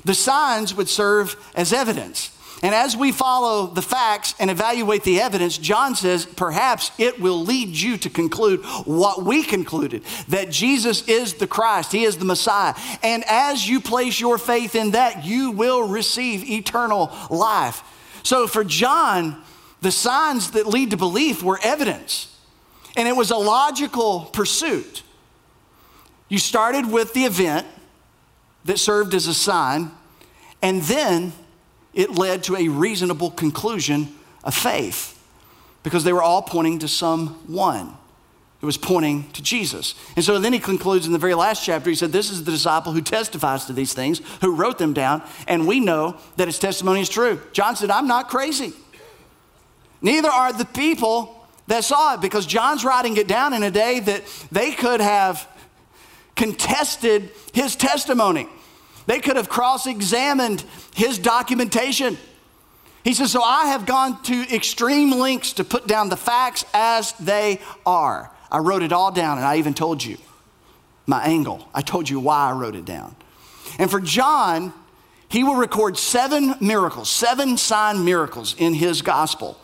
The 0.05 0.15
signs 0.15 0.75
would 0.75 0.89
serve 0.89 1.37
as 1.55 1.73
evidence. 1.73 2.38
And 2.63 2.75
as 2.75 2.97
we 2.97 3.13
follow 3.13 3.69
the 3.69 3.83
facts 3.83 4.35
and 4.41 4.51
evaluate 4.51 5.05
the 5.05 5.21
evidence, 5.21 5.57
John 5.57 5.95
says 5.95 6.27
perhaps 6.27 6.91
it 6.99 7.21
will 7.21 7.45
lead 7.45 7.69
you 7.69 7.97
to 7.99 8.11
conclude 8.11 8.65
what 8.85 9.23
we 9.23 9.45
concluded 9.45 10.03
that 10.29 10.51
Jesus 10.51 11.07
is 11.07 11.35
the 11.35 11.47
Christ, 11.47 11.93
He 11.93 12.05
is 12.05 12.17
the 12.17 12.25
Messiah. 12.25 12.75
And 13.03 13.23
as 13.29 13.69
you 13.69 13.81
place 13.81 14.19
your 14.19 14.39
faith 14.39 14.75
in 14.75 14.93
that, 14.93 15.25
you 15.25 15.53
will 15.53 15.87
receive 15.87 16.49
eternal 16.51 17.13
life. 17.31 17.83
So 18.25 18.49
for 18.49 18.65
John, 18.65 19.41
the 19.81 19.93
signs 19.93 20.51
that 20.53 20.67
lead 20.67 20.91
to 20.91 20.97
belief 20.97 21.43
were 21.43 21.61
evidence, 21.63 22.35
and 22.97 23.07
it 23.07 23.15
was 23.15 23.31
a 23.31 23.37
logical 23.37 24.23
pursuit. 24.33 25.05
You 26.29 26.39
started 26.39 26.91
with 26.91 27.15
the 27.15 27.25
event 27.25 27.67
that 28.65 28.79
served 28.79 29.15
as 29.15 29.29
a 29.29 29.35
sign, 29.35 29.93
and 30.61 30.83
then 30.83 31.33
it 31.99 32.13
led 32.13 32.45
to 32.45 32.55
a 32.55 32.69
reasonable 32.69 33.33
conclusion 33.33 34.09
of 34.45 34.55
faith 34.55 35.21
because 35.83 36.05
they 36.05 36.13
were 36.13 36.23
all 36.23 36.43
pointing 36.43 36.79
to 36.79 36.87
someone. 36.87 37.93
It 38.63 38.67
was 38.67 38.77
pointing 38.77 39.29
to 39.33 39.43
Jesus. 39.43 39.97
And 40.15 40.25
so 40.25 40.39
then 40.39 40.53
he 40.53 40.61
concludes 40.61 41.07
in 41.07 41.13
the 41.13 41.19
very 41.19 41.35
last 41.35 41.65
chapter, 41.65 41.91
he 41.91 41.97
said, 41.97 42.13
This 42.13 42.31
is 42.31 42.45
the 42.45 42.53
disciple 42.53 42.93
who 42.93 43.01
testifies 43.01 43.65
to 43.65 43.73
these 43.73 43.95
things, 43.95 44.21
who 44.41 44.55
wrote 44.55 44.79
them 44.79 44.93
down, 44.93 45.25
and 45.49 45.67
we 45.67 45.81
know 45.81 46.17
that 46.37 46.47
his 46.47 46.61
testimony 46.61 47.01
is 47.01 47.09
true. 47.09 47.41
John 47.53 47.75
said, 47.75 47.91
I'm 47.91 48.07
not 48.07 48.29
crazy. 48.29 48.73
Neither 50.01 50.29
are 50.29 50.53
the 50.53 50.67
people 50.67 51.49
that 51.67 51.83
saw 51.83 52.15
it, 52.15 52.21
because 52.21 52.47
John's 52.47 52.85
writing 52.85 53.17
it 53.17 53.27
down 53.27 53.55
in 53.55 53.65
a 53.65 53.73
day 53.73 53.99
that 53.99 54.23
they 54.53 54.71
could 54.71 55.01
have 55.01 55.49
contested 56.37 57.31
his 57.53 57.75
testimony. 57.75 58.49
They 59.09 59.21
could 59.21 59.37
have 59.37 59.49
cross 59.49 59.87
examined 59.87 60.63
his 60.95 61.19
documentation. 61.19 62.19
He 63.05 63.15
says, 63.15 63.33
So 63.33 63.43
I 63.43 63.69
have 63.69 63.87
gone 63.87 64.23
to 64.25 64.55
extreme 64.55 65.13
lengths 65.13 65.55
to 65.55 65.65
put 65.65 65.87
down 65.87 66.11
the 66.11 66.17
facts 66.17 66.67
as 66.75 67.13
they 67.13 67.61
are. 67.87 68.31
I 68.53 68.59
wrote 68.59 68.83
it 68.83 68.93
all 68.93 69.11
down, 69.11 69.39
and 69.39 69.47
I 69.47 69.57
even 69.57 69.73
told 69.73 70.05
you 70.05 70.19
my 71.07 71.23
angle. 71.25 71.67
I 71.73 71.81
told 71.81 72.11
you 72.11 72.21
why 72.21 72.51
I 72.51 72.53
wrote 72.53 72.75
it 72.75 72.85
down. 72.85 73.17
And 73.79 73.91
for 73.91 73.99
John, 73.99 74.75
he 75.31 75.43
will 75.43 75.57
record 75.57 75.97
seven 75.97 76.57
miracles, 76.61 77.09
seven 77.09 77.57
sign 77.57 78.05
miracles 78.05 78.55
in 78.59 78.75
his 78.75 79.01
gospel. 79.01 79.59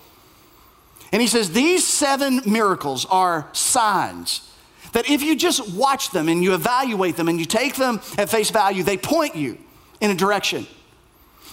And 1.12 1.20
he 1.20 1.28
says, 1.28 1.52
These 1.52 1.86
seven 1.86 2.40
miracles 2.46 3.04
are 3.10 3.50
signs 3.52 4.53
that 4.94 5.10
if 5.10 5.22
you 5.22 5.36
just 5.36 5.74
watch 5.74 6.10
them 6.12 6.28
and 6.28 6.42
you 6.42 6.54
evaluate 6.54 7.16
them 7.16 7.28
and 7.28 7.38
you 7.38 7.44
take 7.44 7.74
them 7.74 8.00
at 8.16 8.30
face 8.30 8.50
value, 8.50 8.82
they 8.82 8.96
point 8.96 9.36
you 9.36 9.58
in 10.00 10.10
a 10.10 10.14
direction. 10.14 10.66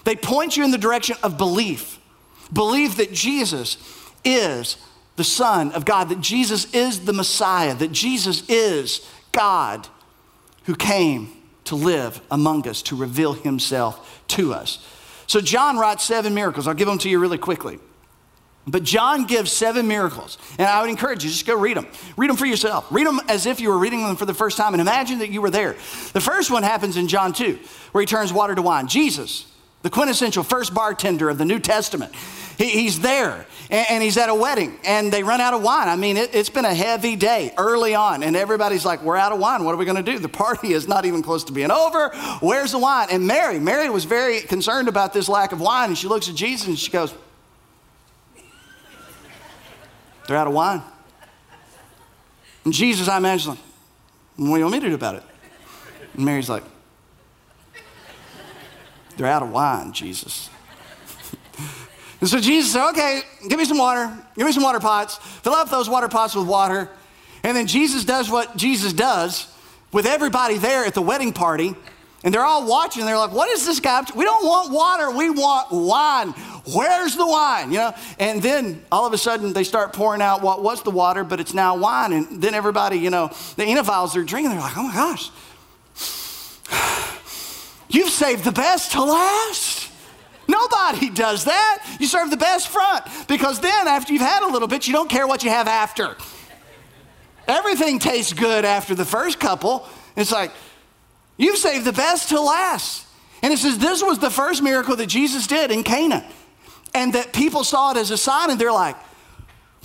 They 0.05 0.15
point 0.15 0.55
you 0.55 0.63
in 0.63 0.71
the 0.71 0.77
direction 0.77 1.17
of 1.23 1.37
belief. 1.37 1.99
Believe 2.53 2.97
that 2.97 3.11
Jesus 3.11 3.77
is 4.23 4.77
the 5.15 5.23
Son 5.23 5.71
of 5.71 5.85
God, 5.85 6.09
that 6.09 6.21
Jesus 6.21 6.71
is 6.73 7.05
the 7.05 7.13
Messiah, 7.13 7.73
that 7.75 7.91
Jesus 7.91 8.47
is 8.47 9.07
God 9.31 9.87
who 10.65 10.75
came 10.75 11.29
to 11.65 11.75
live 11.75 12.21
among 12.29 12.67
us, 12.67 12.81
to 12.83 12.95
reveal 12.95 13.33
himself 13.33 14.23
to 14.29 14.53
us. 14.53 14.85
So, 15.25 15.41
John 15.41 15.77
writes 15.77 16.03
seven 16.03 16.33
miracles. 16.33 16.67
I'll 16.67 16.73
give 16.73 16.87
them 16.87 16.97
to 16.99 17.09
you 17.09 17.17
really 17.17 17.37
quickly. 17.37 17.79
But 18.71 18.83
John 18.83 19.25
gives 19.25 19.51
seven 19.51 19.85
miracles, 19.85 20.37
and 20.57 20.65
I 20.65 20.79
would 20.79 20.89
encourage 20.89 21.25
you 21.25 21.29
just 21.29 21.45
go 21.45 21.57
read 21.57 21.75
them. 21.75 21.87
Read 22.15 22.29
them 22.29 22.37
for 22.37 22.45
yourself. 22.45 22.87
Read 22.89 23.05
them 23.05 23.19
as 23.27 23.45
if 23.45 23.59
you 23.59 23.67
were 23.67 23.77
reading 23.77 24.01
them 24.01 24.15
for 24.15 24.25
the 24.25 24.33
first 24.33 24.55
time, 24.55 24.73
and 24.73 24.79
imagine 24.79 25.19
that 25.19 25.29
you 25.29 25.41
were 25.41 25.49
there. 25.49 25.73
The 26.13 26.21
first 26.21 26.49
one 26.49 26.63
happens 26.63 26.95
in 26.95 27.09
John 27.09 27.33
2, 27.33 27.59
where 27.91 28.01
he 28.01 28.05
turns 28.05 28.31
water 28.31 28.55
to 28.55 28.61
wine. 28.61 28.87
Jesus, 28.87 29.45
the 29.81 29.89
quintessential 29.89 30.43
first 30.43 30.73
bartender 30.73 31.29
of 31.29 31.37
the 31.37 31.43
New 31.43 31.59
Testament, 31.59 32.15
he, 32.57 32.69
he's 32.69 33.01
there, 33.01 33.45
and, 33.69 33.87
and, 33.89 34.03
he's 34.03 34.17
at 34.17 34.29
a 34.29 34.35
wedding, 34.35 34.79
and 34.85 35.11
they 35.11 35.21
run 35.21 35.41
out 35.41 35.53
of 35.53 35.61
wine. 35.61 35.89
I 35.89 35.97
mean, 35.97 36.15
it, 36.15 36.33
it's 36.33 36.49
been 36.49 36.63
a 36.63 36.73
heavy 36.73 37.17
day 37.17 37.53
early 37.57 37.93
on, 37.93 38.23
and 38.23 38.37
everybody's 38.37 38.85
like, 38.85 39.01
"We're 39.03 39.17
out 39.17 39.33
of 39.33 39.39
wine. 39.39 39.65
What 39.65 39.73
are 39.75 39.77
we 39.77 39.85
going 39.85 40.01
to 40.01 40.11
do? 40.11 40.17
The 40.17 40.29
party 40.29 40.71
is 40.71 40.87
not 40.87 41.05
even 41.05 41.23
close 41.23 41.43
to 41.45 41.51
being 41.51 41.71
over. 41.71 42.09
Where's 42.39 42.71
the 42.71 42.79
wine?" 42.79 43.09
And 43.11 43.27
Mary, 43.27 43.59
Mary 43.59 43.89
was 43.89 44.05
very 44.05 44.39
concerned 44.39 44.87
about 44.87 45.11
this 45.11 45.27
lack 45.27 45.51
of 45.51 45.59
wine, 45.59 45.89
and 45.89 45.97
she 45.97 46.07
looks 46.07 46.29
at 46.29 46.35
Jesus 46.35 46.67
and 46.67 46.79
she 46.79 46.89
goes. 46.89 47.13
They're 50.31 50.39
out 50.39 50.47
of 50.47 50.53
wine. 50.53 50.81
And 52.63 52.73
Jesus, 52.73 53.09
I 53.09 53.17
imagine, 53.17 53.49
like, 53.49 53.59
what 54.37 54.45
do 54.45 54.57
you 54.59 54.63
want 54.63 54.71
me 54.71 54.79
to 54.79 54.87
do 54.87 54.95
about 54.95 55.15
it? 55.15 55.23
And 56.13 56.23
Mary's 56.23 56.47
like, 56.47 56.63
they're 59.17 59.27
out 59.27 59.43
of 59.43 59.51
wine, 59.51 59.91
Jesus. 59.91 60.49
and 62.21 62.29
so 62.29 62.39
Jesus 62.39 62.71
said, 62.71 62.91
okay, 62.91 63.23
give 63.49 63.59
me 63.59 63.65
some 63.65 63.77
water, 63.77 64.09
give 64.37 64.45
me 64.45 64.53
some 64.53 64.63
water 64.63 64.79
pots, 64.79 65.17
fill 65.17 65.51
up 65.51 65.69
those 65.69 65.89
water 65.89 66.07
pots 66.07 66.33
with 66.33 66.47
water. 66.47 66.89
And 67.43 67.57
then 67.57 67.67
Jesus 67.67 68.05
does 68.05 68.29
what 68.29 68.55
Jesus 68.55 68.93
does 68.93 69.53
with 69.91 70.05
everybody 70.05 70.57
there 70.57 70.85
at 70.85 70.93
the 70.93 71.01
wedding 71.01 71.33
party. 71.33 71.75
And 72.23 72.33
they're 72.33 72.45
all 72.45 72.65
watching. 72.65 73.05
They're 73.05 73.17
like, 73.17 73.33
what 73.33 73.49
is 73.49 73.65
this 73.65 73.81
guy? 73.81 74.01
We 74.15 74.23
don't 74.23 74.45
want 74.45 74.71
water. 74.71 75.11
We 75.11 75.29
want 75.29 75.71
wine. 75.71 76.33
Where's 76.65 77.15
the 77.15 77.25
wine? 77.25 77.71
You 77.71 77.79
know? 77.79 77.95
And 78.19 78.41
then 78.41 78.83
all 78.91 79.07
of 79.07 79.13
a 79.13 79.17
sudden 79.17 79.53
they 79.53 79.63
start 79.63 79.93
pouring 79.93 80.21
out 80.21 80.41
what 80.41 80.61
was 80.61 80.83
the 80.83 80.91
water, 80.91 81.23
but 81.23 81.39
it's 81.39 81.53
now 81.53 81.77
wine. 81.77 82.13
And 82.13 82.41
then 82.41 82.53
everybody, 82.53 82.97
you 82.97 83.09
know, 83.09 83.27
the 83.55 83.63
Enophiles 83.63 84.15
are 84.15 84.23
drinking. 84.23 84.51
They're 84.51 84.59
like, 84.59 84.77
oh 84.77 84.83
my 84.83 84.93
gosh, 84.93 85.29
you've 87.89 88.09
saved 88.09 88.43
the 88.43 88.51
best 88.51 88.91
to 88.91 89.03
last. 89.03 89.89
Nobody 90.47 91.09
does 91.09 91.45
that. 91.45 91.97
You 91.99 92.07
serve 92.07 92.29
the 92.29 92.37
best 92.37 92.67
front 92.67 93.05
because 93.27 93.59
then 93.59 93.87
after 93.87 94.13
you've 94.13 94.21
had 94.21 94.43
a 94.43 94.51
little 94.51 94.67
bit, 94.67 94.85
you 94.85 94.93
don't 94.93 95.09
care 95.09 95.25
what 95.25 95.43
you 95.43 95.49
have 95.49 95.67
after. 95.67 96.15
Everything 97.47 97.99
tastes 97.99 98.33
good 98.33 98.65
after 98.65 98.93
the 98.93 99.05
first 99.05 99.39
couple. 99.39 99.87
It's 100.15 100.31
like, 100.31 100.51
you've 101.37 101.57
saved 101.57 101.85
the 101.85 101.93
best 101.93 102.29
to 102.29 102.39
last. 102.39 103.07
And 103.41 103.51
it 103.51 103.57
says 103.57 103.79
this 103.79 104.03
was 104.03 104.19
the 104.19 104.29
first 104.29 104.61
miracle 104.61 104.95
that 104.95 105.07
Jesus 105.07 105.47
did 105.47 105.71
in 105.71 105.83
Cana 105.83 106.23
and 106.93 107.13
that 107.13 107.33
people 107.33 107.63
saw 107.63 107.91
it 107.91 107.97
as 107.97 108.11
a 108.11 108.17
sign 108.17 108.49
and 108.49 108.59
they're 108.59 108.71
like, 108.71 108.95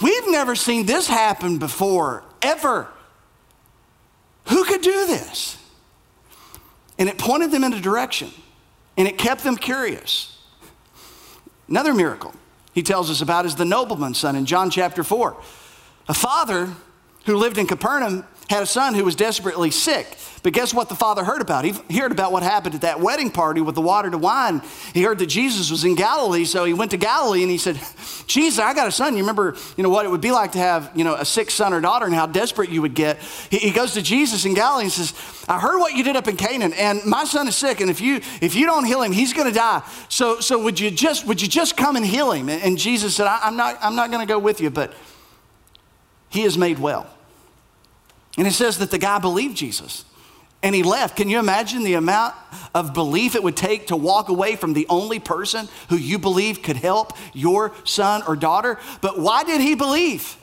we've 0.01 0.29
never 0.29 0.55
seen 0.55 0.87
this 0.87 1.07
happen 1.07 1.59
before, 1.59 2.25
ever. 2.43 2.89
Who 4.47 4.65
could 4.65 4.83
do 4.83 5.07
this? 5.07 5.59
And 6.99 7.09
it 7.09 7.19
pointed 7.19 7.51
them 7.51 7.65
in 7.65 7.73
a 7.73 7.81
direction 7.81 8.31
and 8.97 9.07
it 9.07 9.19
kept 9.19 9.45
them 9.45 9.57
curious. 9.57 10.39
Another 11.69 11.95
miracle 11.95 12.35
he 12.73 12.83
tells 12.83 13.11
us 13.11 13.21
about 13.21 13.47
is 13.47 13.57
the 13.57 13.65
nobleman's 13.65 14.19
son 14.19 14.37
in 14.37 14.47
John 14.47 14.71
chapter 14.71 15.03
4. 15.03 15.37
A 16.09 16.15
father 16.15 16.73
who 17.25 17.37
lived 17.37 17.59
in 17.59 17.67
Capernaum 17.67 18.25
had 18.49 18.63
a 18.63 18.67
son 18.67 18.95
who 18.95 19.05
was 19.05 19.17
desperately 19.17 19.71
sick. 19.71 20.07
But 20.43 20.53
guess 20.53 20.73
what 20.73 20.89
the 20.89 20.95
father 20.95 21.25
heard 21.25 21.41
about? 21.41 21.65
He 21.65 21.99
heard 21.99 22.13
about 22.13 22.31
what 22.31 22.45
happened 22.45 22.77
at 22.77 22.83
that 22.83 23.01
wedding 23.01 23.33
party 23.33 23.61
with 23.61 23.75
the 23.75 23.81
water 23.81 24.09
to 24.09 24.19
wine. 24.19 24.63
He 24.95 25.03
heard 25.03 25.19
that 25.19 25.27
Jesus 25.27 25.73
was 25.73 25.83
in 25.83 25.97
Galilee, 25.97 26.45
so 26.45 26.65
he 26.65 26.73
went 26.73 26.93
to 26.93 26.97
Galilee 26.97 27.43
and 27.43 27.51
he 27.51 27.59
said, 27.59 27.81
Jesus, 28.29 28.61
I 28.61 28.73
got 28.73 28.87
a 28.87 28.93
son. 28.93 29.17
You 29.17 29.25
remember, 29.25 29.57
you 29.77 29.83
know, 29.83 29.91
what 29.91 30.07
it 30.07 30.09
would 30.09 30.21
be 30.21 30.31
like 30.31 30.53
to 30.53 30.59
have, 30.59 30.93
you 30.95 31.03
know, 31.03 31.15
a 31.15 31.25
sick 31.25 31.51
son 31.51 31.73
or 31.73 31.81
daughter 31.81 32.07
and 32.07 32.15
how 32.15 32.27
desperate 32.27 32.71
you 32.71 32.83
would 32.83 32.95
get. 32.95 33.19
He, 33.51 33.59
he 33.59 33.71
goes 33.73 33.95
to 33.95 34.03
Jesus 34.03 34.45
in 34.45 34.55
Galilee 34.55 34.85
and 34.85 34.93
says, 34.93 35.15
I 35.49 35.59
heard 35.59 35.81
what 35.81 35.95
you 35.95 36.05
did 36.05 36.15
up 36.15 36.29
in 36.29 36.37
Cana, 36.37 36.67
and 36.67 37.05
my 37.05 37.25
son 37.25 37.49
is 37.49 37.57
sick, 37.57 37.81
and 37.81 37.91
if 37.91 38.01
you 38.01 38.21
if 38.41 38.55
you 38.55 38.67
don't 38.67 38.85
heal 38.85 39.03
him, 39.03 39.11
he's 39.11 39.33
gonna 39.33 39.51
die. 39.51 39.83
So 40.09 40.39
so 40.39 40.63
would 40.63 40.79
you 40.79 40.93
just 40.93 41.27
would 41.27 41.43
you 41.43 41.49
just 41.49 41.77
come 41.77 41.97
and 41.97 42.07
heal 42.07 42.31
him? 42.31 42.49
And 42.49 42.79
Jesus 42.79 43.17
said, 43.17 43.27
I'm 43.27 43.57
not 43.57 43.79
I'm 43.81 43.97
not 43.97 44.13
gonna 44.13 44.27
go 44.27 44.39
with 44.39 44.61
you, 44.61 44.71
but 44.71 44.93
he 46.29 46.43
is 46.43 46.57
made 46.57 46.79
well. 46.79 47.09
And 48.37 48.47
it 48.47 48.53
says 48.53 48.79
that 48.79 48.91
the 48.91 48.99
guy 48.99 49.19
believed 49.19 49.57
Jesus 49.57 50.05
and 50.63 50.75
he 50.75 50.83
left. 50.83 51.17
Can 51.17 51.29
you 51.29 51.39
imagine 51.39 51.85
the 51.85 51.95
amount 51.95 52.35
of 52.75 52.93
belief 52.93 53.35
it 53.35 53.43
would 53.43 53.57
take 53.57 53.89
to 53.89 53.97
walk 53.97 54.29
away 54.29 54.57
from 54.57 54.73
the 54.73 54.87
only 54.89 55.19
person 55.19 55.69
who 55.89 55.97
you 55.97 56.19
believe 56.19 56.63
could 56.63 56.77
help 56.77 57.13
your 57.33 57.73
son 57.85 58.23
or 58.27 58.37
daughter? 58.37 58.79
But 59.01 59.19
why 59.19 59.45
did 59.45 59.61
he 59.61 59.75
believe? 59.75 60.37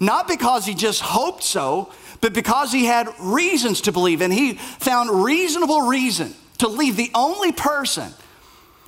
Not 0.00 0.28
because 0.28 0.66
he 0.66 0.74
just 0.74 1.00
hoped 1.00 1.42
so, 1.42 1.92
but 2.20 2.32
because 2.32 2.72
he 2.72 2.84
had 2.84 3.08
reasons 3.20 3.82
to 3.82 3.92
believe. 3.92 4.20
And 4.20 4.32
he 4.32 4.54
found 4.54 5.24
reasonable 5.24 5.82
reason 5.82 6.34
to 6.58 6.68
leave 6.68 6.96
the 6.96 7.10
only 7.14 7.52
person 7.52 8.12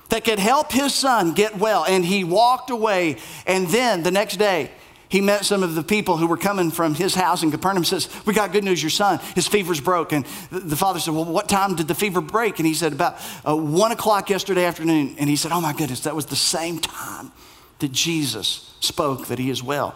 that 0.09 0.23
could 0.23 0.39
help 0.39 0.71
his 0.71 0.93
son 0.93 1.33
get 1.33 1.57
well. 1.57 1.85
And 1.85 2.05
he 2.05 2.23
walked 2.23 2.69
away. 2.69 3.17
And 3.45 3.67
then 3.67 4.03
the 4.03 4.11
next 4.11 4.37
day, 4.37 4.71
he 5.09 5.21
met 5.21 5.45
some 5.45 5.63
of 5.63 5.75
the 5.75 5.83
people 5.83 6.17
who 6.17 6.27
were 6.27 6.37
coming 6.37 6.69
from 6.69 6.93
his 6.93 7.15
house 7.15 7.41
in 7.41 7.51
Capernaum 7.51 7.85
says, 7.85 8.09
we 8.25 8.33
got 8.33 8.51
good 8.51 8.63
news, 8.63 8.83
your 8.83 8.89
son, 8.89 9.19
his 9.35 9.47
fever's 9.47 9.79
broke. 9.79 10.11
And 10.11 10.25
the 10.51 10.75
father 10.75 10.99
said, 10.99 11.13
well, 11.13 11.25
what 11.25 11.47
time 11.47 11.75
did 11.75 11.87
the 11.87 11.95
fever 11.95 12.19
break? 12.19 12.59
And 12.59 12.67
he 12.67 12.73
said, 12.73 12.91
about 12.93 13.17
uh, 13.47 13.55
one 13.55 13.91
o'clock 13.91 14.29
yesterday 14.29 14.65
afternoon. 14.65 15.15
And 15.17 15.29
he 15.29 15.35
said, 15.35 15.51
oh 15.51 15.61
my 15.61 15.73
goodness, 15.73 16.01
that 16.01 16.15
was 16.15 16.25
the 16.25 16.35
same 16.35 16.79
time 16.79 17.31
that 17.79 17.91
Jesus 17.91 18.75
spoke 18.81 19.27
that 19.27 19.39
he 19.39 19.49
is 19.49 19.63
well. 19.63 19.95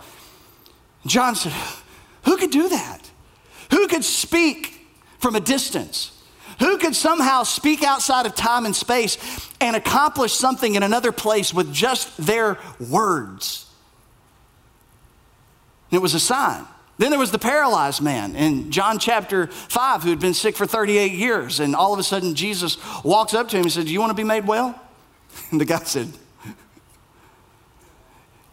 John 1.05 1.35
said, 1.35 1.53
who 2.23 2.37
could 2.37 2.51
do 2.51 2.69
that? 2.69 3.09
Who 3.71 3.87
could 3.87 4.03
speak 4.03 4.85
from 5.19 5.35
a 5.35 5.39
distance? 5.39 6.17
Who 6.59 6.77
could 6.77 6.95
somehow 6.95 7.43
speak 7.43 7.83
outside 7.83 8.25
of 8.25 8.35
time 8.35 8.65
and 8.65 8.75
space 8.75 9.17
and 9.59 9.75
accomplish 9.75 10.33
something 10.33 10.75
in 10.75 10.83
another 10.83 11.11
place 11.11 11.53
with 11.53 11.73
just 11.73 12.15
their 12.17 12.59
words? 12.79 13.70
And 15.91 15.97
it 15.97 16.01
was 16.01 16.13
a 16.13 16.19
sign. 16.19 16.65
Then 16.97 17.09
there 17.09 17.19
was 17.19 17.31
the 17.31 17.39
paralyzed 17.39 18.01
man 18.01 18.35
in 18.35 18.71
John 18.71 18.97
chapter 18.97 19.47
5 19.47 20.03
who 20.03 20.09
had 20.09 20.19
been 20.19 20.33
sick 20.33 20.55
for 20.55 20.65
38 20.65 21.11
years. 21.11 21.59
And 21.59 21.75
all 21.75 21.93
of 21.93 21.99
a 21.99 22.03
sudden, 22.03 22.33
Jesus 22.33 22.77
walks 23.03 23.33
up 23.33 23.49
to 23.49 23.57
him 23.57 23.63
and 23.63 23.71
said, 23.71 23.87
Do 23.87 23.91
you 23.91 23.99
want 23.99 24.11
to 24.11 24.15
be 24.15 24.23
made 24.23 24.47
well? 24.47 24.79
And 25.51 25.59
the 25.59 25.65
guy 25.65 25.79
said, 25.79 26.09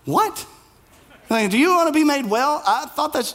What? 0.05 0.47
Like, 1.28 1.51
Do 1.51 1.59
you 1.59 1.70
want 1.70 1.89
to 1.89 1.93
be 1.93 2.05
made 2.05 2.26
well? 2.26 2.62
I 2.66 2.86
thought 2.86 3.12
that's, 3.12 3.34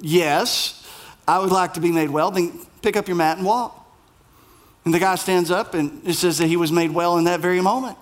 yes, 0.00 0.86
I 1.26 1.38
would 1.38 1.50
like 1.50 1.74
to 1.74 1.80
be 1.80 1.90
made 1.90 2.10
well. 2.10 2.30
Then 2.30 2.60
pick 2.82 2.96
up 2.96 3.08
your 3.08 3.16
mat 3.16 3.38
and 3.38 3.46
walk. 3.46 3.78
And 4.84 4.92
the 4.92 4.98
guy 4.98 5.14
stands 5.14 5.50
up 5.50 5.74
and 5.74 6.06
it 6.06 6.14
says 6.14 6.38
that 6.38 6.46
he 6.46 6.56
was 6.56 6.70
made 6.70 6.90
well 6.90 7.16
in 7.16 7.24
that 7.24 7.40
very 7.40 7.60
moment 7.60 7.96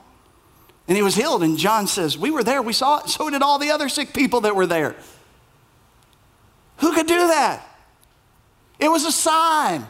and 0.91 0.97
he 0.97 1.05
was 1.05 1.15
healed. 1.15 1.45
And 1.45 1.57
John 1.57 1.87
says, 1.87 2.19
We 2.19 2.33
were 2.33 2.43
there, 2.43 2.61
we 2.61 2.73
saw 2.73 2.99
it. 2.99 3.09
So 3.09 3.31
did 3.31 3.43
all 3.43 3.61
the 3.61 3.71
other 3.71 3.89
sick 3.89 4.13
people 4.13 4.41
that 4.41 4.57
were 4.57 4.67
there. 4.67 4.97
Who 6.79 6.93
could 6.93 7.07
do 7.07 7.29
that? 7.29 7.65
It 8.81 8.89
was 8.89 9.05
a 9.05 9.13
sign. 9.13 9.87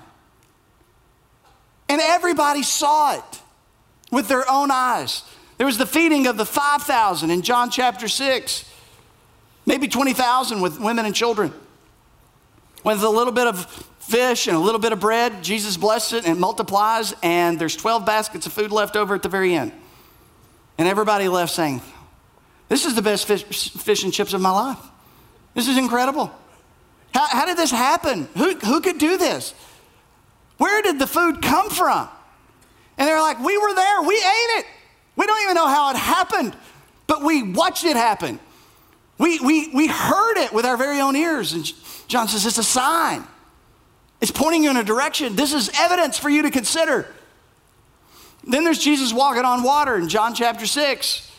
And 1.88 2.02
everybody 2.02 2.62
saw 2.62 3.14
it 3.16 3.40
with 4.12 4.28
their 4.28 4.44
own 4.50 4.70
eyes. 4.70 5.24
There 5.56 5.66
was 5.66 5.78
the 5.78 5.86
feeding 5.86 6.26
of 6.26 6.36
the 6.36 6.44
5,000 6.44 7.30
in 7.30 7.40
John 7.40 7.70
chapter 7.70 8.06
6, 8.06 8.70
maybe 9.64 9.88
20,000 9.88 10.60
with 10.60 10.78
women 10.78 11.06
and 11.06 11.14
children. 11.14 11.54
With 12.84 13.02
a 13.02 13.08
little 13.08 13.32
bit 13.32 13.46
of 13.46 13.64
fish 14.00 14.48
and 14.48 14.56
a 14.56 14.60
little 14.60 14.80
bit 14.80 14.92
of 14.92 15.00
bread, 15.00 15.42
Jesus 15.42 15.78
blessed 15.78 16.12
it 16.12 16.26
and 16.26 16.36
it 16.36 16.40
multiplies, 16.40 17.14
and 17.22 17.58
there's 17.58 17.76
12 17.76 18.04
baskets 18.04 18.44
of 18.44 18.52
food 18.52 18.70
left 18.70 18.96
over 18.96 19.14
at 19.14 19.22
the 19.22 19.30
very 19.30 19.54
end. 19.54 19.72
And 20.80 20.88
everybody 20.88 21.28
left 21.28 21.52
saying, 21.52 21.82
This 22.70 22.86
is 22.86 22.94
the 22.94 23.02
best 23.02 23.28
fish, 23.28 23.44
fish 23.44 24.02
and 24.02 24.14
chips 24.14 24.32
of 24.32 24.40
my 24.40 24.50
life. 24.50 24.78
This 25.52 25.68
is 25.68 25.76
incredible. 25.76 26.32
How, 27.12 27.26
how 27.26 27.44
did 27.44 27.58
this 27.58 27.70
happen? 27.70 28.30
Who, 28.34 28.54
who 28.54 28.80
could 28.80 28.96
do 28.96 29.18
this? 29.18 29.52
Where 30.56 30.80
did 30.80 30.98
the 30.98 31.06
food 31.06 31.42
come 31.42 31.68
from? 31.68 32.08
And 32.96 33.06
they're 33.06 33.20
like, 33.20 33.40
We 33.40 33.58
were 33.58 33.74
there, 33.74 34.00
we 34.00 34.14
ate 34.14 34.58
it. 34.58 34.66
We 35.16 35.26
don't 35.26 35.42
even 35.42 35.54
know 35.54 35.68
how 35.68 35.90
it 35.90 35.98
happened, 35.98 36.56
but 37.06 37.22
we 37.22 37.42
watched 37.42 37.84
it 37.84 37.96
happen. 37.96 38.40
We, 39.18 39.38
we, 39.38 39.68
we 39.74 39.86
heard 39.86 40.38
it 40.38 40.50
with 40.50 40.64
our 40.64 40.78
very 40.78 40.98
own 41.02 41.14
ears. 41.14 41.52
And 41.52 41.70
John 42.08 42.26
says, 42.26 42.46
It's 42.46 42.56
a 42.56 42.64
sign. 42.64 43.22
It's 44.22 44.30
pointing 44.30 44.64
you 44.64 44.70
in 44.70 44.78
a 44.78 44.84
direction. 44.84 45.36
This 45.36 45.52
is 45.52 45.70
evidence 45.78 46.16
for 46.16 46.30
you 46.30 46.40
to 46.40 46.50
consider. 46.50 47.06
Then 48.44 48.64
there's 48.64 48.78
Jesus 48.78 49.12
walking 49.12 49.44
on 49.44 49.62
water 49.62 49.96
in 49.96 50.08
John 50.08 50.34
chapter 50.34 50.66
6. 50.66 51.30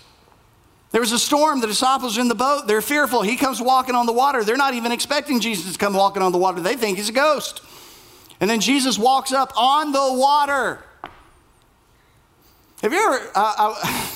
There 0.91 1.02
was 1.02 1.12
a 1.12 1.20
storm. 1.20 1.62
The 1.62 1.68
disciples 1.68 2.18
are 2.18 2.22
in 2.22 2.28
the 2.28 2.36
boat. 2.36 2.68
They're 2.68 2.82
fearful. 2.82 3.22
He 3.22 3.38
comes 3.38 3.62
walking 3.62 3.95
on 3.95 4.06
the 4.06 4.14
water. 4.14 4.43
They're 4.43 4.58
not 4.58 4.74
even 4.74 4.91
expecting 4.91 5.39
Jesus 5.39 5.74
to 5.74 5.80
come 5.80 5.93
walking 5.93 6.22
on 6.22 6.32
the 6.32 6.38
water. 6.38 6.62
They 6.62 6.76
think 6.76 6.97
he's 6.97 7.10
a 7.10 7.14
ghost. 7.14 7.62
And 8.39 8.49
then 8.49 8.60
Jesus 8.60 8.99
walks 8.99 9.32
up 9.32 9.54
on 9.56 9.91
the 9.91 10.14
water. 10.14 10.84
Have 12.82 12.91
you 12.91 12.99
ever, 12.99 13.32
uh, 13.36 13.54
uh, 13.58 14.08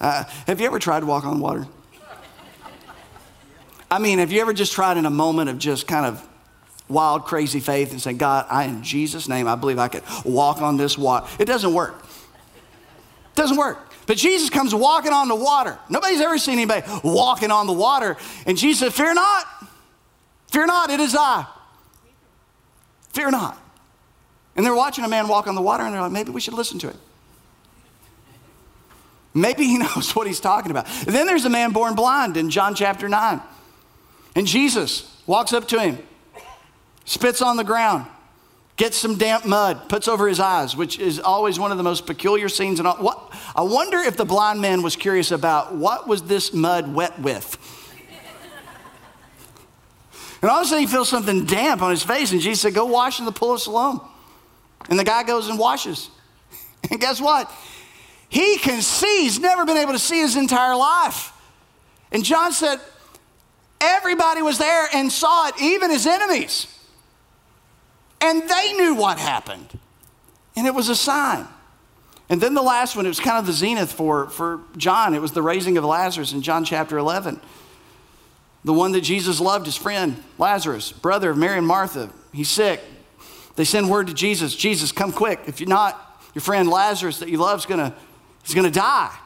uh, 0.00 0.24
have 0.46 0.60
you 0.60 0.66
ever 0.66 0.78
tried 0.78 1.00
to 1.00 1.06
walk 1.06 1.24
on 1.24 1.40
water? 1.40 1.66
I 3.90 3.98
mean, 3.98 4.18
have 4.18 4.30
you 4.30 4.40
ever 4.42 4.52
just 4.52 4.72
tried 4.72 4.98
in 4.98 5.06
a 5.06 5.10
moment 5.10 5.48
of 5.48 5.58
just 5.58 5.86
kind 5.86 6.04
of 6.04 6.27
wild, 6.88 7.24
crazy 7.24 7.60
faith 7.60 7.92
and 7.92 8.00
say, 8.00 8.12
God, 8.12 8.46
I, 8.48 8.64
in 8.64 8.82
Jesus' 8.82 9.28
name, 9.28 9.46
I 9.46 9.54
believe 9.54 9.78
I 9.78 9.88
could 9.88 10.02
walk 10.24 10.62
on 10.62 10.76
this 10.76 10.96
water. 10.96 11.26
It 11.38 11.44
doesn't 11.44 11.72
work. 11.72 12.02
It 13.32 13.36
doesn't 13.36 13.56
work. 13.56 13.92
But 14.06 14.16
Jesus 14.16 14.48
comes 14.48 14.74
walking 14.74 15.12
on 15.12 15.28
the 15.28 15.36
water. 15.36 15.78
Nobody's 15.90 16.20
ever 16.20 16.38
seen 16.38 16.54
anybody 16.54 16.86
walking 17.04 17.50
on 17.50 17.66
the 17.66 17.74
water. 17.74 18.16
And 18.46 18.56
Jesus 18.56 18.80
said, 18.80 18.94
Fear 18.94 19.14
not. 19.14 19.46
Fear 20.50 20.66
not, 20.66 20.90
it 20.90 21.00
is 21.00 21.14
I. 21.14 21.46
Fear 23.12 23.30
not. 23.30 23.58
And 24.56 24.64
they're 24.64 24.74
watching 24.74 25.04
a 25.04 25.08
man 25.08 25.28
walk 25.28 25.46
on 25.46 25.54
the 25.54 25.62
water 25.62 25.84
and 25.84 25.94
they're 25.94 26.00
like, 26.00 26.12
maybe 26.12 26.30
we 26.30 26.40
should 26.40 26.54
listen 26.54 26.78
to 26.80 26.88
him. 26.88 26.98
Maybe 29.34 29.64
he 29.64 29.78
knows 29.78 30.16
what 30.16 30.26
he's 30.26 30.40
talking 30.40 30.70
about. 30.70 30.86
And 31.06 31.14
then 31.14 31.26
there's 31.26 31.44
a 31.44 31.50
man 31.50 31.72
born 31.72 31.94
blind 31.94 32.36
in 32.36 32.50
John 32.50 32.74
chapter 32.74 33.08
9. 33.08 33.40
And 34.34 34.46
Jesus 34.46 35.16
walks 35.26 35.52
up 35.52 35.68
to 35.68 35.80
him 35.80 35.98
spits 37.08 37.40
on 37.40 37.56
the 37.56 37.64
ground, 37.64 38.06
gets 38.76 38.96
some 38.96 39.16
damp 39.16 39.46
mud, 39.46 39.88
puts 39.88 40.08
over 40.08 40.28
his 40.28 40.38
eyes, 40.38 40.76
which 40.76 40.98
is 40.98 41.18
always 41.18 41.58
one 41.58 41.72
of 41.72 41.78
the 41.78 41.82
most 41.82 42.06
peculiar 42.06 42.48
scenes. 42.48 42.78
And 42.78 42.88
what, 42.88 43.32
I 43.56 43.62
wonder 43.62 43.98
if 43.98 44.16
the 44.16 44.26
blind 44.26 44.60
man 44.60 44.82
was 44.82 44.94
curious 44.94 45.30
about 45.30 45.74
what 45.74 46.06
was 46.06 46.22
this 46.22 46.52
mud 46.52 46.94
wet 46.94 47.18
with. 47.18 47.56
and 50.42 50.50
all 50.50 50.58
of 50.58 50.66
a 50.66 50.68
sudden 50.68 50.84
he 50.84 50.86
feels 50.86 51.08
something 51.08 51.46
damp 51.46 51.80
on 51.80 51.90
his 51.90 52.02
face, 52.02 52.30
and 52.30 52.40
Jesus 52.40 52.60
said, 52.60 52.74
"Go 52.74 52.84
wash 52.84 53.18
in 53.18 53.24
the 53.24 53.32
pool 53.32 53.54
of 53.54 53.60
Siloam." 53.60 54.00
And 54.90 54.98
the 54.98 55.04
guy 55.04 55.22
goes 55.22 55.48
and 55.48 55.58
washes. 55.58 56.10
And 56.90 57.00
guess 57.00 57.20
what? 57.20 57.50
He 58.28 58.56
can 58.56 58.82
see. 58.82 59.22
He's 59.22 59.40
never 59.40 59.66
been 59.66 59.76
able 59.76 59.94
to 59.94 59.98
see 59.98 60.20
his 60.20 60.36
entire 60.36 60.76
life. 60.76 61.32
And 62.12 62.24
John 62.24 62.52
said, 62.52 62.80
everybody 63.80 64.42
was 64.42 64.58
there 64.58 64.88
and 64.94 65.10
saw 65.10 65.48
it, 65.48 65.54
even 65.60 65.90
his 65.90 66.06
enemies. 66.06 66.77
And 68.20 68.48
they 68.48 68.72
knew 68.74 68.94
what 68.94 69.18
happened. 69.18 69.78
And 70.56 70.66
it 70.66 70.74
was 70.74 70.88
a 70.88 70.96
sign. 70.96 71.46
And 72.28 72.40
then 72.40 72.54
the 72.54 72.62
last 72.62 72.94
one, 72.94 73.06
it 73.06 73.08
was 73.08 73.20
kind 73.20 73.38
of 73.38 73.46
the 73.46 73.52
zenith 73.52 73.92
for, 73.92 74.28
for 74.28 74.60
John. 74.76 75.14
It 75.14 75.22
was 75.22 75.32
the 75.32 75.42
raising 75.42 75.78
of 75.78 75.84
Lazarus 75.84 76.32
in 76.32 76.42
John 76.42 76.64
chapter 76.64 76.98
11. 76.98 77.40
The 78.64 78.72
one 78.72 78.92
that 78.92 79.00
Jesus 79.00 79.40
loved, 79.40 79.66
his 79.66 79.76
friend, 79.76 80.22
Lazarus, 80.36 80.92
brother 80.92 81.30
of 81.30 81.38
Mary 81.38 81.58
and 81.58 81.66
Martha. 81.66 82.10
He's 82.32 82.50
sick. 82.50 82.80
They 83.56 83.64
send 83.64 83.88
word 83.88 84.08
to 84.08 84.14
Jesus 84.14 84.54
Jesus, 84.54 84.92
come 84.92 85.10
quick. 85.10 85.40
If 85.46 85.60
you're 85.60 85.68
not, 85.68 86.22
your 86.34 86.42
friend 86.42 86.68
Lazarus 86.68 87.20
that 87.20 87.28
you 87.28 87.38
love 87.38 87.60
is 87.60 87.66
going 87.66 87.92
to 87.92 88.70
die. 88.70 89.16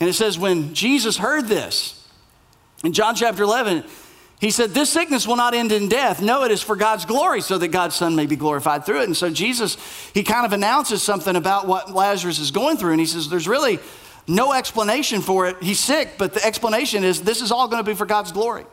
And 0.00 0.08
it 0.08 0.14
says, 0.14 0.38
when 0.38 0.74
Jesus 0.74 1.18
heard 1.18 1.46
this, 1.46 2.08
in 2.82 2.92
John 2.92 3.14
chapter 3.14 3.42
11, 3.42 3.84
he 4.42 4.50
said, 4.50 4.70
This 4.70 4.90
sickness 4.90 5.24
will 5.24 5.36
not 5.36 5.54
end 5.54 5.70
in 5.70 5.88
death. 5.88 6.20
No, 6.20 6.42
it 6.42 6.50
is 6.50 6.60
for 6.60 6.74
God's 6.74 7.04
glory, 7.04 7.40
so 7.40 7.58
that 7.58 7.68
God's 7.68 7.94
Son 7.94 8.16
may 8.16 8.26
be 8.26 8.34
glorified 8.34 8.84
through 8.84 9.02
it. 9.02 9.04
And 9.04 9.16
so 9.16 9.30
Jesus, 9.30 9.76
he 10.12 10.24
kind 10.24 10.44
of 10.44 10.52
announces 10.52 11.00
something 11.00 11.36
about 11.36 11.68
what 11.68 11.94
Lazarus 11.94 12.40
is 12.40 12.50
going 12.50 12.76
through. 12.76 12.90
And 12.90 12.98
he 12.98 13.06
says, 13.06 13.28
There's 13.28 13.46
really 13.46 13.78
no 14.26 14.52
explanation 14.52 15.20
for 15.20 15.46
it. 15.46 15.62
He's 15.62 15.78
sick, 15.78 16.14
but 16.18 16.34
the 16.34 16.44
explanation 16.44 17.04
is 17.04 17.22
this 17.22 17.40
is 17.40 17.52
all 17.52 17.68
going 17.68 17.84
to 17.84 17.88
be 17.88 17.94
for 17.94 18.04
God's 18.04 18.32
glory. 18.32 18.64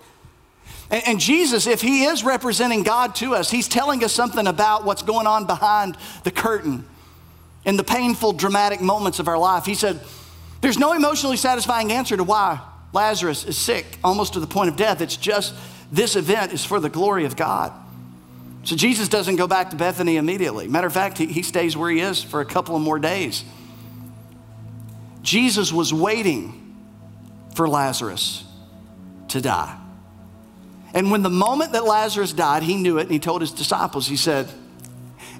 And, 0.89 1.03
and 1.05 1.19
Jesus, 1.19 1.67
if 1.67 1.81
he 1.81 2.05
is 2.05 2.23
representing 2.23 2.81
God 2.81 3.13
to 3.17 3.35
us, 3.35 3.51
he's 3.51 3.67
telling 3.67 4.03
us 4.03 4.11
something 4.11 4.47
about 4.47 4.85
what's 4.85 5.03
going 5.03 5.27
on 5.27 5.45
behind 5.45 5.97
the 6.23 6.31
curtain 6.31 6.83
in 7.63 7.77
the 7.77 7.83
painful, 7.83 8.33
dramatic 8.33 8.81
moments 8.81 9.19
of 9.19 9.27
our 9.27 9.37
life. 9.37 9.65
He 9.65 9.75
said, 9.75 9.99
There's 10.61 10.79
no 10.79 10.93
emotionally 10.93 11.37
satisfying 11.37 11.91
answer 11.91 12.17
to 12.17 12.23
why 12.23 12.59
Lazarus 12.93 13.45
is 13.45 13.57
sick, 13.57 13.85
almost 14.03 14.33
to 14.33 14.39
the 14.39 14.47
point 14.47 14.69
of 14.69 14.75
death. 14.75 15.01
It's 15.01 15.17
just 15.17 15.53
this 15.91 16.15
event 16.15 16.53
is 16.53 16.65
for 16.65 16.79
the 16.79 16.89
glory 16.89 17.25
of 17.25 17.35
God. 17.35 17.71
So 18.63 18.75
Jesus 18.75 19.07
doesn't 19.07 19.37
go 19.37 19.47
back 19.47 19.69
to 19.69 19.75
Bethany 19.75 20.17
immediately. 20.17 20.67
Matter 20.67 20.87
of 20.87 20.93
fact, 20.93 21.17
he, 21.17 21.27
he 21.27 21.43
stays 21.43 21.77
where 21.77 21.89
he 21.89 21.99
is 21.99 22.23
for 22.23 22.41
a 22.41 22.45
couple 22.45 22.75
of 22.75 22.81
more 22.81 22.99
days. 22.99 23.43
Jesus 25.21 25.71
was 25.71 25.93
waiting 25.93 26.75
for 27.55 27.67
Lazarus 27.67 28.43
to 29.29 29.41
die. 29.41 29.77
And 30.93 31.11
when 31.11 31.21
the 31.21 31.29
moment 31.29 31.73
that 31.73 31.85
Lazarus 31.85 32.33
died, 32.33 32.63
he 32.63 32.75
knew 32.75 32.97
it 32.97 33.03
and 33.03 33.11
he 33.11 33.19
told 33.19 33.41
his 33.41 33.51
disciples, 33.51 34.07
he 34.07 34.17
said, 34.17 34.49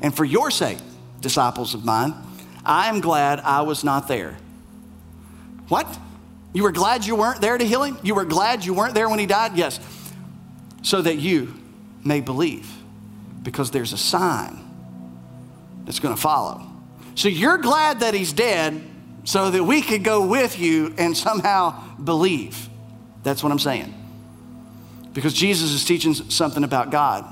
And 0.02 0.16
for 0.16 0.24
your 0.24 0.52
sake, 0.52 0.78
disciples 1.22 1.74
of 1.74 1.84
mine, 1.84 2.14
I 2.64 2.90
am 2.90 3.00
glad 3.02 3.40
I 3.40 3.62
was 3.62 3.84
not 3.84 4.08
there. 4.08 4.38
What? 5.70 6.00
You 6.54 6.64
were 6.64 6.72
glad 6.72 7.06
you 7.06 7.16
weren't 7.16 7.42
there 7.42 7.58
to 7.58 7.64
heal 7.64 7.84
him? 7.84 7.98
You 8.02 8.16
were 8.16 8.26
glad 8.26 8.66
you 8.66 8.74
weren't 8.74 8.96
there 8.96 9.08
when 9.10 9.20
he 9.20 9.26
died? 9.26 9.56
Yes. 9.56 9.80
So 10.82 11.02
that 11.02 11.18
you 11.18 11.54
may 12.04 12.22
believe, 12.22 12.72
because 13.44 13.72
there's 13.72 13.94
a 13.94 13.98
sign 13.98 14.58
that's 15.86 16.00
going 16.00 16.16
to 16.16 16.22
follow. 16.22 16.66
So 17.16 17.28
you're 17.28 17.58
glad 17.58 18.00
that 18.00 18.14
he's 18.14 18.34
dead 18.34 18.82
so 19.26 19.52
that 19.52 19.64
we 19.64 19.82
could 19.82 20.04
go 20.04 20.26
with 20.26 20.58
you 20.58 20.94
and 20.98 21.16
somehow 21.16 21.98
believe. 21.98 22.70
That's 23.24 23.44
what 23.44 23.52
I'm 23.52 23.60
saying. 23.60 23.94
Because 25.14 25.34
Jesus 25.34 25.72
is 25.72 25.84
teaching 25.84 26.14
something 26.14 26.64
about 26.64 26.92
God 26.92 27.26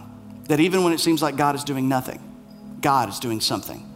that 0.47 0.59
even 0.59 0.83
when 0.83 0.93
it 0.93 0.99
seems 0.99 1.21
like 1.21 1.37
God 1.37 1.55
is 1.55 1.63
doing 1.63 1.87
nothing, 1.87 2.19
God 2.81 3.09
is 3.09 3.19
doing 3.19 3.39
something. 3.39 3.86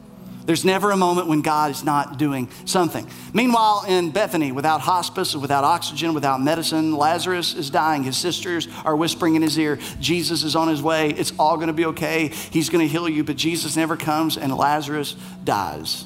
There's 0.46 0.66
never 0.66 0.92
a 0.92 0.98
moment 0.98 1.28
when 1.28 1.42
God 1.42 1.72
is 1.72 1.84
not 1.84 2.18
doing 2.18 2.50
something. 2.66 3.08
Meanwhile, 3.34 3.86
in 3.88 4.12
Bethany, 4.12 4.52
without 4.52 4.82
hospice, 4.82 5.36
without 5.36 5.64
oxygen, 5.64 6.14
without 6.14 6.42
medicine, 6.42 6.96
Lazarus 6.96 7.54
is 7.54 7.70
dying. 7.70 8.04
His 8.04 8.18
sisters 8.18 8.68
are 8.84 8.96
whispering 8.96 9.36
in 9.36 9.42
his 9.42 9.58
ear, 9.60 9.78
Jesus 10.00 10.44
is 10.44 10.56
on 10.56 10.68
his 10.68 10.82
way. 10.82 11.12
It's 11.12 11.34
all 11.38 11.56
going 11.56 11.68
to 11.68 11.74
be 11.74 11.86
okay. 11.86 12.28
He's 12.28 12.70
going 12.70 12.86
to 12.86 12.92
heal 12.92 13.08
you. 13.08 13.24
But 13.24 13.36
Jesus 13.36 13.76
never 13.76 13.96
comes, 13.96 14.38
and 14.38 14.56
Lazarus 14.56 15.16
dies. 15.44 16.06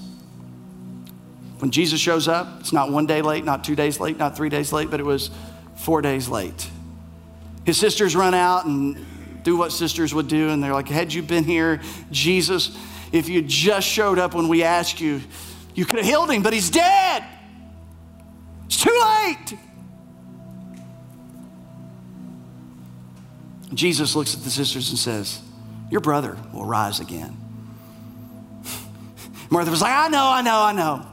When 1.60 1.72
Jesus 1.72 2.02
shows 2.02 2.28
up, 2.28 2.60
it's 2.60 2.74
not 2.74 2.92
one 2.92 3.06
day 3.06 3.22
late, 3.22 3.46
not 3.46 3.64
two 3.64 3.76
days 3.76 4.00
late, 4.00 4.18
not 4.18 4.36
three 4.36 4.50
days 4.50 4.74
late, 4.74 4.92
but 4.92 5.00
it 5.00 5.06
was 5.06 5.32
four 5.76 6.02
days 6.02 6.28
late. 6.28 6.70
His 7.66 7.78
sisters 7.78 8.16
run 8.16 8.34
out 8.34 8.66
and 8.66 9.06
do 9.44 9.56
what 9.56 9.72
sisters 9.72 10.14
would 10.14 10.28
do, 10.28 10.50
and 10.50 10.62
they're 10.62 10.74
like, 10.74 10.90
Had 10.90 11.14
you 11.14 11.24
been 11.24 11.46
here, 11.46 11.82
Jesus, 12.12 12.78
if 13.16 13.30
you 13.30 13.41
just 13.41 13.88
showed 13.88 14.20
up 14.20 14.34
when 14.34 14.47
we 14.47 14.63
asked 14.63 14.99
you, 14.99 15.22
you 15.74 15.86
could 15.86 15.99
have 15.99 16.07
healed 16.07 16.32
him, 16.32 16.41
but 16.41 16.53
he's 16.53 16.70
dead. 16.70 17.24
It's 18.66 18.82
too 18.82 19.01
late. 19.03 19.59
Jesus 23.74 24.16
looks 24.16 24.34
at 24.34 24.41
the 24.43 24.49
sisters 24.49 24.89
and 24.89 24.97
says, 24.97 25.41
Your 25.91 26.01
brother 26.01 26.38
will 26.53 26.66
rise 26.66 26.99
again. 26.99 27.38
Martha 29.49 29.70
was 29.70 29.82
like, 29.82 29.93
I 29.93 30.07
know, 30.07 30.28
I 30.30 30.41
know, 30.41 30.61
I 30.61 30.72
know. 30.72 31.05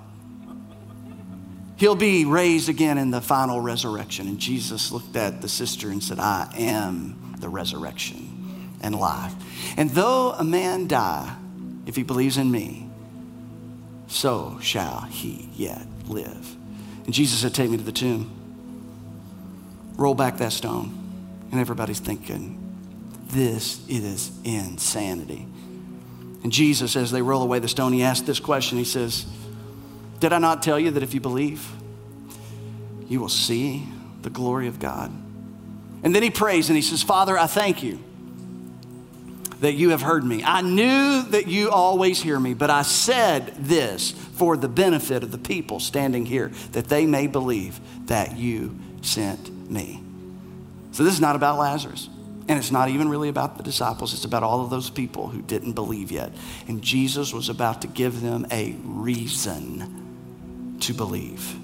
He'll 1.77 1.97
be 1.97 2.25
raised 2.25 2.69
again 2.69 2.97
in 2.97 3.11
the 3.11 3.21
final 3.21 3.61
resurrection. 3.61 4.29
And 4.29 4.39
Jesus 4.39 4.93
looked 4.93 5.17
at 5.17 5.43
the 5.43 5.49
sister 5.49 5.91
and 5.91 6.03
said, 6.03 6.21
I 6.21 6.49
am 6.57 7.35
the 7.41 7.49
resurrection 7.49 8.71
and 8.81 8.95
life. 8.95 9.35
And 9.77 9.91
though 9.91 10.31
a 10.31 10.45
man 10.45 10.87
die, 10.87 11.37
if 11.87 11.97
he 11.97 12.03
believes 12.03 12.37
in 12.37 12.51
me, 12.51 12.89
so 14.07 14.59
shall 14.61 15.03
he 15.03 15.49
yet 15.55 15.87
live. 16.07 16.57
And 17.05 17.15
Jesus 17.15 17.41
said, 17.41 17.55
Take 17.55 17.71
me 17.71 17.77
to 17.77 17.83
the 17.83 17.93
tomb. 17.93 18.31
Roll 19.97 20.15
back 20.15 20.39
that 20.39 20.53
stone. 20.53 20.99
And 21.51 21.61
everybody's 21.61 21.99
thinking, 21.99 22.59
This 23.29 23.87
is 23.89 24.31
insanity. 24.45 25.47
And 26.43 26.53
Jesus, 26.53 26.97
as 26.97 27.11
they 27.11 27.23
roll 27.23 27.43
away 27.43 27.59
the 27.59 27.69
stone, 27.69 27.93
he 27.93 28.03
asked 28.03 28.27
this 28.27 28.41
question. 28.41 28.79
He 28.79 28.85
says, 28.85 29.27
Did 30.21 30.33
I 30.33 30.39
not 30.39 30.63
tell 30.63 30.79
you 30.79 30.91
that 30.93 31.03
if 31.03 31.15
you 31.15 31.21
believe, 31.21 31.67
you 33.09 33.21
will 33.21 33.29
see 33.29 33.87
the 34.23 34.31
glory 34.31 34.69
of 34.69 34.79
God? 34.79 35.11
And 36.05 36.15
then 36.15 36.23
he 36.23 36.31
prays 36.31 36.69
and 36.69 36.77
he 36.77 36.83
says, 36.83 37.03
Father, 37.03 37.39
I 37.39 37.47
thank 37.47 37.83
you 37.83 38.03
that 39.63 39.75
you 39.75 39.91
have 39.91 40.03
heard 40.03 40.25
me. 40.25 40.43
I 40.45 40.61
knew 40.61 41.23
that 41.31 41.47
you 41.47 41.71
always 41.71 42.21
hear 42.21 42.39
me, 42.39 42.53
but 42.53 42.69
I 42.69 42.83
said 42.83 43.55
this 43.59 44.11
for 44.11 44.57
the 44.57 44.69
benefit 44.69 45.23
of 45.23 45.31
the 45.31 45.39
people 45.39 45.79
standing 45.79 46.27
here, 46.27 46.51
that 46.73 46.89
they 46.89 47.07
may 47.07 47.29
believe 47.29 47.81
that 48.07 48.37
you 48.37 48.77
sent 49.03 49.71
me. 49.71 50.03
So 50.91 51.05
this 51.05 51.15
is 51.15 51.21
not 51.21 51.37
about 51.37 51.59
Lazarus. 51.59 52.09
And 52.49 52.59
it's 52.59 52.73
not 52.73 52.89
even 52.89 53.09
really 53.09 53.29
about 53.29 53.57
the 53.57 53.63
disciples. 53.63 54.13
It's 54.13 54.25
about 54.25 54.43
all 54.43 54.65
of 54.65 54.71
those 54.71 54.91
people 54.91 55.29
who 55.29 55.43
didn't 55.43 55.75
believe 55.75 56.11
yet. 56.11 56.33
And 56.67 56.83
Jesus 56.83 57.33
was 57.33 57.49
about 57.49 57.83
to 57.83 57.87
give 57.87 58.21
them 58.21 58.47
a 58.51 58.73
reason 58.83 60.77
to 60.81 60.93
believe. 60.93 61.57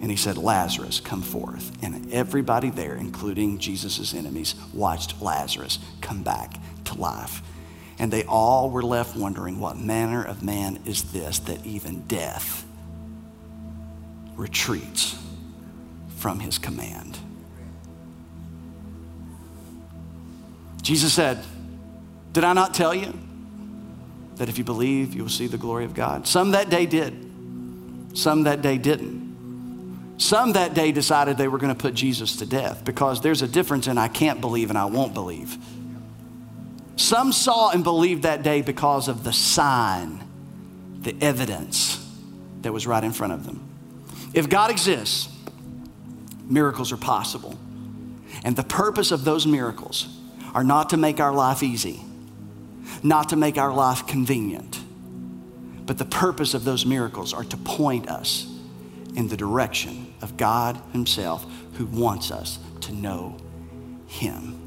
And 0.00 0.10
he 0.10 0.16
said, 0.16 0.38
Lazarus, 0.38 1.00
come 1.00 1.22
forth. 1.22 1.72
And 1.82 2.12
everybody 2.12 2.70
there, 2.70 2.94
including 2.94 3.58
Jesus' 3.58 4.14
enemies, 4.14 4.54
watched 4.72 5.20
Lazarus 5.20 5.78
come 6.00 6.22
back 6.22 6.54
to 6.84 6.94
life. 6.94 7.42
And 7.98 8.12
they 8.12 8.24
all 8.24 8.70
were 8.70 8.82
left 8.82 9.16
wondering, 9.16 9.58
what 9.58 9.76
manner 9.76 10.22
of 10.22 10.42
man 10.42 10.80
is 10.86 11.12
this 11.12 11.40
that 11.40 11.66
even 11.66 12.02
death 12.02 12.64
retreats 14.36 15.20
from 16.16 16.38
his 16.38 16.58
command? 16.58 17.18
Jesus 20.80 21.12
said, 21.12 21.44
Did 22.32 22.44
I 22.44 22.52
not 22.52 22.72
tell 22.72 22.94
you 22.94 23.12
that 24.36 24.48
if 24.48 24.56
you 24.56 24.64
believe, 24.64 25.12
you 25.12 25.22
will 25.22 25.28
see 25.28 25.48
the 25.48 25.58
glory 25.58 25.84
of 25.84 25.92
God? 25.92 26.26
Some 26.26 26.52
that 26.52 26.70
day 26.70 26.86
did, 26.86 27.30
some 28.14 28.44
that 28.44 28.62
day 28.62 28.78
didn't. 28.78 29.27
Some 30.18 30.54
that 30.54 30.74
day 30.74 30.90
decided 30.90 31.38
they 31.38 31.46
were 31.46 31.58
going 31.58 31.74
to 31.74 31.80
put 31.80 31.94
Jesus 31.94 32.36
to 32.36 32.46
death 32.46 32.84
because 32.84 33.20
there's 33.20 33.40
a 33.40 33.48
difference 33.48 33.86
in 33.86 33.96
I 33.98 34.08
can't 34.08 34.40
believe 34.40 34.68
and 34.68 34.78
I 34.78 34.86
won't 34.86 35.14
believe. 35.14 35.56
Some 36.96 37.30
saw 37.32 37.70
and 37.70 37.84
believed 37.84 38.24
that 38.24 38.42
day 38.42 38.60
because 38.60 39.06
of 39.06 39.22
the 39.22 39.32
sign, 39.32 40.20
the 41.02 41.14
evidence 41.20 42.04
that 42.62 42.72
was 42.72 42.84
right 42.84 43.02
in 43.02 43.12
front 43.12 43.32
of 43.32 43.46
them. 43.46 43.64
If 44.34 44.48
God 44.48 44.72
exists, 44.72 45.28
miracles 46.42 46.90
are 46.90 46.96
possible. 46.96 47.56
And 48.42 48.56
the 48.56 48.64
purpose 48.64 49.12
of 49.12 49.24
those 49.24 49.46
miracles 49.46 50.08
are 50.52 50.64
not 50.64 50.90
to 50.90 50.96
make 50.96 51.20
our 51.20 51.32
life 51.32 51.62
easy, 51.62 52.02
not 53.04 53.28
to 53.28 53.36
make 53.36 53.56
our 53.56 53.72
life 53.72 54.08
convenient, 54.08 54.80
but 55.86 55.96
the 55.96 56.04
purpose 56.04 56.54
of 56.54 56.64
those 56.64 56.84
miracles 56.84 57.32
are 57.32 57.44
to 57.44 57.56
point 57.56 58.08
us 58.08 58.52
in 59.14 59.28
the 59.28 59.36
direction 59.36 60.07
of 60.20 60.36
God 60.36 60.80
Himself 60.92 61.46
who 61.74 61.86
wants 61.86 62.30
us 62.30 62.58
to 62.82 62.92
know 62.92 63.36
Him. 64.06 64.58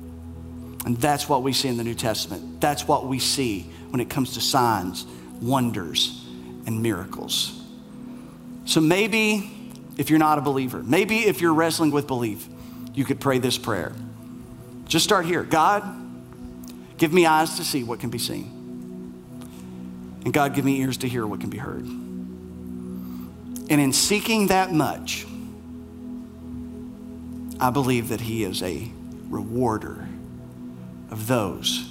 And 0.86 0.98
that's 0.98 1.30
what 1.30 1.44
we 1.44 1.54
see 1.54 1.68
in 1.68 1.78
the 1.78 1.84
New 1.84 1.96
Testament. 1.96 2.60
That's 2.60 2.88
what 2.88 3.06
we 3.06 3.20
see 3.20 3.70
when 3.90 4.00
it 4.00 4.10
comes 4.10 4.34
to 4.34 4.42
signs, 4.42 5.06
wonders, 5.42 6.26
and 6.66 6.82
miracles. 6.82 7.62
So 8.66 8.82
maybe 8.82 9.52
if 9.98 10.10
you're 10.10 10.20
not 10.20 10.38
a 10.38 10.42
believer, 10.42 10.82
maybe 10.82 11.20
if 11.20 11.42
you're 11.42 11.54
wrestling 11.54 11.92
with 11.92 12.08
belief, 12.08 12.48
you 12.94 13.06
could 13.06 13.20
pray 13.20 13.40
this 13.40 13.58
prayer. 13.58 13.94
Just 14.86 15.06
start 15.06 15.26
here 15.26 15.44
God, 15.44 15.84
give 16.98 17.14
me 17.14 17.26
eyes 17.26 17.58
to 17.58 17.64
see 17.64 17.84
what 17.84 18.00
can 18.00 18.10
be 18.10 18.18
seen. 18.18 18.58
And 20.24 20.34
God, 20.34 20.54
give 20.54 20.66
me 20.66 20.80
ears 20.82 20.98
to 20.98 21.08
hear 21.08 21.26
what 21.26 21.40
can 21.40 21.50
be 21.50 21.58
heard. 21.58 21.86
And 21.86 23.72
in 23.72 23.94
seeking 23.94 24.48
that 24.48 24.72
much, 24.72 25.26
I 27.62 27.70
believe 27.70 28.10
that 28.10 28.22
He 28.22 28.44
is 28.44 28.64
a 28.64 28.92
rewarder 29.30 30.10
of 31.12 31.28
those 31.28 31.88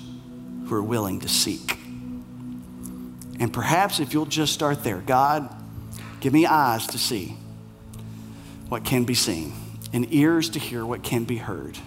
who 0.66 0.74
are 0.74 0.82
willing 0.82 1.20
to 1.20 1.28
seek. 1.28 1.78
And 3.38 3.52
perhaps 3.52 4.00
if 4.00 4.12
you'll 4.12 4.26
just 4.26 4.52
start 4.52 4.82
there, 4.82 4.98
God, 4.98 5.48
give 6.18 6.32
me 6.32 6.44
eyes 6.44 6.88
to 6.88 6.98
see 6.98 7.36
what 8.68 8.84
can 8.84 9.04
be 9.04 9.14
seen 9.14 9.52
and 9.92 10.12
ears 10.12 10.50
to 10.50 10.58
hear 10.58 10.84
what 10.84 11.04
can 11.04 11.24
be 11.24 11.36
heard. 11.36 11.78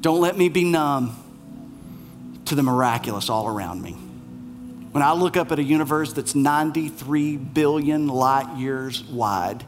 Don't 0.00 0.20
let 0.20 0.38
me 0.38 0.48
be 0.48 0.62
numb 0.62 1.16
to 2.44 2.54
the 2.54 2.62
miraculous 2.62 3.28
all 3.28 3.48
around 3.48 3.82
me. 3.82 3.92
When 4.92 5.02
I 5.02 5.12
look 5.12 5.36
up 5.36 5.50
at 5.50 5.58
a 5.58 5.62
universe 5.62 6.12
that's 6.12 6.34
93 6.34 7.36
billion 7.36 8.06
light 8.06 8.56
years 8.56 9.02
wide, 9.04 9.64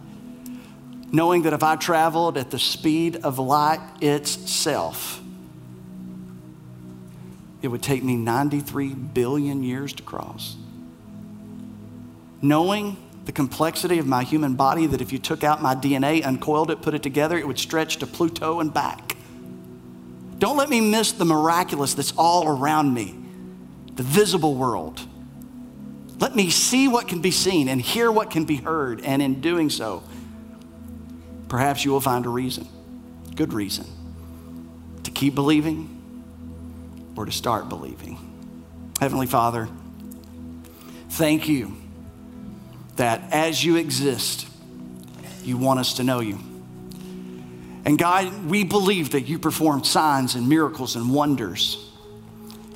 knowing 1.10 1.42
that 1.42 1.52
if 1.52 1.62
I 1.62 1.76
traveled 1.76 2.36
at 2.36 2.50
the 2.50 2.58
speed 2.58 3.16
of 3.16 3.38
light 3.38 3.80
itself, 4.00 5.20
it 7.62 7.68
would 7.68 7.82
take 7.82 8.04
me 8.04 8.16
93 8.16 8.94
billion 8.94 9.62
years 9.62 9.92
to 9.94 10.02
cross. 10.02 10.56
Knowing 12.40 12.96
the 13.24 13.32
complexity 13.32 13.98
of 13.98 14.06
my 14.06 14.22
human 14.22 14.54
body, 14.54 14.86
that 14.86 15.00
if 15.00 15.12
you 15.12 15.18
took 15.18 15.42
out 15.42 15.60
my 15.60 15.74
DNA, 15.74 16.24
uncoiled 16.24 16.70
it, 16.70 16.80
put 16.80 16.94
it 16.94 17.02
together, 17.02 17.36
it 17.36 17.46
would 17.46 17.58
stretch 17.58 17.96
to 17.98 18.06
Pluto 18.06 18.60
and 18.60 18.72
back. 18.72 19.16
Don't 20.38 20.56
let 20.56 20.70
me 20.70 20.80
miss 20.80 21.12
the 21.12 21.24
miraculous 21.24 21.94
that's 21.94 22.12
all 22.16 22.48
around 22.48 22.94
me, 22.94 23.14
the 23.94 24.04
visible 24.04 24.54
world. 24.54 25.00
Let 26.20 26.36
me 26.36 26.48
see 26.50 26.86
what 26.88 27.08
can 27.08 27.20
be 27.20 27.30
seen 27.30 27.68
and 27.68 27.80
hear 27.80 28.10
what 28.10 28.30
can 28.30 28.44
be 28.44 28.56
heard, 28.56 29.00
and 29.02 29.20
in 29.20 29.40
doing 29.40 29.68
so, 29.68 30.04
perhaps 31.48 31.84
you 31.84 31.90
will 31.90 32.00
find 32.00 32.26
a 32.26 32.28
reason, 32.28 32.68
good 33.34 33.52
reason, 33.52 33.86
to 35.04 35.10
keep 35.10 35.34
believing 35.34 35.94
or 37.16 37.24
to 37.24 37.32
start 37.32 37.68
believing. 37.68 38.18
Heavenly 39.00 39.26
Father, 39.26 39.68
thank 41.10 41.48
you 41.48 41.76
that 42.96 43.22
as 43.32 43.64
you 43.64 43.76
exist, 43.76 44.48
you 45.42 45.56
want 45.56 45.80
us 45.80 45.94
to 45.94 46.04
know 46.04 46.20
you. 46.20 46.38
And 47.84 47.98
God, 47.98 48.46
we 48.46 48.64
believe 48.64 49.12
that 49.12 49.22
you 49.22 49.38
performed 49.38 49.86
signs 49.86 50.34
and 50.34 50.48
miracles 50.48 50.94
and 50.94 51.12
wonders 51.12 51.88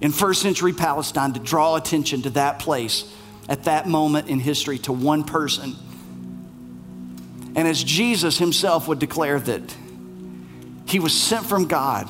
in 0.00 0.10
first 0.10 0.42
century 0.42 0.72
Palestine 0.72 1.32
to 1.34 1.40
draw 1.40 1.76
attention 1.76 2.22
to 2.22 2.30
that 2.30 2.58
place 2.58 3.12
at 3.48 3.64
that 3.64 3.86
moment 3.86 4.28
in 4.28 4.40
history 4.40 4.78
to 4.78 4.92
one 4.92 5.24
person. 5.24 5.76
And 7.54 7.68
as 7.68 7.82
Jesus 7.82 8.38
himself 8.38 8.88
would 8.88 8.98
declare 8.98 9.38
that 9.38 9.76
He 10.86 10.98
was 10.98 11.18
sent 11.18 11.46
from 11.46 11.68
God. 11.68 12.08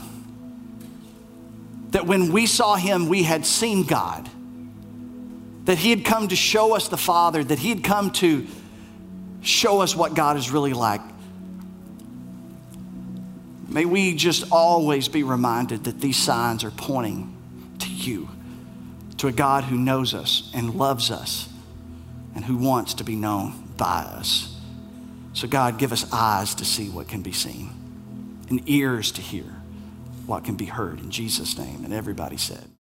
That 1.91 2.07
when 2.07 2.33
we 2.33 2.47
saw 2.47 2.75
him, 2.75 3.09
we 3.09 3.23
had 3.23 3.45
seen 3.45 3.85
God. 3.85 4.29
That 5.67 5.79
he 5.79 5.91
had 5.91 6.05
come 6.05 6.29
to 6.29 6.37
show 6.37 6.75
us 6.75 6.89
the 6.89 6.97
Father, 6.97 7.45
that 7.45 7.59
he 7.59 7.69
had 7.69 7.85
come 7.85 8.11
to 8.13 8.47
show 9.43 9.81
us 9.81 9.95
what 9.95 10.15
God 10.15 10.37
is 10.37 10.51
really 10.51 10.73
like. 10.73 11.03
May 13.69 13.85
we 13.85 14.15
just 14.15 14.45
always 14.51 15.09
be 15.09 15.23
reminded 15.23 15.85
that 15.85 16.01
these 16.01 16.17
signs 16.17 16.65
are 16.65 16.71
pointing 16.71 17.35
to 17.79 17.89
you, 17.89 18.29
to 19.19 19.29
a 19.29 19.33
God 19.33 19.65
who 19.65 19.77
knows 19.77 20.15
us 20.15 20.51
and 20.55 20.75
loves 20.75 21.11
us 21.11 21.49
and 22.35 22.45
who 22.45 22.57
wants 22.57 22.95
to 22.95 23.05
be 23.05 23.17
known 23.17 23.69
by 23.77 24.03
us. 24.03 24.52
So, 25.35 25.49
God, 25.49 25.79
give 25.79 25.93
us 25.93 26.11
eyes 26.13 26.55
to 26.57 26.65
see 26.65 26.89
what 26.89 27.09
can 27.09 27.23
be 27.23 27.33
seen 27.33 27.71
and 28.49 28.69
ears 28.69 29.13
to 29.13 29.23
hear 29.23 29.45
what 30.27 30.45
can 30.45 30.57
be 30.57 30.67
heard. 30.67 31.01
In 31.01 31.11
Jesus' 31.11 31.59
name. 31.59 31.85
And 31.85 31.93
everybody 31.93 32.37
said, 32.37 32.72